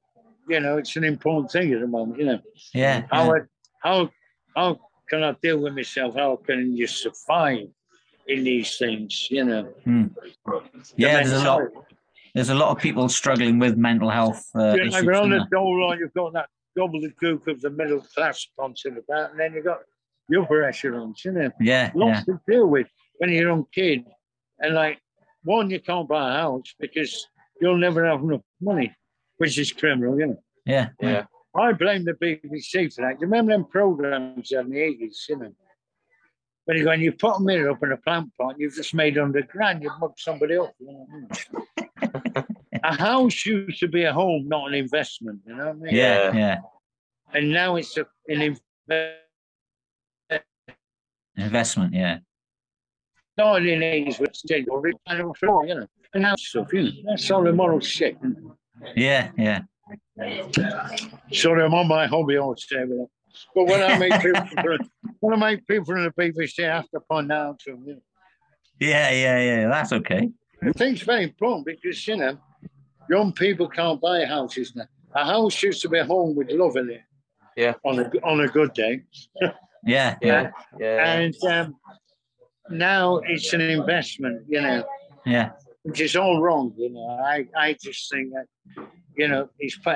you 0.47 0.59
know, 0.59 0.77
it's 0.77 0.95
an 0.95 1.03
important 1.03 1.51
thing 1.51 1.73
at 1.73 1.79
the 1.79 1.87
moment, 1.87 2.19
you 2.19 2.25
know. 2.25 2.39
Yeah. 2.73 3.03
How, 3.11 3.25
Yeah. 3.35 3.41
I, 3.83 3.87
how, 3.87 4.09
how 4.55 4.79
can 5.09 5.23
I 5.23 5.31
deal 5.41 5.59
with 5.59 5.73
myself? 5.73 6.15
How 6.15 6.35
can 6.35 6.75
you 6.75 6.87
survive 6.87 7.67
in 8.27 8.43
these 8.43 8.77
things, 8.77 9.27
you 9.31 9.43
know? 9.43 9.73
The 9.85 10.09
Yeah, 10.97 11.13
there's 11.15 11.31
a 11.33 11.43
lot. 11.43 11.61
There's 12.35 12.49
a 12.49 12.55
lot 12.55 12.69
of 12.69 12.77
people 12.77 13.09
struggling 13.09 13.57
with 13.57 13.75
mental 13.75 14.09
health 14.09 14.45
uh, 14.55 14.59
You 14.59 14.77
know, 14.77 14.85
issues. 14.89 15.03
you're 15.03 15.15
on 15.15 15.31
the 15.31 15.47
dole 15.51 15.87
line, 15.87 15.97
you've 15.99 16.13
got 16.13 16.33
that 16.33 16.47
gobbledygook 16.77 17.47
of 17.47 17.59
the 17.61 17.71
middle 17.71 18.01
class 18.01 18.39
sponsored 18.41 18.97
about, 18.97 19.31
and 19.31 19.39
then 19.39 19.53
you've 19.53 19.65
got 19.65 19.79
the 20.29 20.39
upper 20.39 20.63
echelons, 20.63 21.25
you 21.25 21.31
know. 21.31 21.49
Yeah, 21.59 21.85
yeah, 21.85 21.91
lots 21.95 22.25
to 22.25 22.39
deal 22.47 22.67
with 22.67 22.87
when 23.17 23.31
you're 23.31 23.47
a 23.49 23.51
young 23.51 23.65
kid. 23.73 24.05
And 24.59 24.75
like, 24.75 24.99
one, 25.43 25.69
you 25.69 25.79
can't 25.79 26.07
buy 26.07 26.29
a 26.29 26.33
house 26.41 26.73
because 26.79 27.27
you'll 27.61 27.77
never 27.77 28.05
have 28.05 28.21
enough 28.21 28.41
money, 28.61 28.93
which 29.37 29.57
is 29.57 29.71
criminal, 29.71 30.19
you 30.19 30.27
know. 30.27 30.43
yeah, 30.65 30.89
Yeah. 31.01 31.25
I 31.55 31.73
blame 31.73 32.05
the 32.05 32.13
BBC 32.13 32.93
for 32.93 33.01
that. 33.01 33.13
Do 33.19 33.21
you 33.21 33.27
remember 33.27 33.53
them 33.53 33.65
programs 33.65 34.51
in 34.51 34.69
the 34.69 34.77
80s, 34.77 35.29
you 35.29 35.37
know? 35.37 35.51
When 36.65 36.77
you 36.77 36.83
go 36.83 36.91
and 36.91 37.01
you 37.01 37.11
put 37.13 37.37
a 37.37 37.39
mirror 37.39 37.71
up 37.71 37.81
in 37.81 37.91
a 37.91 37.97
plant 37.97 38.29
pot, 38.39 38.55
you've 38.59 38.75
just 38.75 38.93
made 38.93 39.17
under 39.17 39.41
grand, 39.41 39.81
you've 39.81 39.97
mugged 39.99 40.19
somebody 40.19 40.57
up. 40.57 40.71
You 40.79 40.87
know 40.87 41.07
what 41.09 41.47
I 41.77 42.35
mean? 42.35 42.45
a 42.83 42.95
house 42.95 43.45
used 43.45 43.79
to 43.79 43.87
be 43.87 44.03
a 44.03 44.13
home, 44.13 44.47
not 44.47 44.67
an 44.67 44.75
investment, 44.75 45.39
you 45.47 45.55
know 45.55 45.65
what 45.67 45.75
I 45.75 45.79
mean? 45.79 45.95
yeah, 45.95 46.31
Yeah. 46.31 46.37
yeah. 46.37 46.57
And 47.33 47.51
now 47.51 47.75
it's 47.77 47.97
a, 47.97 48.05
an 48.27 48.41
investment. 48.89 49.15
Investment, 51.37 51.93
yeah, 51.93 52.19
Not 53.39 53.65
in 53.65 53.79
the 53.79 53.85
80s, 53.85 54.19
but 54.19 54.35
still, 54.35 54.65
or 54.69 54.85
it's 54.87 54.99
kind 55.07 55.37
floor, 55.37 55.65
you 55.65 55.75
know, 55.75 55.87
and 56.13 56.25
that 56.25 56.37
stuff, 56.39 56.73
you 56.73 56.83
know. 56.83 56.91
That's 57.05 57.31
all 57.31 57.41
the 57.41 57.53
moral 57.53 57.79
shit. 57.79 58.17
yeah, 58.97 59.31
yeah. 59.37 59.61
Sorry, 61.31 61.63
I'm 61.63 61.73
on 61.73 61.87
my 61.87 62.05
hobby 62.05 62.35
all 62.37 62.53
the 62.53 62.75
time. 62.75 63.07
But 63.55 63.63
when 63.63 63.81
I 63.81 63.97
make 63.97 64.21
people, 64.21 64.77
when 65.21 65.33
I 65.33 65.37
make 65.37 65.65
people 65.67 65.85
from 65.85 66.03
the 66.03 66.11
BBC, 66.11 66.69
I 66.69 66.75
have 66.75 66.89
to 66.89 66.99
point 66.99 67.31
out 67.31 67.59
to 67.59 67.71
them. 67.71 67.83
You 67.87 67.93
know. 67.93 68.01
Yeah, 68.81 69.09
yeah, 69.11 69.39
yeah. 69.39 69.67
That's 69.69 69.93
okay. 69.93 70.29
I 70.61 70.71
think 70.73 70.97
it's 70.97 71.05
very 71.05 71.23
important 71.23 71.65
because 71.65 72.05
you 72.07 72.17
know, 72.17 72.37
young 73.09 73.31
people 73.31 73.69
can't 73.69 74.01
buy 74.01 74.25
houses 74.25 74.75
now. 74.75 74.83
A 75.15 75.23
house 75.23 75.63
used 75.63 75.81
to 75.83 75.89
be 75.89 75.99
a 75.99 76.05
home 76.05 76.35
with 76.35 76.51
love 76.51 76.75
in 76.75 76.89
it. 76.89 77.01
Yeah. 77.55 77.73
On 77.85 77.99
a 77.99 78.09
on 78.23 78.41
a 78.41 78.47
good 78.47 78.73
day, 78.73 79.03
Yeah, 79.85 80.17
Yeah. 80.21 80.51
Yeah. 80.77 81.11
and 81.13 81.35
um, 81.45 81.75
now 82.69 83.17
it's 83.17 83.53
an 83.53 83.61
investment. 83.61 84.43
You 84.47 84.61
know, 84.61 84.83
yeah, 85.25 85.51
which 85.83 86.01
is 86.01 86.15
all 86.15 86.41
wrong. 86.41 86.73
You 86.77 86.91
know, 86.91 87.07
I 87.23 87.45
I 87.55 87.75
just 87.81 88.09
think 88.11 88.33
that 88.33 88.85
you 89.15 89.27
know 89.27 89.49
it's 89.59 89.75
for 89.75 89.95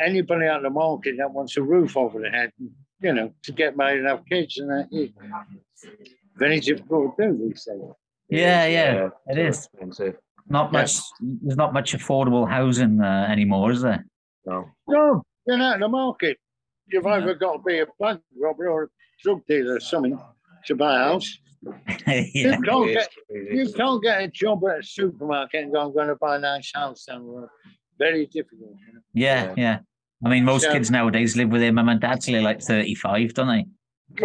anybody 0.00 0.46
out 0.46 0.62
the 0.62 0.70
market 0.70 1.16
that 1.18 1.30
wants 1.32 1.56
a 1.56 1.62
roof 1.62 1.96
over 1.96 2.20
their 2.20 2.30
head. 2.30 2.52
You 3.00 3.12
know, 3.12 3.34
to 3.42 3.52
get 3.52 3.76
married 3.76 3.98
and 4.00 4.08
have 4.08 4.24
kids, 4.26 4.58
and 4.58 4.70
that 4.70 4.88
is 4.92 5.10
very 6.36 6.60
difficult 6.60 7.16
to 7.18 7.26
do 7.32 7.48
these 7.48 7.64
days. 7.64 7.80
yeah, 8.28 8.66
yeah. 8.66 9.08
It 9.28 9.36
so 9.36 9.42
expensive. 9.42 10.16
not 10.48 10.72
Yeah. 10.72 10.80
much. 10.80 10.92
There's 11.20 11.56
not 11.56 11.72
much 11.72 11.92
affordable 11.92 12.48
housing 12.48 13.00
uh, 13.00 13.26
anymore, 13.30 13.70
is 13.72 13.82
there? 13.82 14.04
No. 14.46 14.70
No, 14.88 15.22
you're 15.46 15.56
not 15.58 15.74
in 15.74 15.80
the 15.80 15.88
market. 15.88 16.38
You've 16.88 17.04
Yeah. 17.04 17.14
either 17.16 17.34
got 17.34 17.54
to 17.54 17.62
be 17.62 17.80
a 17.80 17.86
bank 18.00 18.20
robber 18.40 18.68
or 18.68 18.84
a 18.84 18.88
drug 19.22 19.40
dealer 19.46 19.76
or 19.76 19.80
something 19.80 20.18
to 20.66 20.74
buy 20.74 20.96
a 21.00 21.04
house. 21.04 21.38
yeah, 22.06 22.24
You 22.34 22.50
can't 22.62 22.92
get 22.92 23.08
you 23.30 23.72
can't 23.72 24.02
get 24.02 24.22
a 24.22 24.28
job 24.28 24.62
at 24.68 24.80
a 24.80 24.82
supermarket 24.82 25.64
and 25.64 25.72
go, 25.72 25.80
I'm 25.80 25.92
going 25.94 26.08
to 26.08 26.16
buy 26.16 26.36
a 26.36 26.38
nice 26.38 26.70
house 26.74 27.04
down 27.04 27.20
the 27.26 27.32
road. 27.32 27.48
Very 27.98 28.26
difficult. 28.26 28.76
You 28.86 28.94
know? 28.94 29.00
yeah, 29.12 29.54
yeah. 29.56 29.78
I 30.24 30.28
mean, 30.28 30.44
most 30.44 30.64
So- 30.64 30.72
kids 30.72 30.90
nowadays 30.90 31.36
live 31.36 31.50
with 31.50 31.60
their 31.60 31.72
mum 31.72 31.88
and 31.88 32.00
dad 32.00 32.20
till 32.20 32.32
they're 32.34 32.42
like 32.42 32.60
35, 32.62 33.34
don't 33.34 33.48
they? 33.48 33.66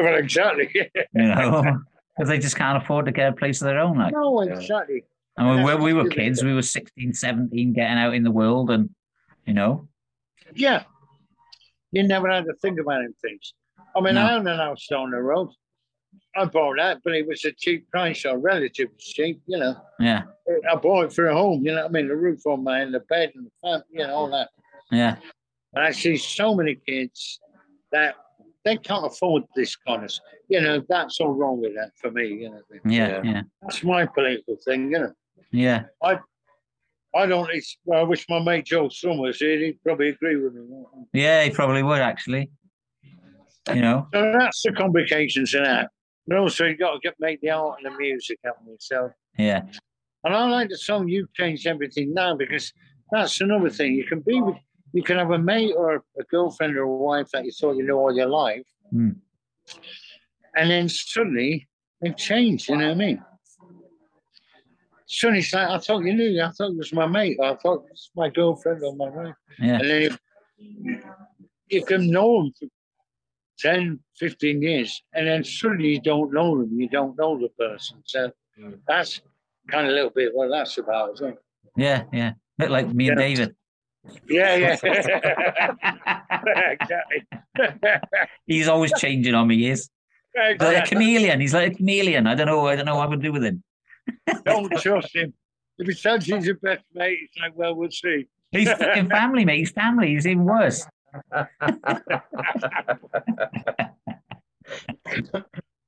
Well, 0.01 0.15
exactly. 0.15 0.69
You 1.13 1.23
know, 1.23 1.79
because 2.15 2.29
they 2.29 2.39
just 2.39 2.55
can't 2.55 2.81
afford 2.81 3.05
to 3.05 3.11
get 3.11 3.29
a 3.29 3.35
place 3.35 3.61
of 3.61 3.65
their 3.65 3.79
own. 3.79 3.97
Like, 3.97 4.13
no, 4.13 4.41
exactly. 4.41 5.03
I 5.37 5.43
mean, 5.43 5.59
Yeah, 5.59 5.63
when 5.65 5.81
we 5.81 5.93
were 5.93 6.09
kids, 6.09 6.43
we 6.43 6.53
were 6.53 6.61
16, 6.61 7.13
17, 7.13 7.73
getting 7.73 7.97
out 7.97 8.13
in 8.13 8.23
the 8.23 8.31
world, 8.31 8.69
and 8.71 8.89
you 9.45 9.53
know, 9.53 9.87
Yeah. 10.53 10.83
You 11.91 12.03
never 12.03 12.29
had 12.29 12.45
to 12.45 12.53
think 12.61 12.79
about 12.79 13.01
them 13.01 13.15
things. 13.21 13.53
I 13.95 14.01
mean, 14.01 14.15
No. 14.15 14.21
I 14.21 14.33
own 14.33 14.45
an 14.47 14.57
house 14.57 14.85
down 14.87 15.11
the 15.11 15.17
road. 15.21 15.49
I 16.35 16.45
bought 16.45 16.77
that, 16.77 16.99
but 17.03 17.13
it 17.15 17.27
was 17.27 17.43
a 17.45 17.51
cheap 17.51 17.89
price 17.89 18.25
or 18.25 18.37
relatively 18.37 18.95
cheap, 18.99 19.41
you 19.47 19.57
know. 19.57 19.75
yeah, 19.99 20.23
I 20.71 20.75
bought 20.75 21.05
it 21.05 21.13
for 21.13 21.25
a 21.27 21.33
home, 21.33 21.65
you 21.65 21.71
know 21.73 21.81
what 21.81 21.89
I 21.89 21.91
mean? 21.91 22.07
The 22.07 22.15
roof 22.15 22.45
on 22.45 22.63
my 22.63 22.79
and 22.79 22.93
the 22.93 22.99
bed 23.01 23.31
and 23.35 23.47
the 23.47 23.51
fan, 23.63 23.81
you 23.91 24.05
know, 24.05 24.13
all 24.15 24.29
that. 24.31 24.49
yeah, 24.91 25.15
And 25.73 25.83
I 25.83 25.91
see 25.91 26.17
so 26.17 26.53
many 26.55 26.75
kids 26.75 27.39
that 27.91 28.15
they 28.63 28.77
can't 28.77 29.05
afford 29.05 29.43
this 29.55 29.75
kind 29.75 30.03
of, 30.03 30.11
you 30.49 30.61
know, 30.61 30.83
that's 30.87 31.19
all 31.19 31.33
wrong 31.33 31.59
with 31.61 31.73
that 31.75 31.91
for 31.95 32.11
me, 32.11 32.27
you 32.27 32.49
know. 32.51 32.61
yeah, 32.85 33.07
Yeah. 33.07 33.21
yeah, 33.23 33.41
That's 33.63 33.83
my 33.83 34.05
political 34.05 34.55
thing, 34.63 34.91
you 34.91 34.99
know. 34.99 35.13
yeah. 35.51 35.85
I 37.15 37.25
don't, 37.25 37.49
it's, 37.49 37.75
well, 37.85 38.01
I 38.01 38.03
wish 38.03 38.27
my 38.29 38.39
mate 38.39 38.65
Joe 38.65 38.87
Summers 38.87 39.39
here, 39.39 39.57
he'd 39.57 39.81
probably 39.83 40.09
agree 40.09 40.35
with 40.35 40.53
me. 40.53 40.63
Yeah, 41.11 41.43
he 41.43 41.49
probably 41.49 41.81
would 41.81 42.01
actually. 42.01 42.51
You 43.73 43.81
know, 43.81 44.07
So 44.13 44.31
that's 44.37 44.61
the 44.61 44.71
complications 44.73 45.53
in 45.55 45.63
that. 45.63 45.89
But 46.29 46.37
also, 46.37 46.65
you've 46.65 46.77
got 46.77 46.93
to 46.93 46.99
get, 46.99 47.15
make 47.19 47.41
the 47.41 47.49
art 47.49 47.79
and 47.83 47.91
the 47.91 47.97
music 47.97 48.37
happen 48.45 48.67
yourself. 48.67 49.11
yeah, 49.35 49.63
And 50.23 50.35
I 50.35 50.47
like 50.47 50.69
the 50.69 50.77
song 50.77 51.07
You've 51.07 51.33
Changed 51.33 51.65
Everything 51.65 52.13
Now 52.13 52.35
because 52.35 52.71
that's 53.11 53.41
another 53.41 53.71
thing. 53.71 53.95
You 53.95 54.05
can 54.05 54.19
be 54.19 54.39
with, 54.39 54.57
you 54.93 55.01
can 55.01 55.17
have 55.17 55.31
a 55.31 55.39
mate 55.39 55.73
or 55.75 56.03
a 56.19 56.23
girlfriend 56.29 56.77
or 56.77 56.83
a 56.83 56.95
wife 56.95 57.29
that 57.33 57.45
you 57.45 57.51
thought 57.51 57.77
you 57.77 57.83
knew 57.83 57.95
all 57.95 58.15
your 58.15 58.27
life. 58.27 58.61
Hmm. 58.91 59.09
And 60.55 60.69
then 60.69 60.87
suddenly 60.87 61.67
they've 61.99 62.15
changed, 62.15 62.69
you 62.69 62.77
know 62.77 62.89
what 62.89 62.91
I 62.91 62.95
mean? 62.95 63.23
Suddenly 65.07 65.39
it's 65.39 65.51
like, 65.51 65.67
I 65.67 65.79
thought 65.79 66.03
you 66.05 66.13
knew, 66.13 66.43
I 66.43 66.51
thought 66.51 66.73
it 66.73 66.77
was 66.77 66.93
my 66.93 67.07
mate, 67.07 67.39
I 67.41 67.55
thought 67.55 67.85
it 67.85 67.89
was 67.89 68.11
my 68.15 68.29
girlfriend 68.29 68.83
or 68.83 68.95
my 68.95 69.09
wife. 69.09 69.35
yeah, 69.57 69.79
And 69.79 69.89
then 69.89 70.17
you, 70.59 71.01
you 71.69 71.83
can 71.83 72.11
know 72.11 72.43
them 72.43 72.69
10, 73.59 73.99
15 74.17 74.61
years, 74.61 75.01
and 75.13 75.27
then 75.27 75.43
suddenly 75.43 75.89
you 75.89 76.01
don't 76.01 76.31
know 76.33 76.59
them, 76.59 76.79
you 76.79 76.87
don't 76.89 77.17
know 77.17 77.37
the 77.39 77.49
person. 77.49 77.97
So 78.05 78.31
Mm. 78.59 78.77
that's 78.87 79.21
kind 79.69 79.85
of 79.87 79.91
a 79.93 79.95
little 79.95 80.09
bit 80.09 80.31
what 80.33 80.49
that's 80.49 80.77
about, 80.77 81.13
isn't 81.13 81.29
it? 81.29 81.37
yeah, 81.77 82.03
yeah. 82.11 82.33
Bit 82.57 82.71
like 82.71 82.93
me 82.93 83.07
and 83.09 83.17
David. 83.17 83.55
Yeah, 84.27 84.55
yeah. 84.55 84.77
exactly. 86.71 87.27
He's 88.47 88.67
always 88.67 88.91
changing 88.97 89.33
on 89.33 89.47
me. 89.47 89.57
He 89.57 89.69
is 89.69 89.89
He's 90.33 90.59
like 90.61 90.83
a 90.85 90.87
chameleon. 90.87 91.39
He's 91.39 91.53
like 91.53 91.71
a 91.71 91.75
chameleon. 91.75 92.27
I 92.27 92.35
don't 92.35 92.47
know. 92.47 92.67
I 92.67 92.75
don't 92.75 92.85
know 92.85 92.95
what 92.95 93.07
I 93.07 93.09
would 93.09 93.21
do 93.21 93.31
with 93.31 93.43
him. 93.43 93.63
Don't 94.45 94.69
trust 94.81 95.15
him. 95.15 95.33
if 95.77 95.87
he 95.87 95.93
says 95.93 96.25
he's 96.25 96.45
your 96.45 96.55
best 96.55 96.83
mate, 96.93 97.17
it's 97.23 97.37
like, 97.39 97.53
well, 97.55 97.75
we'll 97.75 97.91
see. 97.91 98.27
He's 98.51 98.69
fucking 98.71 99.09
family, 99.09 99.45
mate. 99.45 99.59
He's 99.59 99.71
family. 99.71 100.09
He's 100.09 100.27
even 100.27 100.45
worse. 100.45 100.85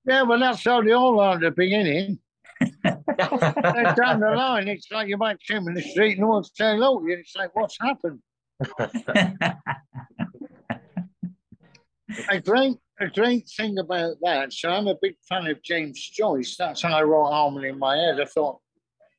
Yeah, 0.05 0.23
well, 0.23 0.39
that's 0.39 0.63
how 0.63 0.81
they 0.81 0.93
all 0.93 1.19
are 1.19 1.35
at 1.35 1.41
the 1.41 1.51
beginning. 1.51 2.19
Then 2.59 2.73
down 3.95 4.19
the 4.19 4.33
line, 4.35 4.67
it's 4.67 4.91
like 4.91 5.07
you 5.07 5.17
might 5.17 5.41
see 5.41 5.53
him 5.53 5.67
in 5.67 5.75
the 5.75 5.81
street 5.81 6.13
and 6.13 6.21
no 6.21 6.27
one's 6.27 6.51
say 6.53 6.71
hello 6.71 7.01
you. 7.03 7.13
It's 7.13 7.35
like, 7.35 7.55
what's 7.55 7.77
happened? 7.79 8.19
A 12.29 12.41
great, 12.41 12.75
a 12.99 13.07
great 13.07 13.47
thing 13.55 13.77
about 13.79 14.17
that. 14.21 14.51
So 14.51 14.69
I'm 14.69 14.87
a 14.87 14.97
big 15.01 15.15
fan 15.29 15.47
of 15.47 15.63
James 15.63 16.09
Joyce. 16.09 16.57
That's 16.57 16.81
how 16.81 16.93
I 16.93 17.03
wrote 17.03 17.31
harmony 17.31 17.69
in 17.69 17.79
my 17.79 17.95
head. 17.95 18.19
I 18.19 18.25
thought 18.25 18.59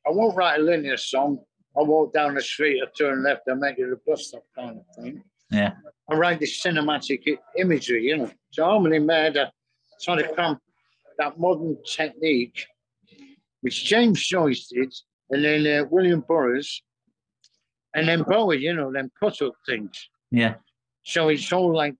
I 0.05 0.11
won't 0.11 0.35
write 0.35 0.59
a 0.59 0.63
linear 0.63 0.97
song. 0.97 1.39
I 1.75 1.81
walk 1.81 2.13
down 2.13 2.35
the 2.35 2.41
street, 2.41 2.83
I 2.83 2.87
turn 2.95 3.23
left, 3.23 3.49
I 3.49 3.55
make 3.55 3.79
it 3.79 3.91
a 3.91 3.97
bus 4.07 4.27
stop 4.27 4.43
kind 4.55 4.79
of 4.79 4.85
thing. 4.95 5.23
Yeah. 5.53 5.73
I 6.09 6.15
write 6.15 6.39
this 6.39 6.61
cinematic 6.61 7.37
imagery, 7.57 8.03
you 8.03 8.17
know. 8.17 8.31
So 8.51 8.65
harmony 8.65 8.99
my 8.99 9.13
head, 9.13 9.37
I 9.37 9.49
try 10.01 10.21
come 10.21 10.59
that 11.17 11.39
modern 11.39 11.77
technique, 11.85 12.65
which 13.61 13.85
James 13.85 14.25
Joyce 14.25 14.67
did, 14.67 14.93
and 15.29 15.43
then 15.43 15.65
uh, 15.65 15.85
William 15.89 16.23
Burroughs, 16.27 16.81
and 17.95 18.07
then 18.07 18.23
Bowie, 18.23 18.57
you 18.57 18.73
know, 18.73 18.91
them 18.91 19.11
cut 19.19 19.41
up 19.41 19.53
things. 19.65 20.09
Yeah. 20.31 20.55
So 21.03 21.29
it's 21.29 21.51
all 21.53 21.73
like, 21.73 21.95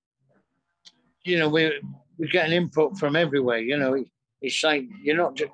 you 1.23 1.39
know, 1.39 1.49
we 1.49 1.79
we 2.17 2.27
get 2.27 2.47
an 2.47 2.53
input 2.53 2.97
from 2.97 3.15
everywhere. 3.15 3.59
You 3.59 3.77
know, 3.77 4.03
it's 4.41 4.63
like 4.63 4.85
you're 5.03 5.17
not 5.17 5.35
just 5.35 5.51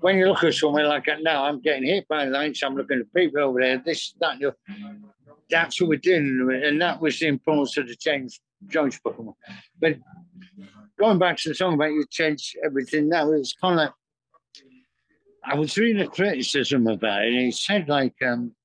when 0.00 0.16
you 0.16 0.26
look 0.26 0.44
at 0.44 0.54
somewhere 0.54 0.86
like 0.86 1.06
that 1.06 1.22
now. 1.22 1.44
I'm 1.44 1.60
getting 1.60 1.84
hit 1.84 2.06
by 2.08 2.24
lights. 2.24 2.62
I'm 2.62 2.76
looking 2.76 3.00
at 3.00 3.14
people 3.14 3.42
over 3.42 3.60
there. 3.60 3.82
This, 3.84 4.14
that, 4.20 4.40
you 4.40 4.52
know, 4.68 4.94
that's 5.52 5.80
what 5.80 5.90
we're 5.90 5.98
doing, 5.98 6.62
and 6.64 6.80
that 6.80 7.00
was 7.00 7.20
the 7.20 7.28
importance 7.28 7.76
of 7.76 7.86
the 7.86 7.94
James 7.94 8.40
Joyce 8.66 8.98
book. 8.98 9.36
But 9.80 9.98
going 10.98 11.20
back 11.20 11.36
to 11.38 11.50
the 11.50 11.54
song 11.54 11.74
about 11.74 11.92
you 11.92 12.04
change 12.10 12.56
everything 12.64 13.08
now, 13.08 13.30
it's 13.32 13.54
kind 13.54 13.74
of 13.74 13.80
like 13.84 13.92
I 15.44 15.54
was 15.54 15.78
reading 15.78 16.02
a 16.02 16.08
criticism 16.08 16.88
about 16.88 17.22
it, 17.24 17.34
and 17.34 17.44
he 17.46 17.52
said 17.52 17.88
like. 17.88 18.16
um 18.22 18.56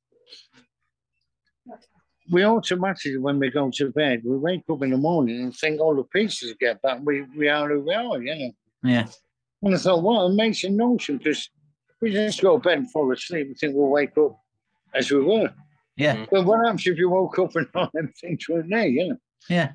we 2.30 2.44
automatically, 2.44 3.18
when 3.18 3.40
we 3.40 3.50
go 3.50 3.72
to 3.72 3.90
bed, 3.92 4.22
we 4.26 4.36
wake 4.36 4.64
up 4.70 4.84
in 4.84 4.90
the 4.90 4.98
morning 4.98 5.44
and 5.44 5.56
think 5.56 5.80
all 5.80 5.96
the 5.96 6.04
pieces 6.04 6.54
get 6.60 6.82
back. 6.82 7.00
We, 7.02 7.22
we 7.22 7.48
are 7.48 7.70
who 7.70 7.80
we 7.80 7.94
are, 7.94 8.22
you 8.22 8.36
know. 8.36 8.52
Yeah. 8.84 9.08
And 9.62 9.74
I 9.74 9.78
thought, 9.78 10.04
what 10.04 10.26
an 10.26 10.34
amazing 10.34 10.76
notion, 10.76 11.20
because 11.20 11.50
we 12.02 12.12
just 12.12 12.42
go 12.42 12.58
to 12.58 12.62
bed 12.62 12.80
and 12.80 12.92
fall 12.92 13.14
asleep 13.14 13.48
and 13.48 13.58
think 13.58 13.76
we'll 13.76 13.88
wake 13.88 14.18
up 14.18 14.38
as 14.94 15.10
we 15.10 15.22
were. 15.22 15.54
Yeah. 15.98 16.16
Mm-hmm. 16.16 16.26
But 16.32 16.46
what 16.46 16.64
happens 16.64 16.86
if 16.88 16.98
you 16.98 17.10
woke 17.10 17.38
up 17.40 17.56
and 17.56 17.68
all 17.76 17.90
them 17.94 18.14
things 18.22 18.48
weren't 18.48 18.70
there, 18.70 18.88
you 18.88 19.10
know? 19.10 19.18
Yeah. 19.50 19.72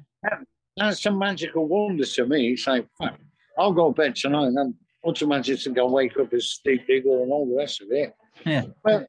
That's 0.76 1.04
a 1.04 1.10
magical 1.10 1.66
wonder 1.68 2.04
to 2.04 2.26
me. 2.26 2.52
It's 2.52 2.66
like, 2.66 2.86
fuck, 2.98 3.18
I'll 3.58 3.72
go 3.72 3.92
to 3.92 3.94
bed 3.94 4.16
tonight 4.16 4.46
and 4.46 4.58
I'm 4.58 4.74
automatically 5.04 5.54
going 5.56 5.74
to 5.74 5.80
go 5.80 5.90
wake 5.90 6.16
up 6.18 6.32
as 6.32 6.48
Steve 6.50 6.86
Diggle 6.86 7.24
and 7.24 7.32
all 7.32 7.46
the 7.46 7.56
rest 7.56 7.82
of 7.82 7.88
it. 7.90 8.14
Yeah. 8.46 8.64
Well, 8.84 9.06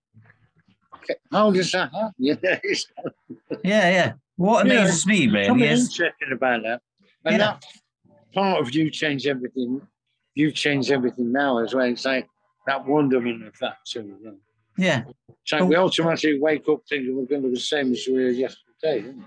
okay, 0.96 1.16
how 1.32 1.52
does 1.52 1.72
that 1.72 1.92
happen? 1.94 2.12
You 2.18 2.38
Yeah. 2.44 3.90
Yeah. 3.90 4.14
What 4.36 4.66
Yeah, 4.66 4.80
amazes 4.82 5.06
me 5.06 5.28
really 5.28 5.46
something 5.46 5.68
is 5.68 5.82
interesting 5.90 6.32
about 6.34 6.64
that. 6.64 6.82
And 7.26 7.34
Yeah. 7.34 7.38
that 7.38 7.66
part 8.34 8.60
of 8.60 8.74
you 8.74 8.90
change 8.90 9.28
everything. 9.28 9.82
You 10.34 10.52
change 10.52 10.90
everything 10.90 11.32
now 11.32 11.60
as 11.60 11.76
well. 11.76 11.86
It's 11.86 12.06
like 12.06 12.28
that 12.66 12.86
wonderment 12.88 13.46
of 13.46 13.54
that 13.60 13.78
too. 13.86 14.18
Yeah. 14.78 15.04
So 15.46 15.66
we 15.66 15.76
automatically 15.76 16.40
wake 16.40 16.68
up 16.70 16.82
thinking 16.88 17.16
we're 17.18 17.26
going 17.26 17.42
to 17.42 17.48
be 17.50 17.54
the 17.56 17.60
same 17.60 17.92
as 17.92 18.06
we 18.08 18.14
were 18.14 18.30
yesterday. 18.30 19.00
isn't? 19.02 19.24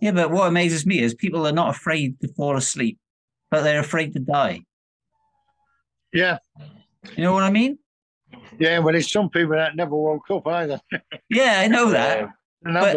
Yeah, 0.00 0.12
but 0.12 0.30
what 0.30 0.48
amazes 0.48 0.84
me 0.86 0.98
is 1.00 1.14
people 1.14 1.46
are 1.46 1.52
not 1.52 1.70
afraid 1.76 2.18
to 2.20 2.28
fall 2.28 2.56
asleep, 2.56 2.98
but 3.50 3.62
they're 3.62 3.80
afraid 3.80 4.12
to 4.14 4.18
die. 4.18 4.60
Yeah, 6.12 6.38
You 7.16 7.22
know 7.24 7.32
what 7.32 7.44
I 7.44 7.50
mean? 7.50 7.78
yeah. 8.58 8.78
Well, 8.80 8.92
there's 8.92 9.10
some 9.10 9.30
people 9.30 9.52
that 9.56 9.76
never 9.76 9.94
woke 9.94 10.28
up 10.30 10.46
either. 10.46 10.80
Yeah, 11.28 11.60
I 11.60 11.68
know 11.68 11.90
that. 11.90 12.28
And 12.64 12.74
But 12.74 12.96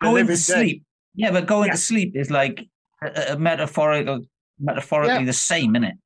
Going 0.00 0.26
to 0.28 0.36
sleep. 0.36 0.84
Yeah, 1.14 1.32
but 1.32 1.46
going 1.46 1.66
Yeah. 1.66 1.72
to 1.72 1.78
sleep 1.78 2.14
is 2.14 2.30
like 2.30 2.64
a, 3.02 3.32
a 3.32 3.38
metaphorical, 3.38 4.20
metaphorically 4.60 5.14
Yeah. 5.20 5.24
the 5.24 5.32
same, 5.32 5.74
isn't 5.74 5.84
it? 5.84 5.96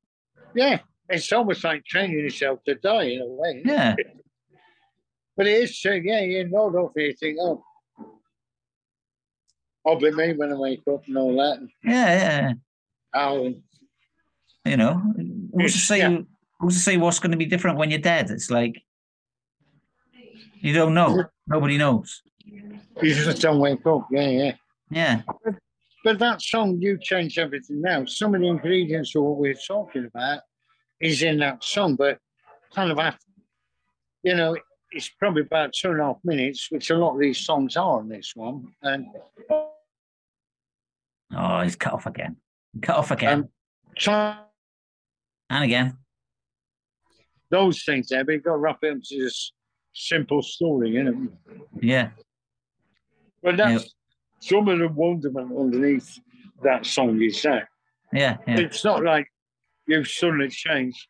Yeah, 0.55 0.79
it's 1.09 1.31
almost 1.31 1.63
like 1.63 1.85
training 1.85 2.17
yourself 2.17 2.63
to 2.65 2.75
die 2.75 3.03
in 3.03 3.21
a 3.21 3.27
way. 3.27 3.61
Yeah. 3.65 3.95
But 5.35 5.47
it 5.47 5.63
is 5.63 5.79
true. 5.79 6.01
Yeah, 6.03 6.21
you 6.21 6.47
know, 6.47 6.69
don't 6.69 6.91
you 6.95 7.13
think, 7.13 7.37
oh, 7.41 7.63
I'll 9.85 9.97
be 9.99 10.11
me 10.11 10.33
when 10.33 10.51
I 10.53 10.55
wake 10.55 10.83
up 10.91 11.05
and 11.07 11.17
all 11.17 11.35
that. 11.37 11.59
Yeah, 11.83 12.53
yeah. 13.13 13.33
and 13.35 13.61
You 14.65 14.77
know, 14.77 15.01
who's 15.53 15.73
to 15.73 15.79
say 15.79 15.99
Yeah. 15.99 16.19
who's 16.59 16.75
to 16.75 16.79
say 16.79 16.97
what's 16.97 17.19
going 17.19 17.31
to 17.31 17.37
be 17.37 17.45
different 17.45 17.77
when 17.77 17.89
you're 17.89 17.99
dead? 17.99 18.29
It's 18.29 18.49
like 18.49 18.81
you 20.61 20.73
don't 20.73 20.93
know. 20.93 21.25
Nobody 21.47 21.77
knows. 21.77 22.21
you 22.45 23.13
just 23.13 23.41
don't 23.41 23.59
wake 23.59 23.85
up. 23.85 24.07
Yeah, 24.11 24.29
yeah. 24.29 24.53
Yeah, 24.89 25.21
But 26.03 26.19
that 26.19 26.41
song, 26.41 26.79
You 26.79 26.99
Change 27.01 27.39
Everything 27.39 27.81
Now, 27.81 28.05
some 28.05 28.35
of 28.35 28.41
the 28.41 28.47
ingredients 28.47 29.15
of 29.15 29.23
what 29.23 29.37
we're 29.37 29.55
talking 29.55 30.05
about 30.05 30.41
is 31.01 31.23
in 31.23 31.39
that 31.39 31.63
song, 31.63 31.95
but 31.95 32.19
kind 32.75 32.91
of 32.91 32.99
after, 32.99 33.25
you 34.21 34.35
know, 34.35 34.55
it's 34.93 35.09
probably 35.09 35.41
about 35.41 35.73
two 35.73 35.91
and 35.91 35.99
a 35.99 36.03
half 36.03 36.17
minutes, 36.23 36.67
which 36.69 36.89
a 36.89 36.95
lot 36.95 37.13
of 37.13 37.19
these 37.19 37.39
songs 37.39 37.75
are 37.77 37.99
on 37.99 38.09
this 38.09 38.33
one. 38.35 38.67
And 38.81 39.07
Oh, 41.35 41.61
he's 41.61 41.75
cut 41.75 41.93
off 41.93 42.05
again. 42.05 42.37
Cut 42.81 42.97
off 42.97 43.11
again. 43.11 43.49
Um, 44.07 44.37
and 45.49 45.63
again. 45.63 45.97
those 47.49 47.83
things 47.83 48.09
there, 48.09 48.23
but 48.23 48.33
you've 48.33 48.43
got 48.43 48.53
to 48.53 48.57
wrap 48.57 48.79
it 48.83 48.87
into 48.91 49.23
this 49.23 49.51
simple 49.93 50.41
story, 50.41 50.91
you 50.91 51.03
know. 51.03 51.27
Yeah. 51.79 52.09
But 53.41 53.57
that's 53.57 53.93
some 54.39 54.67
of 54.67 54.79
the 54.79 54.87
wonderment 54.87 55.51
underneath 55.57 56.19
that 56.63 56.85
song 56.85 57.21
is 57.21 57.41
that. 57.43 57.67
Yeah. 58.11 58.37
Yeah. 58.47 58.59
It's 58.59 58.83
not 58.83 59.03
like 59.03 59.27
you've 59.87 60.07
suddenly 60.07 60.49
changed. 60.49 61.07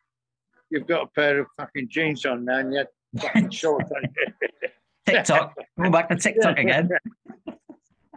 You've 0.70 0.86
got 0.86 1.04
a 1.04 1.06
pair 1.08 1.40
of 1.40 1.46
fucking 1.58 1.88
jeans 1.90 2.24
on 2.24 2.44
now 2.46 2.58
and 2.58 2.72
you 2.72 2.84
had 3.14 3.22
fucking 3.22 3.50
shorts 3.50 3.90
on. 3.90 4.02
TikTok. 5.06 5.54
Go 5.80 5.90
back 5.90 6.08
to 6.08 6.16
TikTok 6.16 6.58
again. 6.58 6.88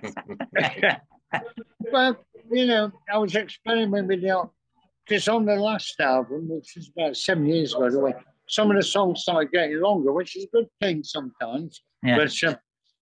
well, 1.91 2.17
you 2.51 2.67
know, 2.67 2.91
I 3.11 3.17
was 3.17 3.35
experimenting 3.35 4.07
with 4.07 4.21
the 4.21 4.49
because 5.05 5.27
on 5.27 5.45
the 5.45 5.55
last 5.55 5.99
album, 5.99 6.49
which 6.49 6.75
is 6.77 6.89
about 6.95 7.15
seven 7.15 7.45
years 7.45 7.73
ago, 7.73 7.89
the 7.89 7.99
way 7.99 8.13
some 8.47 8.69
of 8.69 8.77
the 8.77 8.83
songs 8.83 9.21
started 9.21 9.51
getting 9.51 9.79
longer, 9.79 10.11
which 10.11 10.35
is 10.35 10.45
a 10.45 10.47
good 10.47 10.67
thing 10.81 11.03
sometimes. 11.03 11.81
Yeah. 12.03 12.17
But 12.17 12.43
uh, 12.43 12.55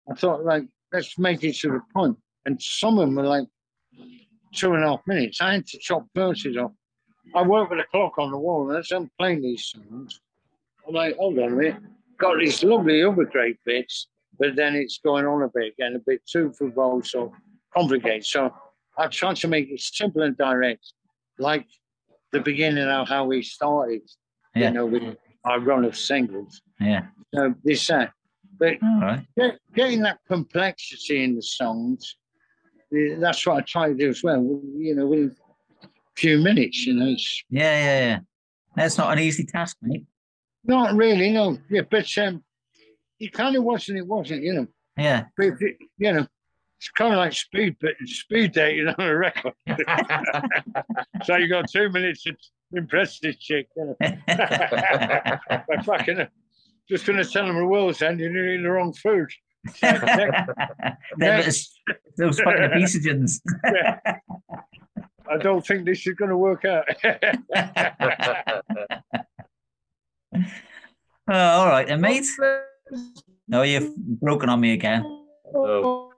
I 0.10 0.16
thought, 0.16 0.44
like, 0.44 0.66
let's 0.92 1.18
make 1.18 1.44
it 1.44 1.56
to 1.58 1.70
the 1.70 1.82
point. 1.94 2.18
And 2.46 2.62
some 2.62 3.00
of 3.00 3.08
them 3.08 3.16
were 3.16 3.24
like 3.24 3.48
two 4.54 4.74
and 4.74 4.84
a 4.84 4.88
half 4.88 5.02
minutes. 5.08 5.42
I 5.42 5.54
had 5.54 5.68
to 5.68 5.78
chop 5.80 6.06
verses 6.16 6.58
off. 6.58 6.72
I 7.34 7.42
work 7.42 7.70
with 7.70 7.80
a 7.80 7.86
clock 7.90 8.18
on 8.18 8.32
the 8.32 8.38
wall, 8.38 8.70
and 8.70 8.78
as 8.78 8.92
I'm 8.92 9.10
playing 9.18 9.42
these 9.42 9.66
songs, 9.66 10.20
I'm 10.88 10.94
like, 10.94 11.16
hold 11.18 11.40
on 11.40 11.52
a 11.54 11.56
minute. 11.56 11.76
Got 12.18 12.40
these 12.40 12.64
lovely 12.64 13.04
other 13.04 13.26
great 13.26 13.58
bits, 13.66 14.08
but 14.40 14.56
then 14.56 14.76
it's 14.76 15.00
going 15.04 15.26
on 15.26 15.44
a 15.44 15.50
bit, 15.54 15.76
getting 15.78 15.98
a 15.98 16.00
bit 16.06 16.22
too 16.26 16.54
verbose 16.60 17.14
or 17.16 17.32
complicated. 17.76 18.26
So 18.26 18.54
I 18.98 19.08
tried 19.08 19.36
to 19.38 19.48
make 19.48 19.70
it 19.70 19.82
simple 19.82 20.22
and 20.22 20.38
direct, 20.38 20.94
like 21.40 21.66
the 22.32 22.40
beginning 22.40 22.88
of 22.88 23.08
how 23.10 23.26
we 23.26 23.42
started, 23.42 24.02
Yeah. 24.56 24.70
you 24.70 24.74
know, 24.76 24.86
with 24.86 25.18
our 25.44 25.60
run 25.60 25.84
of 25.86 25.98
singles. 25.98 26.62
Yeah. 26.80 27.08
So 27.34 27.54
this, 27.64 27.88
that. 27.88 28.12
But 28.58 28.78
right. 28.82 29.26
get, 29.38 29.60
getting 29.76 30.02
that 30.04 30.20
complexity 30.28 31.24
in 31.24 31.36
the 31.36 31.42
songs, 31.42 32.16
eh, 32.96 33.16
that's 33.18 33.46
what 33.46 33.58
I 33.58 33.62
try 33.62 33.90
to 33.90 33.96
do 33.96 34.10
as 34.10 34.24
well. 34.24 34.42
You 34.78 34.96
know, 34.96 35.08
within 35.08 35.36
a 35.84 35.88
few 36.16 36.38
minutes, 36.40 36.86
you 36.86 36.94
know, 36.94 37.08
Yeah. 37.08 37.18
Yeah. 37.50 38.00
Yeah. 38.08 38.20
That's 38.78 38.98
not 38.98 39.12
an 39.12 39.20
easy 39.20 39.46
task, 39.46 39.78
mate. 39.82 40.06
Not 40.68 40.96
really, 40.96 41.32
no. 41.32 41.58
Yeah, 41.70 41.82
but 41.90 42.08
um, 42.18 42.44
it 43.20 43.32
kind 43.34 43.56
of 43.56 43.64
was 43.64 43.88
and 43.90 43.98
it 43.98 44.06
wasn't, 44.08 44.44
you 44.44 44.54
know. 44.54 44.68
Yeah. 44.98 45.26
But, 45.38 45.54
it- 45.62 45.78
you 45.98 46.14
know, 46.14 46.28
it's 46.78 46.90
kind 46.90 47.14
of 47.14 47.18
like 47.20 47.34
speed, 47.34 47.78
but 47.82 47.92
speed 48.06 48.52
dating 48.52 48.88
on 48.90 48.96
a 49.00 49.16
record. 49.16 49.54
so 51.24 51.36
you 51.38 51.48
got 51.48 51.70
two 51.70 51.90
minutes 51.90 52.24
to 52.24 52.36
impress 52.74 53.20
this 53.20 53.38
chick. 53.38 53.68
You 53.76 53.86
know. 53.86 53.96
But 54.28 55.86
fucking, 55.86 56.20
uh, 56.20 56.28
just 56.90 57.06
going 57.06 57.18
to 57.18 57.26
tell 57.30 57.48
them 57.48 57.56
the 57.58 57.66
world's 57.66 58.02
end, 58.02 58.20
you're 58.20 58.30
eating 58.50 58.64
the 58.64 58.70
wrong 58.72 58.94
food. 58.94 59.30
So, 59.76 59.88
next- 59.92 60.06
Them 61.18 61.38
little- 61.38 61.54
those 62.18 62.40
fucking 62.40 62.62
obesogens. 62.72 63.40
I 65.28 65.38
don't 65.40 65.66
think 65.66 65.86
this 65.86 66.06
is 66.06 66.14
going 66.14 66.30
to 66.30 66.38
work 66.38 66.66
out. 66.66 66.86
Oh, 71.30 71.34
all 71.34 71.68
right, 71.68 71.88
then, 71.88 72.02
mate. 72.02 72.26
No, 73.48 73.62
you've 73.64 73.96
broken 73.96 74.50
on 74.50 74.60
me 74.60 74.74
again. 74.74 75.04
Oh. 75.54 76.12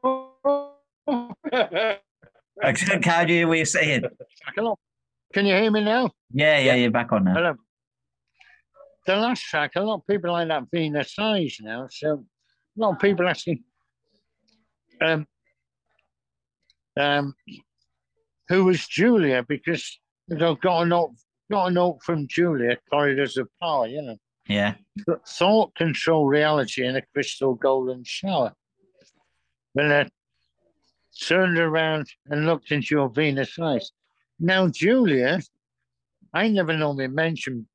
I 2.63 2.74
can't 2.74 3.30
hear 3.30 3.47
what 3.47 3.57
you're 3.57 3.65
saying. 3.65 4.03
Can 5.34 5.45
you 5.45 5.55
hear 5.55 5.72
me 5.72 5.84
now? 5.84 6.09
Yeah, 6.34 6.59
yeah, 6.59 6.76
you're 6.76 6.91
back 6.91 7.11
on 7.11 7.26
now. 7.26 7.34
Hello. 7.34 7.55
The 9.05 9.15
last 9.15 9.43
track, 9.43 9.72
a 9.76 9.82
lot 9.82 9.95
of 9.95 10.07
people 10.07 10.36
end 10.36 10.49
like 10.49 10.61
that 10.61 10.70
Venus 10.72 11.13
Eyes 11.18 11.57
now. 11.61 11.88
So 11.89 12.26
a 12.78 12.82
lot 12.82 12.93
of 12.93 12.99
people 12.99 13.28
asking, 13.28 13.63
um, 15.01 15.26
um, 16.99 17.34
who 18.49 18.65
was 18.65 18.86
Julia? 18.86 19.45
Because 19.47 19.99
they've 20.28 20.59
got 20.59 20.82
a 20.82 20.86
note, 20.86 21.13
got 21.50 21.68
a 21.68 21.72
note 21.72 22.00
from 22.04 22.28
Julia, 22.28 22.78
Corridors 22.89 23.38
of 23.38 23.50
Power. 23.60 23.88
You 23.88 24.02
know, 24.02 24.18
Yeah, 24.48 24.76
thought 25.28 25.76
control 25.76 26.26
reality 26.26 26.86
in 26.86 26.95
a 26.95 27.02
crystal 27.14 27.56
golden 27.56 28.04
shower. 28.04 28.54
When 29.74 29.91
I 29.91 30.10
turned 31.20 31.58
around 31.58 32.08
and 32.28 32.45
looked 32.45 32.72
into 32.72 32.95
your 32.95 33.10
Venus 33.10 33.58
eyes. 33.60 33.91
Now, 34.39 34.68
Julia, 34.68 35.39
I 36.34 36.48
never 36.48 36.78
normally 36.78 37.08
mention 37.08 37.68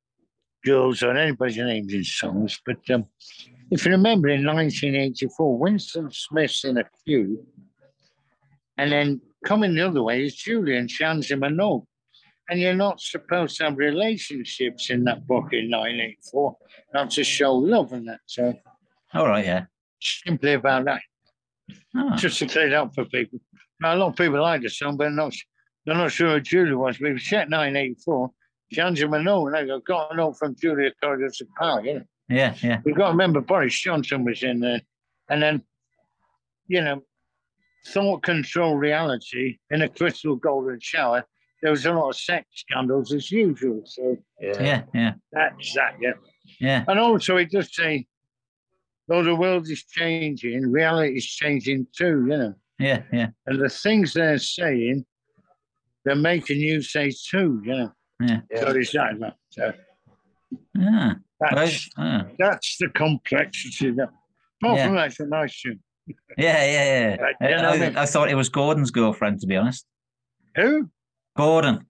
girls 0.65 1.03
or 1.03 1.17
anybody's 1.17 1.57
names 1.57 1.93
in 1.93 2.05
songs, 2.05 2.61
but 2.65 2.79
um, 2.91 3.07
if 3.71 3.85
you 3.85 3.93
remember 3.93 4.29
in 4.29 4.45
1984, 4.47 5.59
Winston 5.59 6.11
Smith's 6.13 6.65
in 6.65 6.79
a 6.79 6.85
queue, 7.05 7.45
and 8.79 8.93
then 8.93 9.21
coming 9.45 9.75
the 9.75 9.87
other 9.87 10.03
way 10.03 10.25
is 10.25 10.37
Julia 10.37 10.79
and 10.79 10.91
she 10.91 11.03
hands 11.03 11.31
him 11.31 11.43
a 11.43 11.51
note. 11.51 11.87
And 12.49 12.61
you're 12.61 12.75
not 12.75 13.01
supposed 13.01 13.57
to 13.59 13.65
have 13.65 13.79
relationships 13.79 14.91
in 14.91 15.05
that 15.05 15.27
book 15.27 15.53
in 15.53 15.71
984, 15.71 16.57
not 16.93 17.11
to 17.13 17.25
show 17.25 17.55
love 17.55 17.93
and 17.93 18.09
that. 18.09 18.21
So 18.27 18.55
all 19.15 19.29
right, 19.29 19.45
yeah. 19.45 19.65
simply 20.01 20.55
about 20.55 20.85
that, 20.87 21.01
Ah, 21.95 22.17
just 22.17 22.39
to 22.41 22.47
clear 22.47 22.67
it 22.67 22.73
up 22.73 22.95
for 22.95 23.05
people. 23.05 23.39
Now, 23.81 23.95
a 23.95 23.97
lot 23.97 24.09
of 24.09 24.17
people 24.17 24.41
like 24.41 24.63
the 24.63 24.71
song, 24.71 24.97
but 24.97 25.13
not, 25.13 25.35
they're 25.85 25.95
not 25.95 26.13
sure 26.13 26.35
who 26.35 26.41
Julia 26.41 26.77
was. 26.77 26.99
Was 27.01 27.29
set 27.29 27.51
1984. 27.51 28.31
She 28.73 28.81
hands 28.81 29.01
him 29.01 29.13
a 29.13 29.23
note, 29.23 29.49
and 29.49 29.57
I 29.57 29.67
go, 29.67 29.81
got 29.81 30.13
a 30.13 30.17
note 30.17 30.39
from 30.39 30.57
Julia 30.57 30.93
Corridors 31.03 31.41
of 31.41 31.49
Power, 31.59 31.85
you 31.85 31.95
know. 31.95 32.05
yeah, 32.29 32.55
yeah, 32.63 32.81
We've 32.85 32.97
got 32.97 33.07
to 33.07 33.13
remember 33.13 33.41
Boris 33.41 33.79
Johnson 33.79 34.25
was 34.25 34.43
in 34.43 34.61
there. 34.61 34.81
And 35.29 35.43
then, 35.43 35.63
you 36.69 36.81
know, 36.83 37.03
thought 37.87 38.23
control 38.23 38.77
reality 38.77 39.59
in 39.71 39.83
a 39.83 39.89
crystal 39.89 40.37
golden 40.37 40.79
shower. 40.81 41.25
There 41.63 41.71
was 41.71 41.87
a 41.87 41.93
lot 41.93 42.11
of 42.11 42.17
sex 42.17 42.47
scandals 42.55 43.13
as 43.13 43.31
usual. 43.31 43.83
So 43.87 44.17
Yeah. 44.41 44.63
yeah, 44.63 44.83
yeah, 44.95 45.13
that's 45.33 45.75
that, 45.75 45.95
yeah. 46.01 46.13
yeah, 46.61 46.85
And 46.89 46.99
also, 46.99 47.37
it 47.37 47.51
does 47.53 47.73
say, 47.75 48.07
though 49.07 49.23
the 49.23 49.35
world 49.37 49.69
is 49.71 49.85
changing, 49.85 50.71
reality 50.71 51.17
is 51.17 51.27
changing 51.27 51.87
too, 51.97 52.27
you 52.29 52.37
know. 52.37 52.55
yeah, 52.81 53.03
yeah, 53.13 53.29
And 53.47 53.61
the 53.61 53.69
things 53.69 54.13
they're 54.15 54.39
saying, 54.39 55.07
they're 56.05 56.17
making 56.17 56.59
you 56.59 56.83
say 56.83 57.11
too, 57.13 57.63
you 57.65 57.75
know. 57.77 57.93
yeah. 58.21 58.41
So 58.59 58.69
it's 58.71 58.93
that, 58.93 59.19
man. 59.21 59.33
So 59.51 59.73
Ah, 60.79 61.17
that's, 61.41 61.57
right. 61.57 62.25
Ah, 62.25 62.27
that's 62.39 62.77
the 62.79 62.89
complexity. 62.89 63.93
That, 63.93 64.11
apart 64.63 64.79
Yeah. 64.79 64.87
from 64.87 64.97
that, 64.97 65.07
it's 65.07 65.21
a 65.21 65.27
nice 65.27 65.61
tune. 65.61 65.79
yeah, 66.37 66.65
yeah, 66.65 66.67
yeah. 66.67 67.17
Right, 67.23 67.35
I, 67.41 67.49
you 67.51 67.55
I 67.55 67.79
mean? 67.79 67.97
I, 67.97 68.03
I 68.03 68.07
thought 68.07 68.29
it 68.31 68.35
was 68.35 68.49
Gordon's 68.49 68.91
girlfriend, 68.91 69.41
to 69.43 69.47
be 69.47 69.57
honest. 69.57 69.87
Who? 70.57 70.91
Gordon. 71.37 71.87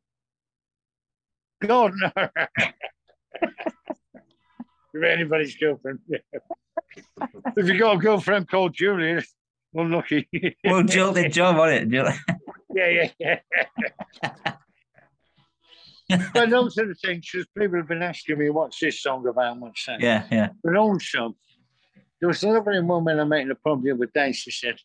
God, 1.62 1.92
no. 1.96 2.10
if 4.94 5.02
anybody's 5.02 5.56
girlfriend. 5.56 6.00
if 6.08 7.68
you 7.68 7.78
got 7.78 7.96
a 7.96 7.98
girlfriend 7.98 8.48
called 8.48 8.74
Julia, 8.74 9.22
unlucky. 9.74 10.28
Well, 10.64 10.82
Jill 10.82 11.12
did 11.12 11.32
job 11.32 11.58
on 11.58 11.72
it. 11.72 11.88
Jill. 11.88 12.08
yeah, 12.74 12.88
yeah, 12.88 13.08
yeah. 13.18 13.38
but 16.34 16.50
those 16.50 16.76
are 16.78 16.86
the 16.86 16.94
things, 16.94 17.28
because 17.30 17.46
people 17.56 17.78
have 17.78 17.88
been 17.88 18.02
asking 18.02 18.38
me, 18.38 18.50
what's 18.50 18.78
this 18.78 19.00
song 19.00 19.26
about? 19.26 19.58
What's 19.58 19.86
that? 19.86 20.00
yeah, 20.00 20.24
yeah, 20.30 20.48
But 20.62 20.76
also, 20.76 21.36
there 22.20 22.28
was 22.28 22.42
a 22.42 22.48
lovely 22.48 22.80
woman 22.80 23.18
I 23.18 23.24
met 23.24 23.40
in 23.40 23.48
the 23.48 23.54
pub 23.54 23.82
the 23.82 23.92
other 23.92 24.08
day. 24.12 24.32
She 24.32 24.50
said, 24.50 24.76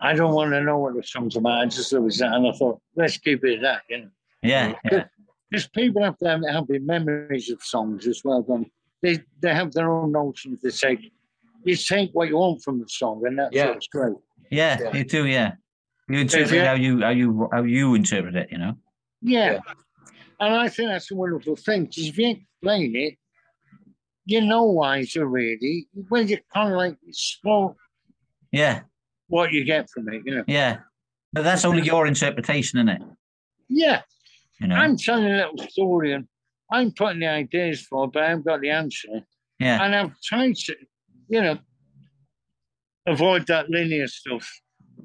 I 0.00 0.14
don't 0.14 0.34
want 0.34 0.52
to 0.52 0.60
know 0.62 0.78
what 0.78 0.94
the 0.94 1.02
song's 1.02 1.36
about. 1.36 1.60
I 1.60 1.66
just 1.66 1.92
love 1.92 2.10
that. 2.18 2.32
And 2.34 2.46
I 2.46 2.52
thought, 2.52 2.80
let's 2.96 3.16
keep 3.18 3.44
it 3.44 3.56
at 3.56 3.62
that, 3.62 3.82
you 3.88 3.98
know. 4.02 4.08
yeah, 4.42 4.74
yeah, 4.90 5.04
Because 5.50 5.68
people 5.68 6.02
have 6.02 6.18
to 6.18 6.28
have 6.28 6.42
happy 6.48 6.78
memories 6.78 7.50
of 7.50 7.62
songs 7.62 8.06
as 8.06 8.22
well. 8.24 8.42
Don't 8.42 8.70
they? 9.02 9.20
They 9.40 9.54
have 9.54 9.72
their 9.72 9.90
own 9.90 10.12
notions. 10.12 10.60
They 10.62 10.70
take, 10.70 11.12
you 11.64 11.76
take 11.76 12.10
what 12.12 12.28
you 12.28 12.36
want 12.36 12.62
from 12.62 12.80
the 12.80 12.88
song, 12.88 13.22
and 13.26 13.38
that's 13.38 13.54
Yeah. 13.54 13.70
what's 13.70 13.86
great. 13.88 14.16
yeah. 14.50 14.78
Yeah. 14.80 14.96
You 14.96 15.04
too, 15.04 15.26
yeah. 15.26 15.52
You 16.08 16.18
interpret 16.18 16.52
Yeah. 16.52 16.66
how 16.66 16.74
you 16.74 17.00
how 17.00 17.10
you 17.10 17.48
how 17.50 17.62
you 17.62 17.94
interpret 17.94 18.36
it. 18.36 18.48
You 18.52 18.58
know. 18.58 18.76
Yeah. 19.22 19.52
Yeah. 19.52 19.60
And 20.40 20.54
I 20.54 20.68
think 20.68 20.90
that's 20.90 21.10
a 21.10 21.14
wonderful 21.14 21.56
thing 21.56 21.84
because 21.84 22.08
if 22.08 22.18
you 22.18 22.30
explain 22.30 22.94
it, 22.96 23.14
you 24.26 24.40
know 24.42 24.64
why 24.64 24.98
it's 24.98 25.16
really. 25.16 25.86
When 26.08 26.28
you 26.28 26.38
kind 26.52 26.72
of 26.72 26.76
like 26.76 26.96
explore 27.06 27.76
Yeah, 28.52 28.82
what 29.34 29.50
you 29.52 29.64
get 29.64 29.90
from 29.90 30.08
it, 30.10 30.22
you 30.24 30.32
know. 30.36 30.44
yeah. 30.46 30.78
But 31.32 31.42
that's 31.42 31.64
only 31.64 31.82
your 31.82 32.06
interpretation, 32.06 32.78
isn't 32.78 32.88
it? 32.88 33.02
Yeah. 33.68 34.02
You 34.60 34.68
know. 34.68 34.76
I'm 34.76 34.96
telling 34.96 35.26
a 35.26 35.36
little 35.50 35.58
story 35.68 36.12
and 36.12 36.28
I'm 36.70 36.92
putting 36.92 37.18
the 37.18 37.26
ideas 37.26 37.82
for, 37.82 38.08
but 38.08 38.22
I 38.22 38.28
haven't 38.28 38.44
got 38.46 38.60
the 38.60 38.70
answer. 38.70 39.08
yeah, 39.58 39.82
And 39.84 39.92
I've 39.96 40.12
tried 40.22 40.54
to, 40.54 40.76
you 41.28 41.42
know, 41.42 41.58
avoid 43.08 43.48
that 43.48 43.68
linear 43.68 44.06
stuff 44.06 44.48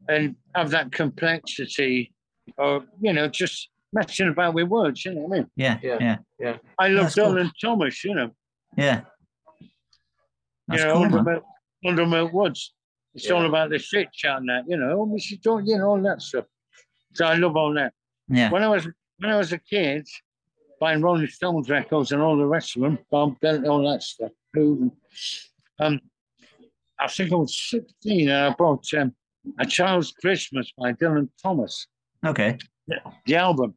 and 0.07 0.35
have 0.55 0.69
that 0.69 0.91
complexity 0.91 2.13
or, 2.59 2.83
you 3.01 3.11
know, 3.13 3.27
just 3.27 3.69
messing 3.91 4.29
about 4.29 4.53
with 4.53 4.67
words, 4.67 5.03
you 5.05 5.15
know 5.15 5.21
what 5.21 5.35
I 5.35 5.39
mean? 5.39 5.49
yeah, 5.55 5.79
Yeah. 5.81 6.17
yeah, 6.39 6.57
I 6.77 6.89
love 6.89 7.05
That's 7.05 7.15
cool. 7.15 7.33
Dylan 7.33 7.51
Thomas, 7.59 8.03
you 8.05 8.13
know, 8.13 8.29
yeah. 8.77 9.01
That's 10.67 10.81
you 10.83 10.87
know, 10.87 10.93
cool, 10.93 11.03
under, 11.05 11.23
man. 11.23 11.25
Milk, 11.25 11.43
under 11.87 12.05
Milk 12.05 12.33
Woods. 12.33 12.73
It's 13.19 13.27
Yeah. 13.29 13.35
all 13.35 13.45
about 13.45 13.69
the 13.69 13.79
shit 13.79 14.11
chat 14.13 14.37
and 14.37 14.47
that, 14.49 14.63
you 14.67 14.77
know, 14.77 15.01
oh, 15.01 15.05
Mrs. 15.05 15.41
Don't, 15.41 15.67
you 15.67 15.77
know, 15.77 15.89
all 15.89 16.01
that 16.03 16.21
stuff. 16.21 16.45
So 17.13 17.25
I 17.25 17.35
love 17.35 17.57
all 17.57 17.73
that. 17.73 17.91
Yeah, 18.29 18.49
When 18.49 18.63
I 18.63 18.69
was 18.69 18.87
when 19.17 19.29
I 19.31 19.37
was 19.37 19.51
a 19.51 19.57
kid, 19.57 20.07
buying 20.79 21.01
Rolling 21.01 21.27
Stones 21.27 21.69
records 21.69 22.13
and 22.13 22.21
all 22.21 22.37
the 22.37 22.45
rest 22.45 22.77
of 22.77 22.83
them, 22.83 22.97
Bob 23.11 23.37
Dylan, 23.41 23.67
all 23.69 23.83
that 23.91 24.01
stuff. 24.03 24.31
Who, 24.53 24.91
Um, 25.79 25.99
I 26.97 27.07
think 27.07 27.31
I 27.33 27.35
was 27.35 27.57
16 27.69 28.29
and 28.29 28.37
I 28.45 28.55
bought 28.55 28.85
um, 28.93 29.13
A 29.59 29.65
Child's 29.65 30.11
Christmas 30.13 30.71
by 30.77 30.93
Dylan 30.93 31.29
Thomas, 31.43 31.87
okay. 32.25 32.57
the 33.25 33.35
album. 33.35 33.73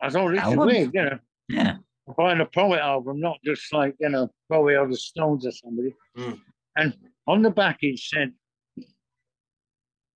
I 0.00 0.08
thought 0.10 0.30
this 0.30 0.38
is 0.40 0.44
Album? 0.52 0.66
weird, 0.66 0.90
you 0.94 1.02
know, 1.04 1.18
Yeah, 1.48 1.76
buying 2.16 2.40
a 2.40 2.46
poet 2.46 2.80
album, 2.80 3.20
not 3.20 3.38
just 3.44 3.70
like, 3.72 3.94
you 4.00 4.08
know, 4.08 4.30
Bowie 4.48 4.76
or 4.76 4.86
the 4.88 4.96
Stones 4.96 5.46
or 5.46 5.52
somebody. 5.52 5.94
Mm. 6.16 6.40
And 6.76 6.96
on 7.26 7.42
the 7.42 7.50
back 7.50 7.78
it 7.82 7.98
said, 7.98 8.32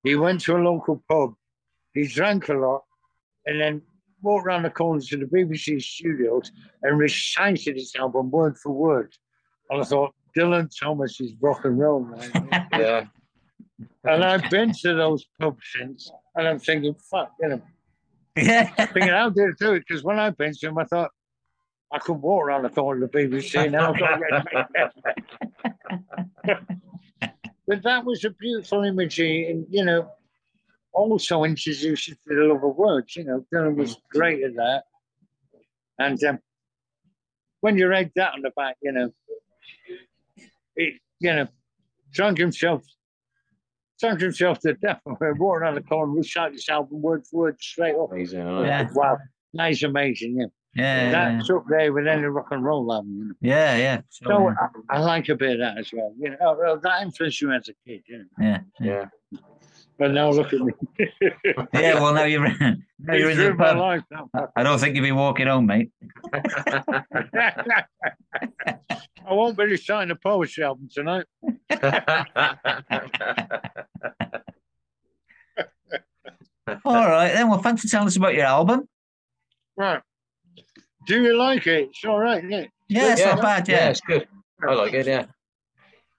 he 0.02 0.14
went 0.16 0.40
to 0.42 0.56
a 0.56 0.58
local 0.58 1.02
pub, 1.08 1.34
he 1.94 2.06
drank 2.06 2.48
a 2.48 2.54
lot, 2.54 2.82
and 3.46 3.60
then 3.60 3.82
walked 4.22 4.46
around 4.46 4.62
the 4.64 4.70
corner 4.70 5.00
to 5.00 5.16
the 5.16 5.24
BBC 5.24 5.80
studios 5.82 6.50
and 6.82 6.98
recited 6.98 7.76
his 7.76 7.94
album 7.98 8.30
word 8.30 8.56
for 8.58 8.72
word. 8.72 9.12
And 9.70 9.80
I 9.80 9.84
thought, 9.84 10.14
Dylan 10.36 10.68
Thomas 10.78 11.20
is 11.20 11.32
rock 11.40 11.64
and 11.64 11.78
roll, 11.78 12.00
man. 12.04 12.66
Yeah. 12.72 13.06
and 14.04 14.24
I've 14.24 14.48
been 14.50 14.72
to 14.82 14.94
those 14.94 15.24
pubs 15.40 15.62
since, 15.76 16.10
and 16.34 16.48
I'm 16.48 16.58
thinking, 16.58 16.94
fuck, 17.10 17.32
you 17.40 17.48
know, 17.48 17.62
yeah, 18.36 18.64
thinking, 18.86 19.08
how 19.08 19.30
did 19.30 19.48
I 19.48 19.52
do 19.58 19.74
it? 19.74 19.84
Because 19.86 20.02
when 20.04 20.18
I've 20.18 20.36
been 20.36 20.52
to 20.52 20.66
them, 20.66 20.78
I 20.78 20.84
thought, 20.84 21.10
I 21.92 21.98
could 21.98 22.14
walk 22.14 22.44
around 22.44 22.62
the 22.62 22.68
corner 22.70 23.04
of 23.04 23.12
the 23.12 23.18
BBC 23.18 23.70
now. 23.70 23.92
I've 23.94 23.98
got 24.00 24.16
to 24.16 24.68
get- 26.44 26.58
but 27.68 27.82
that 27.82 28.04
was 28.06 28.24
a 28.24 28.30
beautiful 28.30 28.82
imagery, 28.82 29.50
and 29.50 29.66
you 29.68 29.84
know, 29.84 30.10
also 30.94 31.44
introduced 31.44 32.08
you 32.08 32.14
to 32.14 32.34
the 32.34 32.42
love 32.42 32.64
of 32.64 32.74
words. 32.76 33.14
You 33.14 33.24
know, 33.24 33.44
Dylan 33.52 33.76
was 33.76 33.98
great 34.10 34.42
at 34.42 34.54
that. 34.54 34.84
And 35.98 36.22
um, 36.24 36.38
when 37.60 37.76
you 37.76 37.88
read 37.88 38.10
that 38.16 38.32
on 38.32 38.40
the 38.40 38.50
back, 38.56 38.76
you 38.82 38.92
know, 38.92 39.12
it, 40.76 40.94
you 41.20 41.34
know, 41.34 41.46
drunk 42.10 42.38
himself, 42.38 42.82
drunk 44.00 44.20
himself 44.20 44.60
to 44.60 44.72
death. 44.74 45.00
Walked 45.06 45.64
on 45.64 45.74
the 45.74 45.82
corner, 45.82 46.12
recited 46.12 46.56
this 46.56 46.70
album 46.70 47.02
word 47.02 47.26
for 47.26 47.40
word 47.40 47.60
straight 47.60 47.96
up. 47.96 48.12
Amazing. 48.12 48.38
Yeah. 48.38 48.88
Wow, 48.94 49.18
that 49.54 49.72
is 49.72 49.82
amazing. 49.82 50.40
Yeah, 50.40 50.46
yeah, 50.78 51.10
yeah, 51.10 51.32
that's 51.36 51.50
up 51.50 51.64
there 51.68 51.92
with 51.92 52.06
any 52.06 52.22
rock 52.24 52.48
and 52.50 52.64
roll 52.64 52.92
album. 52.92 53.16
You 53.18 53.24
know? 53.26 53.34
yeah, 53.40 53.76
yeah. 53.76 54.00
So 54.10 54.26
So, 54.28 54.48
I, 54.48 54.96
I 54.96 55.00
like 55.00 55.28
a 55.28 55.34
bit 55.34 55.52
of 55.52 55.58
that 55.58 55.78
as 55.78 55.90
well. 55.92 56.14
You 56.18 56.30
know, 56.30 56.56
well, 56.58 56.78
that 56.78 57.02
influenced 57.02 57.40
you 57.40 57.52
as 57.52 57.68
a 57.68 57.74
kid. 57.86 58.02
You 58.06 58.18
know? 58.18 58.24
yeah, 58.40 58.60
yeah. 58.80 59.04
Yeah. 59.32 59.38
But 59.98 60.12
now 60.12 60.30
look 60.30 60.52
at 60.52 60.60
me. 60.60 60.72
Yeah, 61.74 61.94
well, 61.94 62.14
now 62.14 62.22
you're 62.24 62.48
now 62.48 63.14
you're 63.14 63.30
in 63.30 63.36
the 63.36 63.42
ruined 63.44 63.58
my 63.58 63.72
pub. 63.72 63.78
life 63.78 64.02
now. 64.10 64.30
I 64.56 64.62
don't 64.62 64.78
think 64.78 64.94
you'll 64.94 65.04
be 65.04 65.12
walking 65.12 65.48
home, 65.48 65.66
mate. 65.66 65.90
I 66.32 67.84
won't 69.28 69.56
be 69.56 69.64
reciting 69.64 70.12
a 70.12 70.16
poetry 70.16 70.62
album 70.64 70.88
tonight. 70.92 71.26
All 76.84 77.08
right, 77.08 77.32
then. 77.32 77.48
Well, 77.48 77.60
thanks 77.60 77.82
for 77.82 77.88
telling 77.88 78.06
us 78.08 78.16
about 78.16 78.34
your 78.34 78.44
album. 78.46 78.88
Right. 79.76 80.00
Do 81.08 81.22
you 81.22 81.36
like 81.38 81.66
it? 81.66 81.88
It's 81.88 82.04
all 82.04 82.18
right, 82.20 82.38
isn't 82.44 82.52
it? 82.52 82.70
Yeah, 82.88 83.12
it's 83.12 83.20
Yeah. 83.22 83.34
not 83.34 83.40
bad. 83.42 83.66
yeah, 83.68 83.76
Yeah, 83.76 83.88
it's 83.90 84.00
good. 84.02 84.28
I 84.68 84.74
like 84.74 84.92
it. 84.92 85.06
Yeah. 85.06 85.24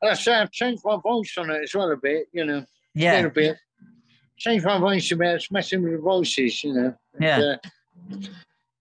I 0.02 0.16
say 0.16 0.34
I've 0.34 0.52
changed 0.52 0.82
my 0.84 0.98
voice 0.98 1.38
on 1.38 1.52
it 1.52 1.62
as 1.62 1.76
well 1.76 1.92
a 1.92 1.96
bit, 1.98 2.28
you 2.34 2.44
know, 2.44 2.58
a 2.58 2.68
yeah, 2.96 3.16
little 3.18 3.30
bit. 3.30 3.58
Changed 4.38 4.66
my 4.66 4.80
voice 4.80 5.12
a 5.12 5.16
bit. 5.16 5.36
It's 5.36 5.52
messing 5.52 5.84
with 5.84 5.92
the 5.94 6.00
voices, 6.00 6.64
you 6.64 6.74
know. 6.74 6.96
And, 7.14 7.22
Yeah. 7.24 7.38
uh, 7.40 8.18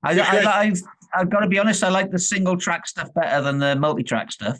I, 0.02 0.18
I, 0.18 0.60
I've, 0.60 0.80
I've 1.12 1.28
got 1.28 1.40
to 1.40 1.48
be 1.48 1.58
honest. 1.58 1.84
I 1.84 1.90
like 1.90 2.10
the 2.10 2.18
single 2.18 2.56
track 2.56 2.86
stuff 2.86 3.12
better 3.12 3.42
than 3.42 3.58
the 3.58 3.76
multi 3.76 4.02
track 4.02 4.32
stuff. 4.32 4.58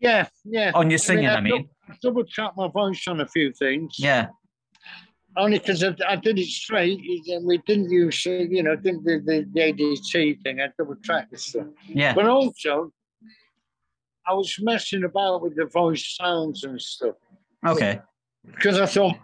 yeah, 0.00 0.26
yeah. 0.44 0.72
On 0.74 0.90
your 0.90 0.98
singing, 0.98 1.28
I 1.28 1.40
mean. 1.40 1.52
I've 1.52 1.58
mean. 1.60 1.68
dou- 2.02 2.08
double 2.10 2.24
tracked 2.24 2.56
my 2.56 2.66
voice 2.68 3.06
on 3.06 3.20
a 3.20 3.28
few 3.28 3.52
things. 3.52 3.94
Yeah, 3.98 4.28
Only 5.36 5.58
because 5.58 5.82
I, 5.82 5.94
I 6.06 6.16
did 6.16 6.38
it 6.38 6.46
straight. 6.46 7.00
and 7.28 7.46
We 7.46 7.58
didn't 7.58 7.90
use, 7.90 8.24
you 8.26 8.62
know, 8.62 8.76
didn't 8.76 9.04
do 9.04 9.20
the, 9.20 9.46
the 9.52 9.60
ADT 9.60 10.42
thing. 10.42 10.60
I 10.60 10.68
double 10.76 10.96
tracked 11.02 11.30
the 11.30 11.38
stuff. 11.38 11.66
yeah, 11.88 12.12
But 12.14 12.26
also, 12.26 12.92
I 14.26 14.34
was 14.34 14.54
messing 14.60 15.04
about 15.04 15.42
with 15.42 15.56
the 15.56 15.64
voice 15.66 16.16
sounds 16.16 16.62
and 16.64 16.80
stuff 16.80 17.16
okay, 17.66 18.00
because 18.46 18.78
I 18.78 18.86
thought 18.86 19.16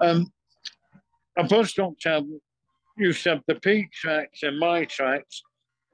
um, 0.00 0.30
a 1.38 1.44
buzz 1.44 1.72
doctor 1.72 2.20
used 2.98 3.22
to 3.24 3.30
have 3.30 3.42
the 3.46 3.54
P 3.54 3.88
tracks 3.92 4.42
and 4.42 4.58
my 4.58 4.84
tracks. 4.84 5.42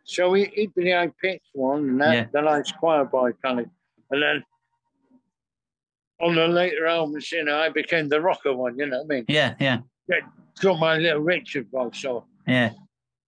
So 0.05 0.33
he, 0.33 0.47
he'd 0.55 0.75
be 0.75 0.85
the 0.85 0.91
high 0.93 1.11
pitched 1.23 1.51
one 1.53 1.89
and 1.91 2.01
that, 2.01 2.15
Yeah. 2.15 2.27
the 2.33 2.41
nice 2.41 2.73
choir 2.73 3.05
boy 3.05 3.31
kind 3.45 3.61
of. 3.61 3.67
And 4.11 4.23
then 4.23 4.45
on 6.23 6.37
the 6.37 6.47
later 6.47 6.87
albums, 6.87 7.33
you 7.33 7.45
know, 7.45 7.59
I 7.59 7.69
became 7.69 8.09
the 8.09 8.21
rocker 8.21 8.55
one, 8.55 8.79
you 8.79 8.87
know 8.87 8.99
what 9.03 9.13
I 9.13 9.17
mean? 9.17 9.25
yeah, 9.29 9.55
yeah, 9.59 9.79
Got 10.61 10.79
my 10.79 10.97
Little 10.97 11.21
Richard 11.21 11.69
voice 11.71 12.05
or, 12.05 12.25
yeah, 12.47 12.71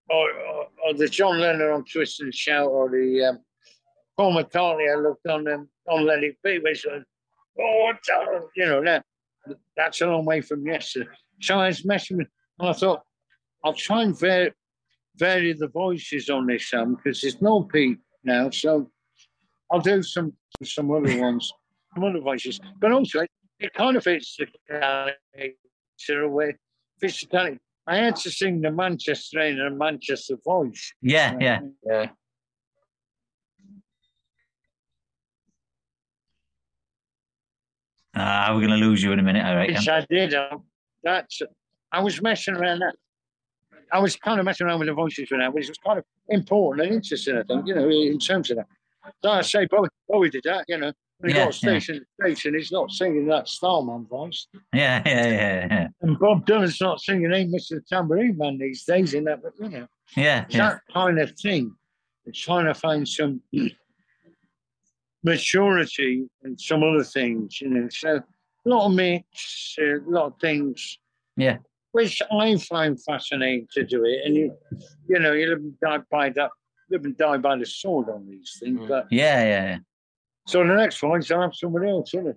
or, 0.09 0.30
or, 0.30 0.66
or 0.86 0.95
the 0.95 1.09
John 1.09 1.40
Lennon 1.40 1.70
on 1.70 1.84
Twist 1.84 2.20
and 2.20 2.34
Shout 2.34 2.68
or 2.68 2.88
the 2.88 3.24
um, 3.24 3.38
Paul 4.16 4.34
McCartney 4.34 4.92
I 4.92 5.01
looked 5.01 5.26
on 5.26 5.45
them 5.45 5.68
on 5.88 6.07
Let 6.07 6.22
It 6.22 6.36
Be, 6.45 6.59
which 6.59 6.84
was, 6.84 7.03
oh, 7.61 7.92
John," 8.05 8.42
you 8.57 8.66
know, 8.66 8.84
that, 8.84 9.05
that's 9.76 10.01
a 10.01 10.07
long 10.07 10.24
way 10.24 10.40
from 10.40 10.66
yesterday. 10.66 11.09
So 11.40 11.59
I 11.59 11.68
was 11.68 11.84
messing 11.84 12.18
with, 12.18 12.28
and 12.59 12.68
I 12.68 12.72
thought, 12.72 13.03
I'll 13.64 13.74
try 13.74 14.03
and 14.03 14.18
vary, 14.18 14.53
vary 15.16 15.53
the 15.53 15.68
voices 15.68 16.30
on 16.30 16.47
this 16.47 16.72
album 16.72 16.97
because 16.97 17.20
there's 17.20 17.40
no 17.42 17.62
Pete 17.62 17.99
now. 18.22 18.51
So 18.51 18.90
I'll 19.70 19.80
do 19.80 20.03
some 20.03 20.34
some 20.62 20.90
other 20.90 21.20
ones, 21.20 21.53
some 21.95 22.05
other 22.05 22.20
voices. 22.20 22.61
But 22.78 22.92
also, 22.92 23.20
it, 23.20 23.30
it 23.61 23.74
kind 23.74 23.97
of 23.97 24.05
fits 24.05 24.36
the 24.36 24.47
character 24.68 26.22
away. 26.22 26.57
Fits 27.01 27.20
the 27.20 27.26
character. 27.26 27.61
I 27.86 27.97
had 27.97 28.16
to 28.16 28.30
sing 28.30 28.61
the 28.62 28.70
Manchester 28.70 29.40
in 29.40 29.61
a 29.61 29.70
Manchester 29.70 30.36
voice. 30.45 30.92
yeah, 31.03 31.36
yeah. 31.40 31.61
Yeah. 31.84 32.07
Ah, 38.16 38.53
we're 38.55 38.61
gonna 38.61 38.76
lose 38.76 39.03
you 39.03 39.12
in 39.12 39.18
a 39.18 39.22
minute, 39.22 39.45
I 39.45 39.55
reckon. 39.55 39.74
Which 39.74 39.88
I 39.88 40.07
did. 40.09 40.34
uh, 40.34 40.59
That's 41.03 41.42
I 41.90 42.01
was 42.01 42.22
messing 42.22 42.55
around 42.55 42.80
that. 42.80 42.95
I 43.92 43.99
was 43.99 44.16
kind 44.16 44.38
of 44.40 44.47
messing 44.47 44.66
around 44.66 44.78
with 44.78 44.88
the 44.88 44.95
voices 44.95 45.28
for 45.28 45.38
that, 45.38 45.53
which 45.53 45.68
was 45.68 45.78
kind 45.78 45.99
of 45.99 46.05
important 46.28 46.86
and 46.86 46.97
interesting, 46.97 47.36
I 47.36 47.42
think, 47.42 47.66
you 47.66 47.74
know, 47.74 47.88
in 47.88 48.18
terms 48.18 48.51
of 48.51 48.57
that. 48.57 48.66
So 49.22 49.30
I 49.30 49.42
say 49.42 49.66
Bowie, 49.66 49.88
Bowie 50.09 50.30
did 50.30 50.42
that, 50.45 50.64
you 50.68 50.78
know. 50.78 50.92
He 51.24 51.32
Yeah, 51.32 51.44
got 51.44 51.54
station 51.54 52.00
to 52.00 52.24
station, 52.24 52.54
he's 52.54 52.72
not 52.72 52.90
singing 52.90 53.26
that 53.26 53.48
Starman 53.48 54.06
voice. 54.06 54.46
Yeah, 54.72 55.02
yeah, 55.06 55.26
yeah, 55.26 55.66
yeah, 55.70 55.88
And 56.02 56.18
Bob 56.18 56.46
Dylan's 56.46 56.80
not 56.80 57.00
singing 57.00 57.32
Ain't 57.32 57.52
Mr. 57.52 57.84
Tambourine 57.86 58.36
Man 58.36 58.58
these 58.58 58.84
days 58.84 59.14
in 59.14 59.24
that, 59.24 59.42
but 59.42 59.52
you 59.60 59.68
know, 59.68 59.86
yeah, 60.16 60.44
it's 60.44 60.54
yeah. 60.54 60.70
that 60.70 60.80
kind 60.92 61.18
of 61.18 61.32
thing. 61.38 61.74
It's 62.26 62.38
trying 62.38 62.66
to 62.66 62.74
find 62.74 63.06
some 63.08 63.40
maturity 65.22 66.28
and 66.42 66.60
some 66.60 66.82
other 66.82 67.04
things, 67.04 67.60
you 67.60 67.68
know. 67.68 67.88
So 67.90 68.16
a 68.16 68.68
lot 68.68 68.86
of 68.86 68.92
mix, 68.92 69.76
a 69.78 69.96
lot 70.06 70.26
of 70.26 70.34
things. 70.40 70.98
Yeah. 71.36 71.58
Which 71.92 72.20
I 72.30 72.56
find 72.56 73.00
fascinating 73.02 73.68
to 73.72 73.84
do 73.84 74.04
it. 74.04 74.20
And 74.24 74.34
you 74.34 74.56
you 75.08 75.18
know, 75.18 75.32
you 75.32 75.48
live 75.48 75.58
and 75.58 75.80
die 75.80 75.98
by 76.10 76.30
that 76.30 76.50
live 76.90 77.04
and 77.04 77.16
die 77.16 77.38
by 77.38 77.56
the 77.56 77.66
sword 77.66 78.08
on 78.08 78.26
these 78.28 78.56
things. 78.60 78.80
Mm. 78.80 78.88
But 78.88 79.06
Yeah, 79.10 79.42
yeah, 79.42 79.64
yeah. 79.64 79.78
So 80.47 80.59
the 80.66 80.74
next 80.74 81.03
one 81.03 81.22
I'll 81.30 81.40
have 81.40 81.55
somebody 81.55 81.88
else, 81.90 82.14
isn't 82.14 82.28
it? 82.28 82.36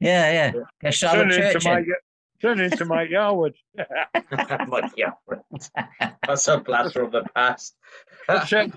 Yeah, 0.00 0.32
yeah. 0.32 0.52
Get 0.52 0.64
Turn 0.82 0.92
Charlotte 0.92 1.32
into 1.32 1.52
Church 1.52 1.64
my 1.64 1.78
in. 1.78 1.94
turn 2.40 2.60
into 2.60 2.84
Mike 2.84 3.10
Yarwood. 3.10 3.54
but 4.68 4.92
yeah, 4.96 5.12
that's 6.26 6.48
a 6.48 6.58
blast 6.58 6.94
from 6.94 7.10
the 7.10 7.24
past. 7.34 7.74
but, 8.28 8.52
um, 8.52 8.72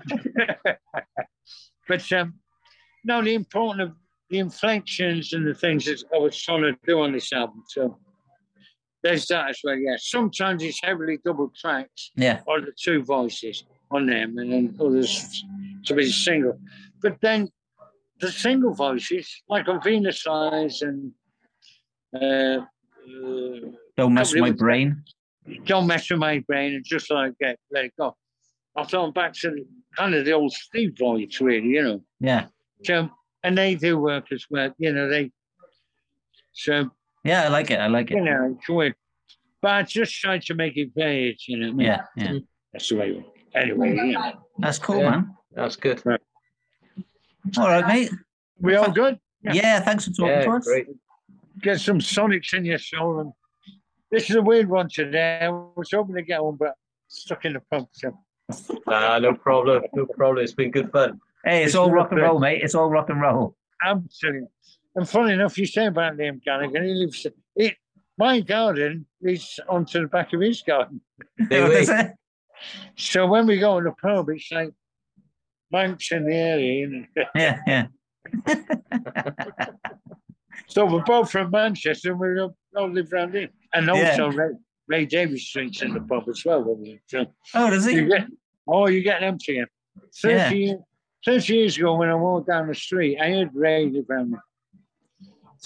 but 1.88 2.12
um, 2.12 2.34
no, 3.04 3.22
the 3.22 3.34
important 3.34 3.82
of 3.82 3.96
the 4.30 4.38
inflections 4.38 5.32
and 5.32 5.46
the 5.46 5.54
things 5.54 5.84
that 5.84 6.02
I 6.14 6.18
was 6.18 6.40
trying 6.40 6.62
to 6.62 6.76
do 6.86 7.00
on 7.00 7.12
this 7.12 7.32
album. 7.32 7.64
So 7.68 7.98
there's 9.02 9.26
that 9.26 9.50
as 9.50 9.60
well. 9.62 9.76
Yeah, 9.76 9.96
sometimes 9.98 10.62
it's 10.62 10.80
heavily 10.82 11.18
double 11.24 11.52
tracks 11.54 12.12
Yeah, 12.16 12.40
or 12.46 12.60
the 12.60 12.72
two 12.82 13.02
voices 13.02 13.64
on 13.90 14.06
them, 14.06 14.38
and 14.38 14.52
then 14.52 14.76
others 14.80 15.44
to 15.86 15.94
be 15.94 16.10
single. 16.10 16.58
But 17.02 17.20
then 17.20 17.48
the 18.20 18.30
single 18.30 18.74
voices, 18.74 19.42
like 19.48 19.68
on 19.68 19.82
Venus 19.82 20.26
Eyes 20.26 20.82
and 20.82 21.12
uh, 22.14 22.60
uh, 22.60 22.64
don't 23.96 24.14
mess 24.14 24.32
with 24.32 24.42
my 24.42 24.50
brain. 24.52 25.02
don't 25.64 25.86
mess 25.86 26.10
with 26.10 26.18
my 26.20 26.38
brain 26.40 26.74
and 26.74 26.84
just 26.84 27.10
like 27.10 27.36
get 27.38 27.58
let 27.70 27.84
it 27.86 27.92
go. 27.98 28.16
I 28.76 28.84
thought 28.84 29.14
back 29.14 29.32
to 29.34 29.50
the, 29.50 29.64
kind 29.96 30.14
of 30.14 30.24
the 30.24 30.32
old 30.32 30.52
Steve 30.52 30.96
voice, 30.98 31.40
really, 31.40 31.68
you 31.68 31.82
know. 31.82 32.02
Yeah, 32.20 32.46
So 32.84 33.08
and 33.42 33.56
they 33.56 33.74
do 33.74 33.98
work 33.98 34.26
as 34.32 34.44
well, 34.50 34.72
you 34.78 34.92
know. 34.92 35.08
They 35.08 35.30
so 36.52 36.90
yeah. 37.24 37.44
I 37.44 37.48
like 37.48 37.70
it. 37.70 37.80
I 37.80 37.86
like 37.88 38.10
it. 38.10 38.14
you 38.16 38.22
it. 38.22 38.24
know 38.26 38.56
it's 38.58 38.68
weird, 38.68 38.94
but 39.62 39.70
I 39.72 39.82
just 39.82 40.14
tried 40.14 40.42
to 40.42 40.54
make 40.54 40.76
it 40.76 40.90
varied, 40.94 41.38
you 41.48 41.58
know. 41.58 41.68
I 41.68 41.72
mean? 41.72 41.86
Yeah, 41.86 42.02
yeah. 42.16 42.32
that's 42.72 42.88
the 42.88 42.96
way. 42.96 43.24
Anyway, 43.54 43.94
you 43.96 44.12
know. 44.12 44.32
That's 44.58 44.78
cool, 44.78 44.98
Yeah. 45.00 45.10
man. 45.10 45.36
That's 45.52 45.76
good. 45.76 46.02
All 47.58 47.68
right, 47.68 47.86
mate. 47.86 48.10
we 48.60 48.74
all 48.76 48.90
good. 48.90 49.18
Yeah. 49.42 49.52
Yeah, 49.54 49.80
thanks 49.80 50.04
for 50.06 50.10
talking 50.12 50.26
Yeah, 50.32 50.42
to 50.44 50.50
us. 50.52 50.64
great. 50.66 50.86
Get 51.62 51.80
some 51.80 51.98
sonics 51.98 52.52
in 52.54 52.64
your 52.64 52.78
soul. 52.78 53.20
And 53.20 53.32
this 54.10 54.28
is 54.30 54.36
a 54.36 54.42
weird 54.42 54.68
one 54.68 54.88
today. 54.92 55.40
I 55.42 55.48
was 55.48 55.90
hoping 55.92 56.14
to 56.16 56.22
get 56.22 56.42
one, 56.42 56.56
but 56.56 56.74
stuck 57.08 57.44
in 57.44 57.54
the 57.54 57.60
pump. 57.70 57.88
So 57.92 58.16
Nah, 58.86 59.18
no 59.18 59.34
problem. 59.34 59.82
No 59.94 60.06
problem. 60.06 60.42
It's 60.44 60.52
been 60.54 60.70
good 60.70 60.90
fun. 60.92 61.20
Hey, 61.44 61.60
it's 61.62 61.68
It's 61.70 61.74
all 61.76 61.90
rock 61.90 62.10
and 62.12 62.20
lovely. 62.20 62.30
roll, 62.32 62.40
mate. 62.40 62.62
It's 62.62 62.74
all 62.74 62.90
rock 62.90 63.08
and 63.10 63.20
roll. 63.20 63.56
Absolutely. 63.84 64.48
And 64.96 65.08
funny 65.08 65.32
enough, 65.34 65.56
you 65.56 65.66
say 65.66 65.86
about 65.86 66.16
Liam 66.16 66.42
Gallagher, 66.42 66.82
he 66.82 66.94
lives. 66.94 67.26
It, 67.56 67.76
my 68.18 68.40
garden 68.40 69.06
is 69.22 69.58
onto 69.68 70.00
the 70.02 70.08
back 70.08 70.32
of 70.32 70.40
his 70.40 70.60
garden. 70.62 71.00
There 71.38 71.62
What 71.62 71.70
we- 71.74 71.76
is 71.76 71.88
it? 71.88 72.12
So 72.96 73.26
when 73.26 73.46
we 73.46 73.58
go 73.58 73.72
on 73.78 73.84
the 73.84 73.92
pub, 73.92 74.28
it's 74.28 74.50
like 74.52 74.70
banks 75.70 76.10
in 76.12 76.26
the 76.26 76.34
area. 76.34 76.72
You 76.74 76.88
know? 76.88 77.24
Yeah, 77.34 77.58
yeah. 77.66 77.86
So 80.68 80.86
we're 80.86 81.02
both 81.02 81.32
from 81.32 81.50
Manchester 81.50 82.12
and 82.12 82.20
we 82.20 82.40
all 82.76 82.88
live 82.88 83.12
around 83.12 83.34
here. 83.34 83.48
And 83.74 83.86
Yeah. 83.86 83.92
also 84.12 84.30
Ray, 84.30 84.50
Ray 84.86 85.04
Davies 85.04 85.42
Street's 85.42 85.82
in 85.82 85.92
the 85.94 86.00
pub 86.00 86.28
as 86.28 86.44
well. 86.44 86.64
So 87.08 87.26
Oh, 87.54 87.70
does 87.70 87.86
you 87.86 88.04
he? 88.04 88.08
get, 88.08 88.26
oh, 88.68 88.86
you 88.88 89.02
get 89.02 89.20
them 89.20 89.36
to 89.38 89.52
you. 89.52 89.66
30, 90.22 90.34
Yeah. 90.34 90.50
years, 90.52 90.80
30 91.24 91.54
years 91.54 91.76
ago 91.76 91.96
when 91.96 92.08
I 92.08 92.14
walked 92.14 92.46
down 92.48 92.68
the 92.68 92.74
street, 92.74 93.18
I 93.20 93.30
heard 93.32 93.50
Ray 93.52 93.86
live 93.90 94.08
around 94.08 94.30
there. 94.32 94.44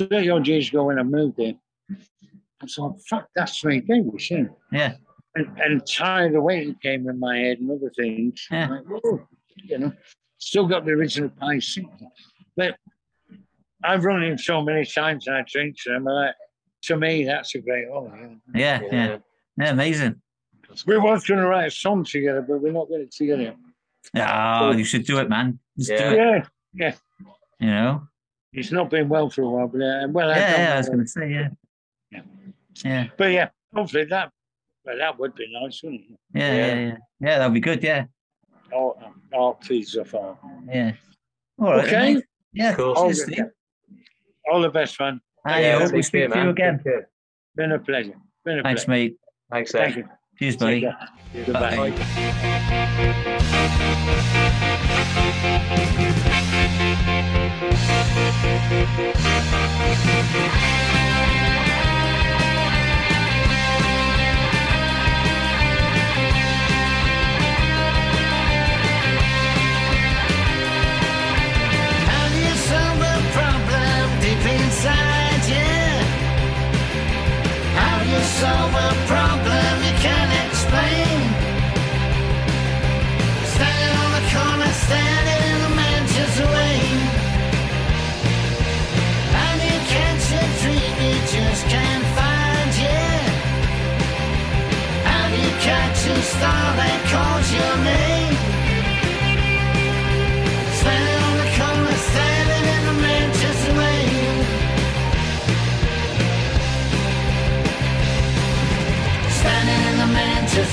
30 0.09 0.31
odd 0.31 0.49
years 0.49 0.69
ago 0.71 0.85
when 0.85 0.99
I 0.99 1.03
moved 1.03 1.37
there, 1.37 1.55
I 1.91 2.67
thought, 2.67 2.99
fuck, 3.07 3.29
that's 3.37 3.63
Ray 3.63 3.81
Davies, 3.81 4.31
yeah. 4.31 4.45
Yeah. 4.73 4.95
And, 5.35 5.59
and 5.61 5.87
Tired 5.87 6.35
of 6.35 6.45
Waiting 6.45 6.77
came 6.81 7.09
in 7.11 7.19
my 7.19 7.37
head 7.37 7.59
and 7.59 7.71
other 7.71 7.91
things. 7.91 8.47
Yeah. 8.51 8.69
Like, 8.69 8.85
whoa, 8.87 9.29
you 9.65 9.79
know, 9.79 9.93
still 10.39 10.67
got 10.67 10.85
the 10.85 10.93
original 10.93 11.31
pie 11.31 11.59
seat. 11.59 11.87
But 12.57 12.77
I've 13.83 14.05
run 14.05 14.23
him 14.23 14.39
so 14.39 14.62
many 14.62 14.85
times 14.85 15.27
and 15.27 15.37
I 15.37 15.45
drink 15.51 15.77
to 15.85 15.95
him. 15.95 16.09
I, 16.09 16.33
to 16.83 16.97
me, 16.97 17.25
that's 17.25 17.55
a 17.55 17.61
great 17.61 17.87
honor. 17.93 18.37
Yeah. 18.55 18.81
Yeah, 18.83 18.89
yeah. 18.93 19.17
Yeah, 19.57 19.71
amazing. 19.71 20.21
We 20.87 20.97
were 20.97 21.03
going 21.03 21.21
to 21.41 21.47
write 21.47 21.69
a 21.69 21.71
song 21.71 22.05
together, 22.05 22.43
but 22.43 22.61
we're 22.61 22.73
not 22.73 22.89
getting 22.89 23.05
it 23.07 23.12
together. 23.12 23.55
Oh, 24.17 24.73
you 24.73 24.85
should 24.85 25.05
do 25.05 25.19
it, 25.19 25.29
man. 25.29 25.59
Just 25.79 25.91
Yeah. 25.91 26.12
it. 26.39 26.47
Yeah, 26.77 26.95
You 27.61 27.67
know? 27.69 28.09
he's 28.51 28.73
not 28.73 28.91
been 28.91 29.09
well 29.09 29.31
for 29.31 29.43
a 29.43 29.49
while, 29.49 29.69
but 29.69 29.81
uh, 29.81 30.09
well, 30.09 30.31
I 30.31 30.39
Yeah, 30.39 30.51
don't 30.51 30.61
yeah, 30.61 30.75
I 30.75 30.77
was 30.79 30.89
going 30.89 30.99
to 31.01 31.07
say, 31.07 31.31
yeah. 31.31 31.49
Yeah. 32.11 32.21
Yeah, 32.85 33.07
But 33.17 33.31
yeah, 33.31 33.49
hopefully 33.73 34.05
that, 34.07 34.33
well, 34.85 34.99
that 34.99 35.19
would 35.19 35.35
be 35.37 35.47
nice, 35.53 35.81
wouldn't 35.85 36.03
it? 36.11 36.19
yeah, 36.35 36.55
yeah, 36.55 36.75
yeah. 36.75 36.97
Yeah, 37.21 37.39
that'd 37.39 37.55
be 37.55 37.61
good, 37.61 37.83
yeah. 37.83 38.07
Art, 38.73 38.97
art 39.35 39.61
piece 39.62 39.95
of 39.97 40.15
art. 40.15 40.39
Yeah. 40.67 40.93
All 41.59 41.73
right. 41.73 41.85
then, 41.87 41.95
Okay. 41.95 42.15
mate. 42.15 42.25
Yeah, 42.53 42.75
Cool. 42.75 42.93
All, 42.93 43.07
cheers, 43.07 43.27
the, 43.27 43.51
all 44.51 44.61
the 44.61 44.69
best, 44.71 44.99
man. 45.01 45.21
I 45.45 45.61
Yeah, 45.61 45.79
hope 45.81 45.93
we 45.93 46.03
speak 46.03 46.31
to 46.33 46.39
you 46.43 46.51
again. 46.51 46.79
Take. 46.85 47.05
Been 47.57 47.73
a 47.73 47.79
pleasure. 47.79 48.15
Been 48.45 48.61
a 48.61 48.62
Thanks, 48.62 48.85
pleasure. 48.85 48.91
mate. 48.91 49.17
Thanks, 49.51 49.73
Thank 49.73 49.97
you. 49.97 50.09
Cheers, 50.39 50.57
Take 50.57 50.61
buddy. 50.61 50.81
care. 50.81 51.53
Bye. 51.53 51.93
Goodbye. 60.47 60.71
Solve 78.45 78.74
a 78.74 78.92
problem 79.12 79.74
you 79.88 79.95
can't 80.07 80.34
explain? 80.45 81.18
Standing 83.55 83.95
on 84.05 84.11
the 84.16 84.24
corner, 84.32 84.72
standing 84.86 85.42
in 85.51 85.59
the 85.64 85.72
Manchester 85.80 86.49
rain. 86.57 86.99
Do 89.61 89.64
you 89.72 89.80
catch 89.95 90.26
a 90.40 90.45
dream 90.61 90.95
you 91.07 91.18
just 91.34 91.62
can't 91.72 92.07
find 92.18 92.72
yet? 92.86 93.32
Do 95.30 95.36
you 95.47 95.55
catch 95.68 96.01
a 96.14 96.16
star 96.32 96.66
that 96.80 96.99
calls 97.11 97.49
your 97.57 97.76
name? 97.88 98.14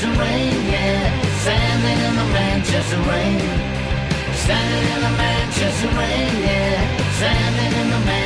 Manchester 0.01 0.23
rain, 0.23 0.65
yeah. 0.65 1.21
Standing 1.41 1.99
in 2.07 2.15
the 2.15 2.25
Manchester 2.33 2.97
rain. 3.01 3.39
Standing 4.33 4.93
in 4.95 5.01
the 5.01 5.13
Manchester 5.15 5.87
rain, 5.89 6.41
yeah. 6.41 6.97
Standing 7.17 7.81
in 7.81 7.89
the 7.91 7.99
Manchester 7.99 8.20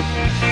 How 0.00 0.48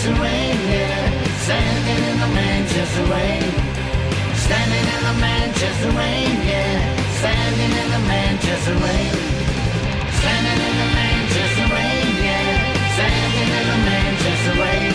Manchester 0.00 0.22
rain, 0.22 0.56
yeah. 0.72 1.24
Standing 1.44 2.04
in 2.08 2.20
the 2.20 2.30
Manchester 2.32 3.04
rain. 3.12 3.52
Standing 4.32 4.86
in 4.96 5.02
the 5.04 5.14
Manchester 5.20 5.90
rain, 5.92 6.36
yeah. 6.40 6.80
Standing 7.20 7.72
in 7.80 7.88
the 7.92 8.00
Manchester 8.08 8.76
rain. 8.80 9.12
Standing 10.20 10.60
in 10.68 10.74
the 10.80 10.88
Manchester 10.96 11.66
rain, 11.76 12.16
yeah. 12.16 12.48
Standing 12.96 13.50
in 13.60 13.64
the 13.68 13.78
Manchester 13.92 14.54
rain. 14.56 14.94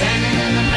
Standing 0.00 0.36
in 0.48 0.52
the 0.56 0.69